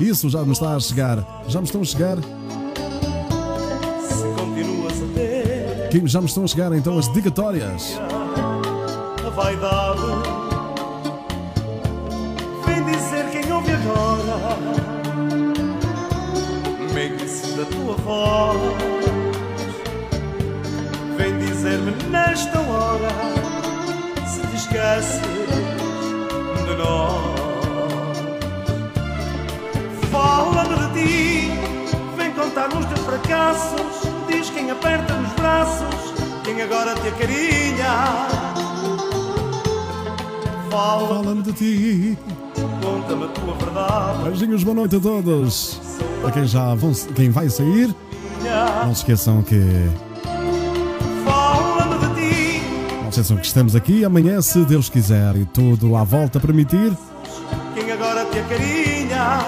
Isso 0.00 0.30
já 0.30 0.42
me 0.46 0.52
está 0.52 0.74
a 0.74 0.80
chegar. 0.80 1.44
Já 1.46 1.60
me 1.60 1.66
estão 1.66 1.82
a 1.82 1.84
chegar. 1.84 2.16
Que 5.94 6.08
já 6.08 6.20
me 6.20 6.26
estão 6.26 6.42
a 6.42 6.46
chegar 6.48 6.72
então 6.72 6.98
as 6.98 7.06
dedicatórias. 7.06 7.96
a 9.24 9.30
vaidade. 9.30 10.00
Vem 12.66 12.84
dizer 12.84 13.30
quem 13.30 13.52
ouve 13.52 13.70
agora, 13.70 14.56
megue-se 16.92 17.46
da 17.52 17.64
tua 17.66 17.94
voz. 17.94 18.58
Vem 21.16 21.38
dizer-me 21.38 21.92
nesta 22.10 22.58
hora 22.58 23.08
se 24.26 24.40
te 24.48 24.56
esqueces 24.56 25.20
de 26.66 26.76
nós. 26.76 28.18
Fala-me 30.10 30.88
de 30.88 31.04
ti, 31.04 31.50
vem 32.16 32.32
contar 32.32 32.66
os 32.66 32.84
teus 32.84 33.00
fracassos. 33.06 34.13
Quem 34.54 34.70
aperta 34.70 35.14
nos 35.14 35.32
braços, 35.32 36.14
quem 36.44 36.62
agora 36.62 36.94
te 36.94 37.08
acarinha. 37.08 37.94
Fala, 40.70 41.08
Fala-me 41.08 41.42
de 41.42 41.52
ti. 41.52 42.18
conta-me 42.82 43.24
a 43.24 43.28
tua 43.28 43.54
verdade. 43.54 44.22
Beijinhos, 44.24 44.62
boa 44.64 44.74
noite 44.74 44.96
a 44.96 45.00
todos. 45.00 45.80
Para 46.20 46.30
quem 46.30 46.46
já 46.46 46.74
vão, 46.74 46.92
quem 47.14 47.30
vai 47.30 47.48
sair, 47.50 47.94
não 48.84 48.94
se 48.94 49.00
esqueçam 49.02 49.42
que 49.42 49.60
Fala-me 51.24 51.98
de 51.98 52.14
ti, 52.14 52.62
não 52.96 53.02
se 53.04 53.08
esqueçam 53.20 53.36
que 53.36 53.46
estamos 53.46 53.76
aqui 53.76 54.04
amanhã, 54.04 54.40
se 54.40 54.64
Deus 54.64 54.88
quiser 54.88 55.36
e 55.36 55.44
tudo 55.44 55.96
à 55.96 56.04
volta 56.04 56.40
permitir. 56.40 56.92
quem 57.74 57.90
agora 57.92 58.24
te 58.26 58.38
acarinha. 58.38 59.38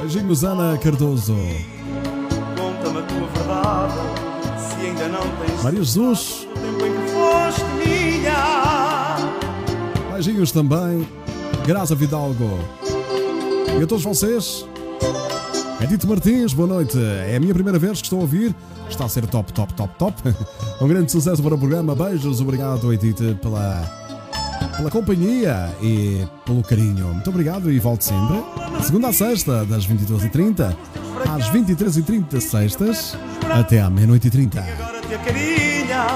Beijinhos, 0.00 0.44
Ana 0.44 0.78
Cardoso. 0.78 1.36
Maria 5.62 5.84
Jesus. 5.84 6.48
Beijinhos 10.10 10.50
também. 10.50 11.06
Graça 11.66 11.94
Vidalgo. 11.94 12.58
E 13.78 13.82
a 13.82 13.86
todos 13.86 14.02
vocês. 14.02 14.66
Edito 15.82 16.08
Martins, 16.08 16.54
boa 16.54 16.68
noite. 16.68 16.98
É 16.98 17.36
a 17.36 17.40
minha 17.40 17.52
primeira 17.52 17.78
vez 17.78 18.00
que 18.00 18.06
estou 18.06 18.20
a 18.20 18.22
ouvir. 18.22 18.54
Está 18.88 19.04
a 19.04 19.08
ser 19.08 19.26
top, 19.26 19.52
top, 19.52 19.74
top, 19.74 19.94
top. 19.98 20.22
Um 20.80 20.88
grande 20.88 21.12
sucesso 21.12 21.42
para 21.42 21.54
o 21.54 21.58
programa. 21.58 21.94
Beijos, 21.94 22.40
obrigado, 22.40 22.92
Edith, 22.92 23.36
pela, 23.42 23.82
pela 24.76 24.90
companhia 24.90 25.70
e 25.82 26.26
pelo 26.44 26.62
carinho. 26.62 27.08
Muito 27.08 27.30
obrigado 27.30 27.70
e 27.70 27.78
volte 27.78 28.04
sempre. 28.04 28.42
Segunda 28.82 29.08
a 29.08 29.12
sexta, 29.12 29.64
das 29.66 29.86
22h30 29.86 30.74
às 31.28 31.50
23h30 31.50 32.40
sextas, 32.40 33.16
até 33.50 33.80
à 33.80 33.88
meia-noite 33.90 34.28
e 34.28 34.30
30. 34.30 34.93
Acarinha. 35.14 36.06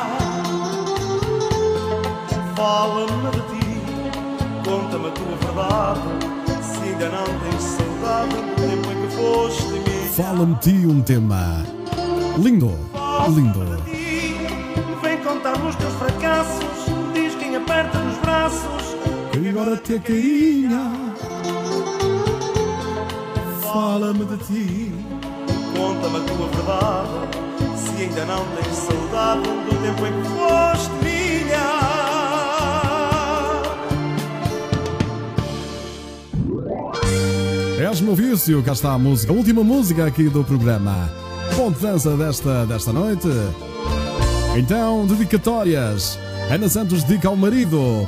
Fala-me 2.56 3.30
de 3.30 3.40
ti, 3.48 3.66
conta-me 4.64 5.06
a 5.06 5.10
tua 5.12 5.36
verdade. 5.36 6.00
Se 6.62 6.82
ainda 6.82 7.08
não 7.10 7.24
tens 7.40 7.62
saudade 7.62 8.34
do 8.34 8.42
tempo 8.56 8.90
em 8.90 9.06
que 9.06 9.14
foste 9.14 9.70
minha. 9.70 10.12
Fala-me 10.12 10.54
de 10.56 10.60
ti 10.60 10.86
um 10.86 11.00
tema 11.02 11.64
lindo, 12.38 12.76
lindo. 13.34 13.60
Vem 15.00 15.18
contar-me 15.18 15.68
os 15.68 15.76
teus 15.76 15.94
fracassos. 15.94 16.64
Diz 17.14 17.34
quem 17.36 17.54
aperta 17.54 17.98
nos 18.00 18.18
braços. 18.18 18.96
Que 19.32 19.48
agora 19.48 19.76
te 19.76 19.94
acarinha. 19.94 20.92
Fala-me 23.62 24.24
de 24.24 24.36
ti. 24.38 24.92
Conta-me 25.76 26.16
a 26.16 26.20
tua 26.20 26.48
verdade. 26.48 27.47
Se 27.98 28.04
ainda 28.04 28.24
não 28.26 28.46
tens 28.54 28.76
saudade 28.76 29.42
do 29.42 29.82
tempo 29.82 30.06
em 30.06 30.12
que 30.22 30.28
foste 30.28 30.92
minha. 31.02 31.66
És 37.90 38.00
meu 38.00 38.14
vício, 38.14 38.62
cá 38.62 38.70
está 38.70 38.92
a 38.92 38.98
música, 39.00 39.32
a 39.32 39.34
última 39.34 39.64
música 39.64 40.06
aqui 40.06 40.28
do 40.28 40.44
programa. 40.44 41.10
Ponto 41.56 41.74
de 41.74 41.82
dança 41.82 42.16
desta, 42.16 42.64
desta 42.66 42.92
noite. 42.92 43.26
Então, 44.56 45.04
dedicatórias. 45.04 46.16
Ana 46.48 46.68
Santos 46.68 47.02
dedica 47.02 47.26
ao 47.26 47.34
marido. 47.34 48.06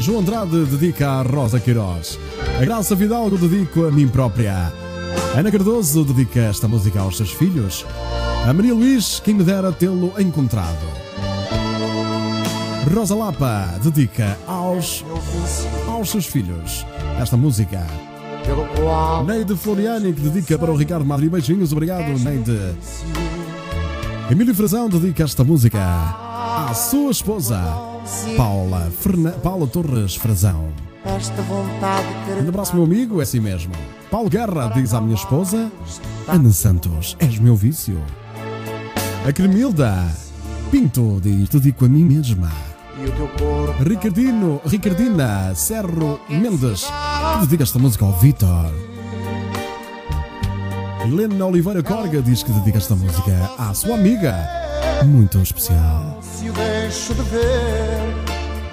João 0.00 0.20
Andrade 0.20 0.66
dedica 0.66 1.08
a 1.08 1.22
Rosa 1.22 1.58
Queiroz. 1.58 2.18
A 2.60 2.64
Graça 2.66 2.94
Vidalgo 2.94 3.38
dedico 3.38 3.86
a 3.86 3.90
mim 3.90 4.06
própria. 4.06 4.81
Ana 5.36 5.50
Cardoso 5.50 6.04
dedica 6.04 6.40
esta 6.40 6.68
música 6.68 7.00
aos 7.00 7.16
seus 7.16 7.32
filhos. 7.32 7.86
A 8.46 8.52
Maria 8.52 8.74
Luís, 8.74 9.20
quem 9.20 9.34
me 9.34 9.42
dera 9.42 9.72
tê-lo 9.72 10.12
encontrado. 10.18 10.86
Rosa 12.92 13.14
Lapa 13.14 13.78
dedica 13.82 14.36
aos, 14.46 15.04
aos 15.88 16.10
seus 16.10 16.26
filhos 16.26 16.84
esta 17.20 17.36
música. 17.36 17.86
Neide 19.26 19.56
Floriani, 19.56 20.12
que 20.12 20.20
dedica 20.20 20.58
para 20.58 20.70
o 20.70 20.76
Ricardo 20.76 21.04
Madri. 21.04 21.28
Beijinhos, 21.28 21.72
obrigado, 21.72 22.18
Neide. 22.18 22.74
Emílio 24.30 24.54
Frazão 24.54 24.88
dedica 24.88 25.24
esta 25.24 25.44
música 25.44 25.80
à 25.80 26.74
sua 26.74 27.10
esposa, 27.10 27.60
Paula. 28.36 28.90
Paula 29.42 29.66
Torres 29.66 30.16
Frazão. 30.16 30.68
Um 32.44 32.48
abraço, 32.48 32.74
meu 32.74 32.84
amigo, 32.84 33.20
é 33.20 33.22
assim 33.22 33.40
mesmo. 33.40 33.72
Paulo 34.12 34.28
Guerra 34.28 34.70
diz 34.74 34.92
à 34.92 35.00
minha 35.00 35.14
esposa, 35.14 35.72
Ana 36.28 36.52
Santos, 36.52 37.16
és 37.18 37.38
meu 37.38 37.56
vício. 37.56 37.98
A 39.26 39.32
Cremilda 39.32 40.06
Pinto 40.70 41.18
diz, 41.18 41.48
dedico 41.48 41.86
a 41.86 41.88
mim 41.88 42.04
mesma. 42.04 42.52
e 43.02 43.08
o 43.08 43.12
teu 43.12 43.26
corpo 43.28 43.82
Ricardino, 43.82 44.60
Ricardina 44.66 45.54
Serro 45.54 46.20
Mendes, 46.28 46.86
dedica 47.40 47.62
esta 47.62 47.78
música 47.78 48.04
ao 48.04 48.12
Vitor. 48.12 48.70
Helena 51.06 51.46
Oliveira 51.46 51.82
Corga 51.82 52.20
diz 52.20 52.42
que 52.42 52.52
dedica 52.52 52.76
esta 52.76 52.94
música 52.94 53.50
à 53.56 53.72
sua 53.72 53.94
amiga, 53.94 54.46
muito 55.06 55.38
especial. 55.38 56.20
Se 56.20 56.50
o 56.50 56.52
deixo 56.52 57.14
de 57.14 57.22
ver, 57.22 58.14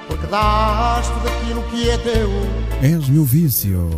porque 0.06 0.28
dás 0.28 1.08
tudo 1.08 1.30
aquilo 1.30 1.64
que 1.72 1.90
é 1.90 1.98
teu. 1.98 2.30
És 2.82 3.08
meu 3.08 3.24
vício. 3.24 3.90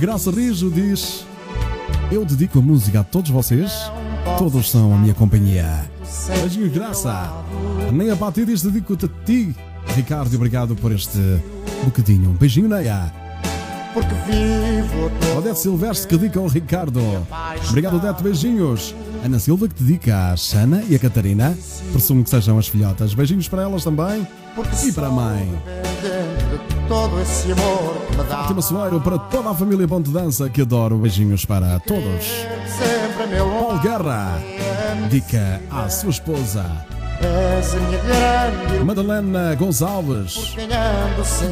Graça 0.00 0.30
Rijo 0.30 0.70
diz: 0.70 1.26
Eu 2.10 2.24
dedico 2.24 2.58
a 2.58 2.62
música 2.62 3.00
a 3.00 3.04
todos 3.04 3.30
vocês, 3.30 3.70
todos 4.38 4.70
são 4.70 4.94
a 4.94 4.96
minha 4.96 5.12
companhia. 5.12 5.84
Beijinho, 6.40 6.70
Graça. 6.70 7.30
Nem 7.92 8.10
a 8.10 8.16
Pati 8.16 8.46
diz: 8.46 8.62
Dedico-te 8.62 9.04
a 9.04 9.08
ti, 9.26 9.54
Ricardo, 9.94 10.34
obrigado 10.36 10.74
por 10.74 10.90
este 10.90 11.18
bocadinho. 11.84 12.30
Um 12.30 12.32
beijinho, 12.32 12.66
Neia. 12.66 13.12
Porque 13.92 14.14
vivo 14.26 15.10
Odete 15.36 15.58
Silvestre 15.58 16.08
que 16.08 16.16
dedica 16.16 16.40
ao 16.40 16.46
Ricardo. 16.46 17.00
Obrigado, 17.68 17.98
Odete. 17.98 18.22
Beijinhos. 18.22 18.94
Ana 19.22 19.38
Silva 19.38 19.68
que 19.68 19.82
dedica 19.82 20.32
à 20.32 20.36
Xana 20.36 20.82
e 20.88 20.94
a 20.94 20.98
Catarina. 20.98 21.54
Presumo 21.92 22.24
que 22.24 22.30
sejam 22.30 22.56
as 22.58 22.68
filhotas. 22.68 23.12
Beijinhos 23.12 23.48
para 23.48 23.62
elas 23.62 23.84
também. 23.84 24.26
E 24.82 24.92
para 24.92 25.08
a 25.08 25.10
mãe. 25.10 25.46
De 26.90 26.96
todo 26.96 27.20
esse 27.20 27.52
amor 27.52 27.94
que 28.10 28.16
me 28.16 28.24
dá. 28.24 28.36
Fátima 28.38 28.60
Soeiro 28.60 29.00
para 29.00 29.16
toda 29.16 29.50
a 29.50 29.54
família 29.54 29.86
Ponte 29.86 30.10
Dança 30.10 30.50
que 30.50 30.62
adoro. 30.62 30.98
Beijinhos 30.98 31.44
para 31.44 31.78
todos. 31.80 32.26
Paulo 33.38 33.78
Guerra 33.78 34.42
dedica 35.08 35.62
à 35.70 35.88
sua 35.88 36.10
esposa. 36.10 36.64
A 38.80 38.84
Madalena 38.84 39.54
Gonçalves 39.54 40.56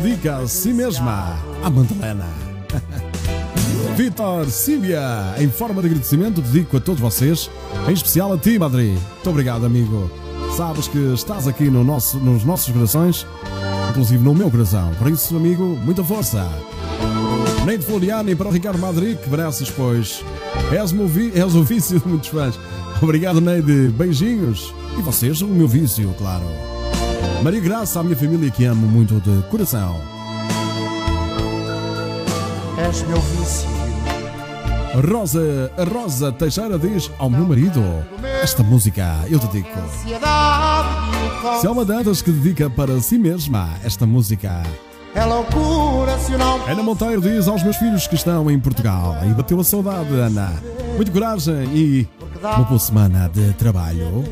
dedica 0.03 0.39
a 0.39 0.49
si 0.49 0.73
mesma 0.73 1.37
à 1.63 1.71
Madalena. 1.71 2.27
Vitor 3.97 4.47
Síbia, 4.47 5.35
em 5.39 5.49
forma 5.49 5.81
de 5.83 5.89
agradecimento, 5.89 6.41
dedico 6.41 6.79
a 6.79 6.81
todos 6.81 7.01
vocês, 7.01 7.51
em 7.89 7.93
especial 7.93 8.33
a 8.33 8.39
ti, 8.39 8.59
Madri. 8.59 8.91
Muito 8.91 9.31
obrigado, 9.31 9.67
amigo. 9.67 10.11
Sabes 10.57 10.89
que 10.89 10.99
estás 11.15 11.47
aqui 11.47 11.71
no 11.71 11.85
nosso, 11.85 12.19
nos 12.19 12.45
nossos 12.45 12.73
corações, 12.73 13.27
inclusive 13.99 14.23
no 14.23 14.33
meu 14.33 14.49
coração. 14.49 14.93
Por 14.97 15.11
isso, 15.11 15.37
amigo, 15.37 15.77
muita 15.85 16.05
força. 16.05 16.49
Neide 17.67 17.85
Floriani 17.85 18.37
para 18.37 18.47
o 18.47 18.51
Ricardo 18.53 18.79
Madri, 18.79 19.19
que 19.21 19.29
mereces, 19.29 19.69
pois 19.71 20.25
és, 20.71 20.93
o 20.93 21.07
vi- 21.09 21.33
és 21.35 21.55
o 21.57 21.65
vício 21.65 21.99
de 21.99 22.07
muitos 22.07 22.29
fãs. 22.29 22.59
Obrigado, 23.03 23.41
Neide. 23.41 23.89
Beijinhos. 23.89 24.73
E 24.97 25.03
vocês, 25.03 25.43
o 25.43 25.49
meu 25.49 25.67
vício, 25.67 26.15
claro. 26.17 26.45
Maria 27.43 27.61
Graça, 27.61 27.99
a 27.99 28.05
minha 28.05 28.17
família 28.17 28.51
que 28.53 28.65
amo 28.65 28.87
muito 28.87 29.15
de 29.21 29.43
coração. 29.49 30.01
És 32.89 33.03
meu 33.03 33.21
vício. 33.21 33.69
Rosa, 35.13 35.73
a 35.77 35.85
Rosa 35.85 36.31
Teixeira 36.33 36.79
diz 36.79 37.11
ao 37.19 37.29
meu 37.29 37.45
marido: 37.45 37.83
Esta 38.43 38.63
música 38.63 39.25
eu 39.29 39.39
dedico. 39.41 39.69
Ansiedade 39.79 41.18
Selma 41.61 41.85
Dantas 41.85 42.23
que 42.23 42.31
dedica 42.31 42.69
para 42.69 43.01
si 43.01 43.19
mesma 43.19 43.69
esta 43.85 44.07
música. 44.07 44.63
É 45.15 45.25
loucura 45.25 46.19
se 46.19 46.33
não 46.37 46.65
Ana 46.67 46.83
Monteiro 46.83 47.21
diz 47.21 47.49
aos 47.49 47.63
meus 47.63 47.77
filhos 47.77 48.07
que 48.07 48.15
estão 48.15 48.51
em 48.51 48.61
Portugal. 48.61 49.17
E 49.25 49.29
bateu 49.35 49.59
a 49.59 49.65
saudade, 49.65 50.13
Ana. 50.15 50.53
Muita 50.97 51.11
coragem 51.11 51.65
e 51.75 52.09
uma 52.43 52.65
boa 52.65 52.79
semana 52.79 53.29
de 53.29 53.53
trabalho. 53.55 54.25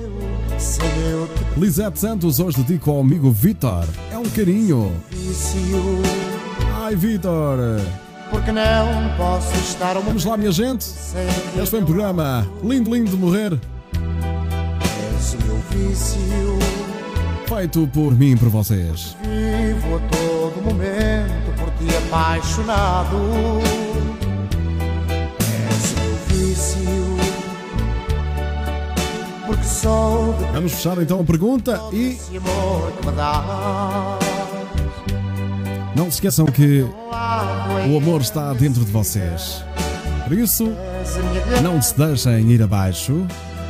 Lisete 1.57 1.99
Santos 1.99 2.39
hoje 2.39 2.63
dedico 2.63 2.91
ao 2.91 3.01
amigo 3.01 3.31
Vitor. 3.31 3.85
É 4.13 4.19
um 4.19 4.29
carinho. 4.29 4.93
Ai, 6.83 6.95
Vitor. 6.95 7.59
Porque 8.31 8.53
não 8.53 9.17
posso 9.17 9.55
estar 9.59 9.95
Vamos 9.95 10.25
lá, 10.25 10.37
minha 10.37 10.53
gente. 10.53 10.85
Este 10.85 11.71
foi 11.71 11.81
um 11.81 11.85
programa 11.85 12.47
lindo, 12.63 12.95
lindo 12.95 13.11
de 13.11 13.17
morrer. 13.17 13.59
És 15.15 15.35
o 15.35 15.47
meu 15.47 15.59
vício. 15.71 16.95
Feito 17.49 17.88
por 17.92 18.12
mim 18.12 18.32
e 18.32 18.36
por 18.36 18.49
vocês. 18.49 19.16
Vivo 19.22 19.97
a 19.97 20.01
todo 20.09 20.62
momento 20.62 21.53
por 21.57 21.70
ti 21.78 21.97
apaixonado. 22.07 23.16
És 25.70 25.92
o 25.92 26.34
vício. 26.34 27.16
Porque 29.47 29.64
sou 29.64 30.32
de 30.34 30.44
Vamos 30.53 30.72
fechar 30.72 31.01
então 31.01 31.20
a 31.20 31.24
pergunta 31.24 31.80
e 31.92 32.18
não 35.94 36.05
se 36.11 36.16
esqueçam 36.16 36.47
que 36.47 36.84
o 37.90 37.97
amor 37.97 38.20
está 38.20 38.53
dentro 38.53 38.84
de 38.84 38.90
vocês. 38.90 39.64
Por 40.24 40.36
isso, 40.36 40.68
não 41.62 41.80
se 41.80 41.97
deixem 41.97 42.51
ir 42.51 42.62
abaixo. 42.62 43.26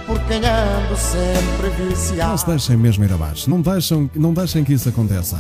Por 0.07 0.19
quem 0.21 0.39
ando 0.39 0.97
sempre 0.97 1.69
Não 1.79 1.89
viciado. 1.91 2.39
se 2.39 2.47
deixem 2.47 2.77
mesmo 2.77 3.05
ir 3.05 3.13
abaixo. 3.13 3.51
Não 3.51 3.61
deixem, 3.61 4.11
não 4.15 4.33
deixem 4.33 4.65
que 4.65 4.73
isso 4.73 4.89
aconteça. 4.89 5.37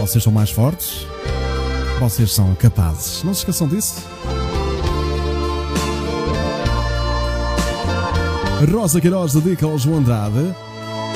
Vocês 0.00 0.22
são 0.22 0.32
mais 0.32 0.50
fortes. 0.50 1.06
Vocês 2.00 2.32
são 2.32 2.54
capazes. 2.54 3.22
Não 3.22 3.34
se 3.34 3.40
esqueçam 3.40 3.68
disso. 3.68 4.02
Rosa 8.72 9.00
Queiroz 9.00 9.34
dedica 9.34 9.66
ao 9.66 9.78
João 9.78 9.98
Andrade. 9.98 10.54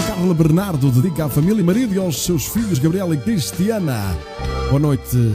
Carla 0.06 0.34
Bernardo 0.34 0.90
dedica 0.90 1.26
à 1.26 1.28
família 1.28 1.60
e 1.60 1.64
marido 1.64 1.94
e 1.94 1.98
aos 1.98 2.24
seus 2.24 2.46
filhos 2.46 2.78
Gabriela 2.78 3.14
e 3.14 3.18
Cristiana. 3.18 4.16
Boa 4.68 4.78
noite 4.80 5.32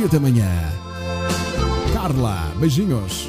e 0.00 0.04
até 0.04 0.16
amanhã. 0.16 0.48
Carla, 1.92 2.52
beijinhos. 2.56 3.28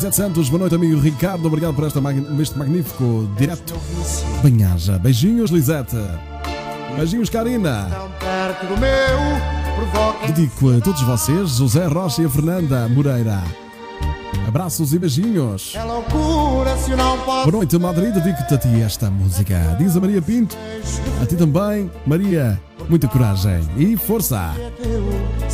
Lisete 0.00 0.16
Santos, 0.16 0.48
boa 0.48 0.60
noite, 0.60 0.74
amigo 0.74 0.98
Ricardo. 0.98 1.46
Obrigado 1.46 1.74
por 1.74 1.84
esta 1.84 2.00
este 2.40 2.58
magnífico 2.58 3.28
direto. 3.36 3.74
Banhaja. 4.42 4.98
Beijinhos, 4.98 5.50
Lisete. 5.50 5.98
Beijinhos, 6.96 7.28
Karina. 7.28 7.86
Dedico 10.26 10.70
a 10.70 10.80
todos 10.80 11.02
vocês, 11.02 11.50
José 11.50 11.84
Rocha 11.86 12.22
e 12.22 12.24
a 12.24 12.30
Fernanda 12.30 12.88
Moreira. 12.88 13.42
Abraços 14.48 14.94
e 14.94 14.98
beijinhos. 14.98 15.74
É 15.76 15.84
loucura 15.84 16.74
se 16.78 16.92
eu 16.92 16.96
não 16.96 17.18
posso. 17.18 17.50
Boa 17.50 17.58
noite, 17.58 17.78
Madrid. 17.78 18.14
Dedico-te 18.14 18.54
a 18.54 18.56
ti 18.56 18.80
esta 18.80 19.10
música. 19.10 19.76
Diz 19.78 19.94
a 19.98 20.00
Maria 20.00 20.22
Pinto. 20.22 20.56
A 21.20 21.26
ti 21.26 21.36
também, 21.36 21.90
Maria. 22.06 22.58
Muita 22.88 23.06
coragem 23.06 23.60
e 23.76 23.98
força. 23.98 24.54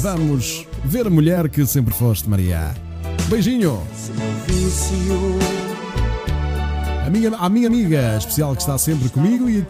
Vamos 0.01 0.69
ver 0.85 1.09
a 1.09 1.11
mulher 1.11 1.49
que 1.49 1.67
sempre 1.67 1.93
foste, 1.93 2.31
Maria. 2.31 2.86
Beijinho. 3.29 3.83
A 7.05 7.11
minha, 7.11 7.37
a 7.37 7.49
minha 7.49 7.67
amiga 7.67 8.17
especial 8.17 8.55
que 8.55 8.61
está 8.61 8.79
sempre 8.79 9.09
comigo 9.09 9.49
e 9.51 9.67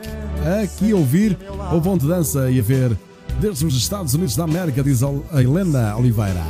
aqui 0.62 0.92
a 0.92 0.96
ouvir 0.96 1.38
o 1.72 1.80
Ponte 1.80 2.06
Dança 2.06 2.50
e 2.50 2.60
a 2.60 2.62
ver 2.62 2.96
desde 3.40 3.64
os 3.64 3.74
Estados 3.74 4.14
Unidos 4.14 4.36
da 4.36 4.44
América, 4.44 4.82
diz 4.82 5.02
a 5.02 5.42
Helena 5.42 5.96
Oliveira. 5.96 6.44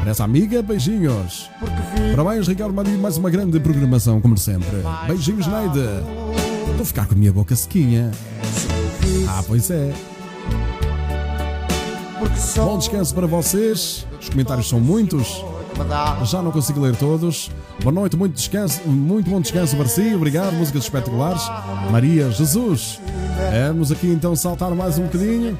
Para 0.00 0.10
essa 0.10 0.24
amiga, 0.24 0.62
beijinhos. 0.62 1.48
Parabéns, 2.14 2.48
Ricardo 2.48 2.74
Marinho, 2.74 2.98
mais 2.98 3.16
uma 3.16 3.30
grande 3.30 3.58
programação, 3.60 4.20
como 4.20 4.36
sempre. 4.36 4.82
Beijinhos, 5.06 5.46
Neide. 5.46 5.80
A 6.80 6.84
ficar 6.84 7.06
com 7.06 7.14
a 7.14 7.16
minha 7.16 7.32
boca 7.32 7.54
sequinha. 7.54 8.10
Ah, 9.28 9.42
pois 9.46 9.70
é. 9.70 9.92
Bom 12.56 12.78
descanso 12.78 13.14
para 13.14 13.26
vocês. 13.26 14.06
Os 14.20 14.28
comentários 14.28 14.68
são 14.68 14.80
muitos. 14.80 15.44
Já 16.24 16.42
não 16.42 16.50
consigo 16.50 16.80
ler 16.80 16.96
todos. 16.96 17.50
Boa 17.82 17.92
noite, 17.92 18.16
muito 18.16 18.34
descanso, 18.34 18.80
muito 18.86 19.30
bom 19.30 19.40
descanso 19.40 19.76
para 19.76 19.86
si. 19.86 20.14
Obrigado, 20.14 20.52
músicas 20.54 20.84
espetaculares. 20.84 21.42
Maria 21.90 22.30
Jesus. 22.30 23.00
Vamos 23.68 23.90
aqui 23.90 24.06
então 24.06 24.34
saltar 24.36 24.70
mais 24.74 24.98
um 24.98 25.04
bocadinho. 25.04 25.58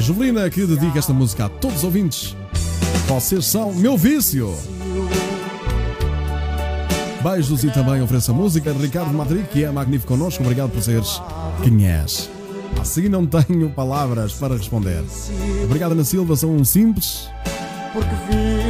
Jovelina 0.00 0.48
que 0.50 0.66
dedica 0.66 0.98
esta 0.98 1.12
música 1.12 1.46
a 1.46 1.48
todos 1.48 1.78
os 1.78 1.84
ouvintes. 1.84 2.36
Vocês 3.06 3.46
são 3.46 3.72
meu 3.72 3.96
vício. 3.96 4.54
Beijos 7.22 7.64
e 7.64 7.70
também 7.70 8.02
ofereço 8.02 8.30
a 8.30 8.34
música 8.34 8.72
de 8.72 8.82
Ricardo 8.82 9.12
Madrid, 9.14 9.46
que 9.46 9.64
é 9.64 9.70
magnífico 9.70 10.12
connosco. 10.12 10.42
Obrigado 10.42 10.70
por 10.70 10.82
seres 10.82 11.20
quem 11.62 11.86
és. 11.86 12.33
Assim 12.80 13.08
não 13.08 13.26
tenho 13.26 13.70
palavras 13.70 14.32
para 14.34 14.56
responder. 14.56 15.02
Obrigado, 15.64 15.92
Ana 15.92 16.04
Silva. 16.04 16.36
Sou 16.36 16.50
um 16.50 16.64
simples 16.64 17.28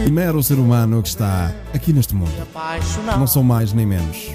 e 0.06 0.10
mero 0.10 0.42
ser 0.42 0.58
humano 0.58 1.02
que 1.02 1.08
está 1.08 1.52
aqui 1.72 1.92
neste 1.92 2.14
mundo. 2.14 2.32
Não 3.18 3.26
sou 3.26 3.42
mais 3.42 3.72
nem 3.72 3.86
menos. 3.86 4.32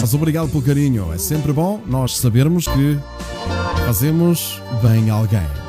Mas 0.00 0.12
obrigado 0.12 0.48
pelo 0.48 0.62
carinho. 0.62 1.12
É 1.12 1.18
sempre 1.18 1.52
bom 1.52 1.80
nós 1.86 2.16
sabermos 2.18 2.66
que 2.66 2.98
fazemos 3.86 4.60
bem 4.82 5.08
alguém. 5.10 5.63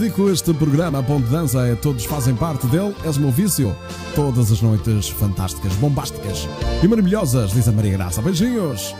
Dedico 0.00 0.30
este 0.30 0.54
programa 0.54 1.00
a 1.00 1.02
Ponto 1.02 1.26
de 1.26 1.30
Dança, 1.30 1.66
é, 1.66 1.74
todos 1.74 2.06
fazem 2.06 2.34
parte 2.34 2.66
dele, 2.68 2.96
és 3.04 3.18
o 3.18 3.20
meu 3.20 3.30
vício. 3.30 3.76
Todas 4.14 4.50
as 4.50 4.62
noites 4.62 5.10
fantásticas, 5.10 5.74
bombásticas 5.74 6.48
e 6.82 6.88
maravilhosas, 6.88 7.50
diz 7.50 7.68
a 7.68 7.72
Maria 7.72 7.92
Graça. 7.92 8.22
Beijinhos 8.22 8.94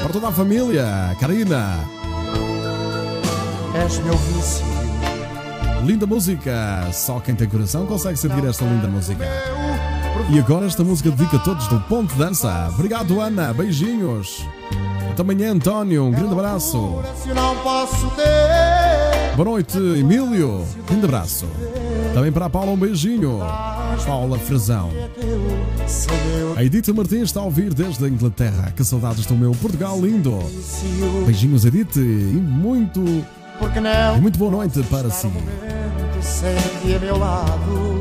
para 0.00 0.12
toda 0.12 0.28
a 0.28 0.32
família, 0.32 1.16
Karina. 1.18 1.80
És 3.84 3.98
meu 3.98 4.16
vício. 4.16 4.64
Linda 5.84 6.06
música, 6.06 6.88
só 6.92 7.18
quem 7.18 7.34
tem 7.34 7.48
coração 7.48 7.84
consegue 7.84 8.16
sentir 8.16 8.44
esta 8.44 8.64
linda 8.64 8.86
música. 8.86 9.24
E 10.30 10.38
agora 10.38 10.66
esta 10.66 10.84
música 10.84 11.10
dedica 11.10 11.38
a 11.38 11.40
todos 11.40 11.66
do 11.66 11.80
Ponto 11.80 12.12
de 12.12 12.18
Dança. 12.18 12.70
Obrigado, 12.72 13.20
Ana, 13.20 13.52
beijinhos. 13.52 14.46
Até 15.10 15.22
amanhã, 15.22 15.52
António, 15.52 16.04
um 16.04 16.12
grande 16.12 16.32
abraço. 16.32 17.02
Se 17.24 17.34
não 17.34 17.56
posso 17.56 18.08
ter. 18.10 19.17
Boa 19.38 19.50
noite, 19.50 19.78
Emílio. 19.78 20.66
Grande 20.84 21.04
abraço. 21.04 21.46
Também 22.12 22.32
para 22.32 22.46
a 22.46 22.50
Paula, 22.50 22.72
um 22.72 22.76
beijinho. 22.76 23.38
Paula 24.04 24.36
Frazão. 24.36 24.90
A 26.56 26.64
Edith 26.64 26.92
Martins 26.92 27.28
está 27.28 27.38
a 27.38 27.44
ouvir 27.44 27.72
desde 27.72 28.04
a 28.04 28.08
Inglaterra. 28.08 28.72
Que 28.74 28.82
saudades 28.82 29.26
do 29.26 29.36
meu 29.36 29.52
Portugal 29.52 30.00
lindo. 30.00 30.40
Beijinhos, 31.24 31.64
Edith. 31.64 31.98
E 31.98 32.00
muito, 32.00 33.00
e 33.00 34.20
muito 34.20 34.36
boa 34.40 34.50
noite 34.50 34.82
para 34.90 35.08
si. 35.08 35.30
Sente 36.20 36.96
a 36.96 36.98
meu 36.98 37.16
lado. 37.16 38.00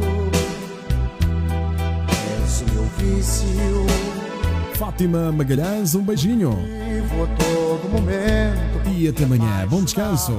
És 2.42 2.62
o 2.62 2.74
meu 2.74 2.84
vício. 2.98 3.86
Fátima 4.74 5.32
Magalhães, 5.32 5.94
um 5.94 6.02
beijinho. 6.02 6.58
E 8.92 9.08
até 9.08 9.24
amanhã. 9.24 9.68
Bom 9.70 9.84
descanso. 9.84 10.34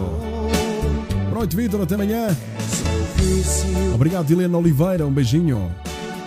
Boa 1.39 1.47
noite, 1.47 1.55
Vitor. 1.55 1.82
Até 1.82 1.95
amanhã. 1.95 2.36
Obrigado, 3.95 4.28
Helena 4.28 4.59
Oliveira. 4.59 5.07
Um 5.07 5.12
beijinho. 5.12 5.70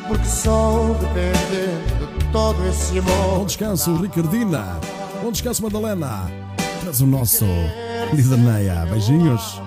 Porque 0.08 0.26
sou 0.26 0.96
dependente 0.96 2.18
de 2.18 2.32
todo 2.32 2.66
esse 2.70 2.98
amor. 2.98 3.40
Bom 3.40 3.46
descanso, 3.46 3.94
Ricardina. 3.98 4.80
Bom 5.22 5.30
descanso, 5.34 5.64
Madalena. 5.64 6.32
Traz 6.80 7.02
o 7.02 7.06
nosso. 7.06 7.46
Diz 8.14 8.32
a 8.32 8.38
Neia. 8.38 8.88
Beijinhos. 8.90 9.62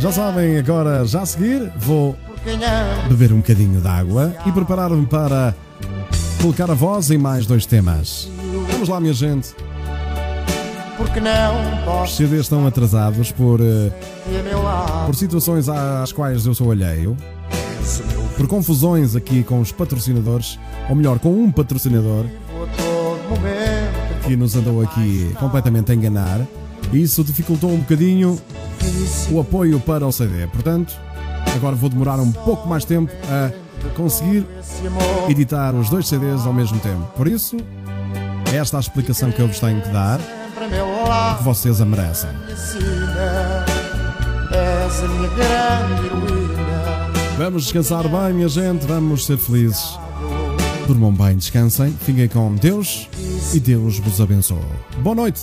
Já 0.00 0.10
sabem, 0.10 0.58
agora, 0.58 1.06
já 1.06 1.22
a 1.22 1.26
seguir, 1.26 1.72
vou 1.76 2.16
beber 3.08 3.32
um 3.32 3.36
bocadinho 3.36 3.80
de 3.80 3.86
água 3.86 4.34
e 4.44 4.50
preparar-me 4.50 5.06
para 5.06 5.54
colocar 6.40 6.68
a 6.68 6.74
voz 6.74 7.12
em 7.12 7.18
mais 7.18 7.46
dois 7.46 7.66
temas. 7.66 8.28
Vamos 8.68 8.88
lá, 8.88 8.98
minha 8.98 9.14
gente. 9.14 9.54
Porque 11.02 11.18
não 11.18 11.78
Os 11.78 11.84
posso 11.84 12.16
CDs 12.16 12.42
estão 12.42 12.64
atrasados 12.64 13.32
por, 13.32 13.60
eh, 13.60 13.90
por 15.04 15.16
situações 15.16 15.68
às 15.68 16.12
quais 16.12 16.46
eu 16.46 16.54
sou 16.54 16.70
alheio, 16.70 17.16
por 18.36 18.46
confusões 18.46 19.16
aqui 19.16 19.42
com 19.42 19.58
os 19.58 19.72
patrocinadores, 19.72 20.60
ou 20.88 20.94
melhor, 20.94 21.18
com 21.18 21.30
um 21.30 21.50
patrocinador 21.50 22.24
que 24.24 24.36
nos 24.36 24.54
andou 24.54 24.80
aqui 24.80 25.34
completamente 25.40 25.90
a 25.90 25.94
enganar. 25.96 26.40
E 26.92 27.02
isso 27.02 27.24
dificultou 27.24 27.70
um 27.70 27.78
bocadinho 27.78 28.40
o 29.32 29.40
apoio 29.40 29.80
para 29.80 30.06
o 30.06 30.12
CD. 30.12 30.46
Portanto, 30.46 30.94
agora 31.56 31.74
vou 31.74 31.90
demorar 31.90 32.20
um 32.20 32.30
pouco 32.30 32.68
mais 32.68 32.84
tempo 32.84 33.10
a 33.28 33.50
conseguir 33.96 34.46
editar 35.28 35.74
os 35.74 35.90
dois 35.90 36.06
CDs 36.06 36.46
ao 36.46 36.52
mesmo 36.52 36.78
tempo. 36.78 37.04
Por 37.16 37.26
isso, 37.26 37.56
é 38.52 38.56
esta 38.58 38.76
a 38.76 38.80
explicação 38.80 39.32
que 39.32 39.40
eu 39.40 39.48
vos 39.48 39.58
tenho 39.58 39.80
que 39.80 39.88
dar, 39.88 40.20
vocês 41.42 41.80
a 41.80 41.84
merecem. 41.84 42.30
Vamos 47.36 47.64
descansar 47.64 48.08
bem, 48.08 48.34
minha 48.34 48.48
gente, 48.48 48.86
vamos 48.86 49.26
ser 49.26 49.38
felizes. 49.38 49.98
Durmam 50.86 51.12
bem, 51.12 51.36
descansem, 51.36 51.92
fiquem 51.92 52.28
com 52.28 52.54
Deus 52.54 53.08
e 53.52 53.60
Deus 53.60 53.98
vos 53.98 54.20
abençoe. 54.20 54.58
Boa 54.98 55.14
noite. 55.16 55.40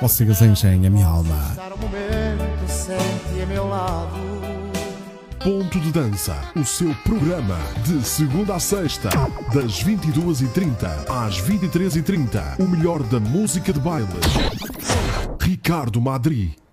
Vocês 0.00 0.42
enchem 0.42 0.86
a 0.86 0.90
minha 0.90 1.06
alma. 1.06 1.56
Um 1.74 1.80
momento 1.82 2.68
sempre 2.68 3.42
a 3.42 3.46
meu 3.46 3.68
lado. 3.68 4.25
Ponto 5.46 5.78
de 5.78 5.92
Dança, 5.92 6.36
o 6.56 6.64
seu 6.64 6.92
programa 7.04 7.56
de 7.84 8.04
segunda 8.04 8.56
a 8.56 8.58
sexta, 8.58 9.10
das 9.54 9.80
22h30 9.84 11.08
às 11.08 11.40
23h30. 11.40 12.58
O 12.58 12.68
melhor 12.68 13.00
da 13.04 13.20
música 13.20 13.72
de 13.72 13.78
baile. 13.78 14.08
Ricardo 15.40 16.00
Madri. 16.00 16.65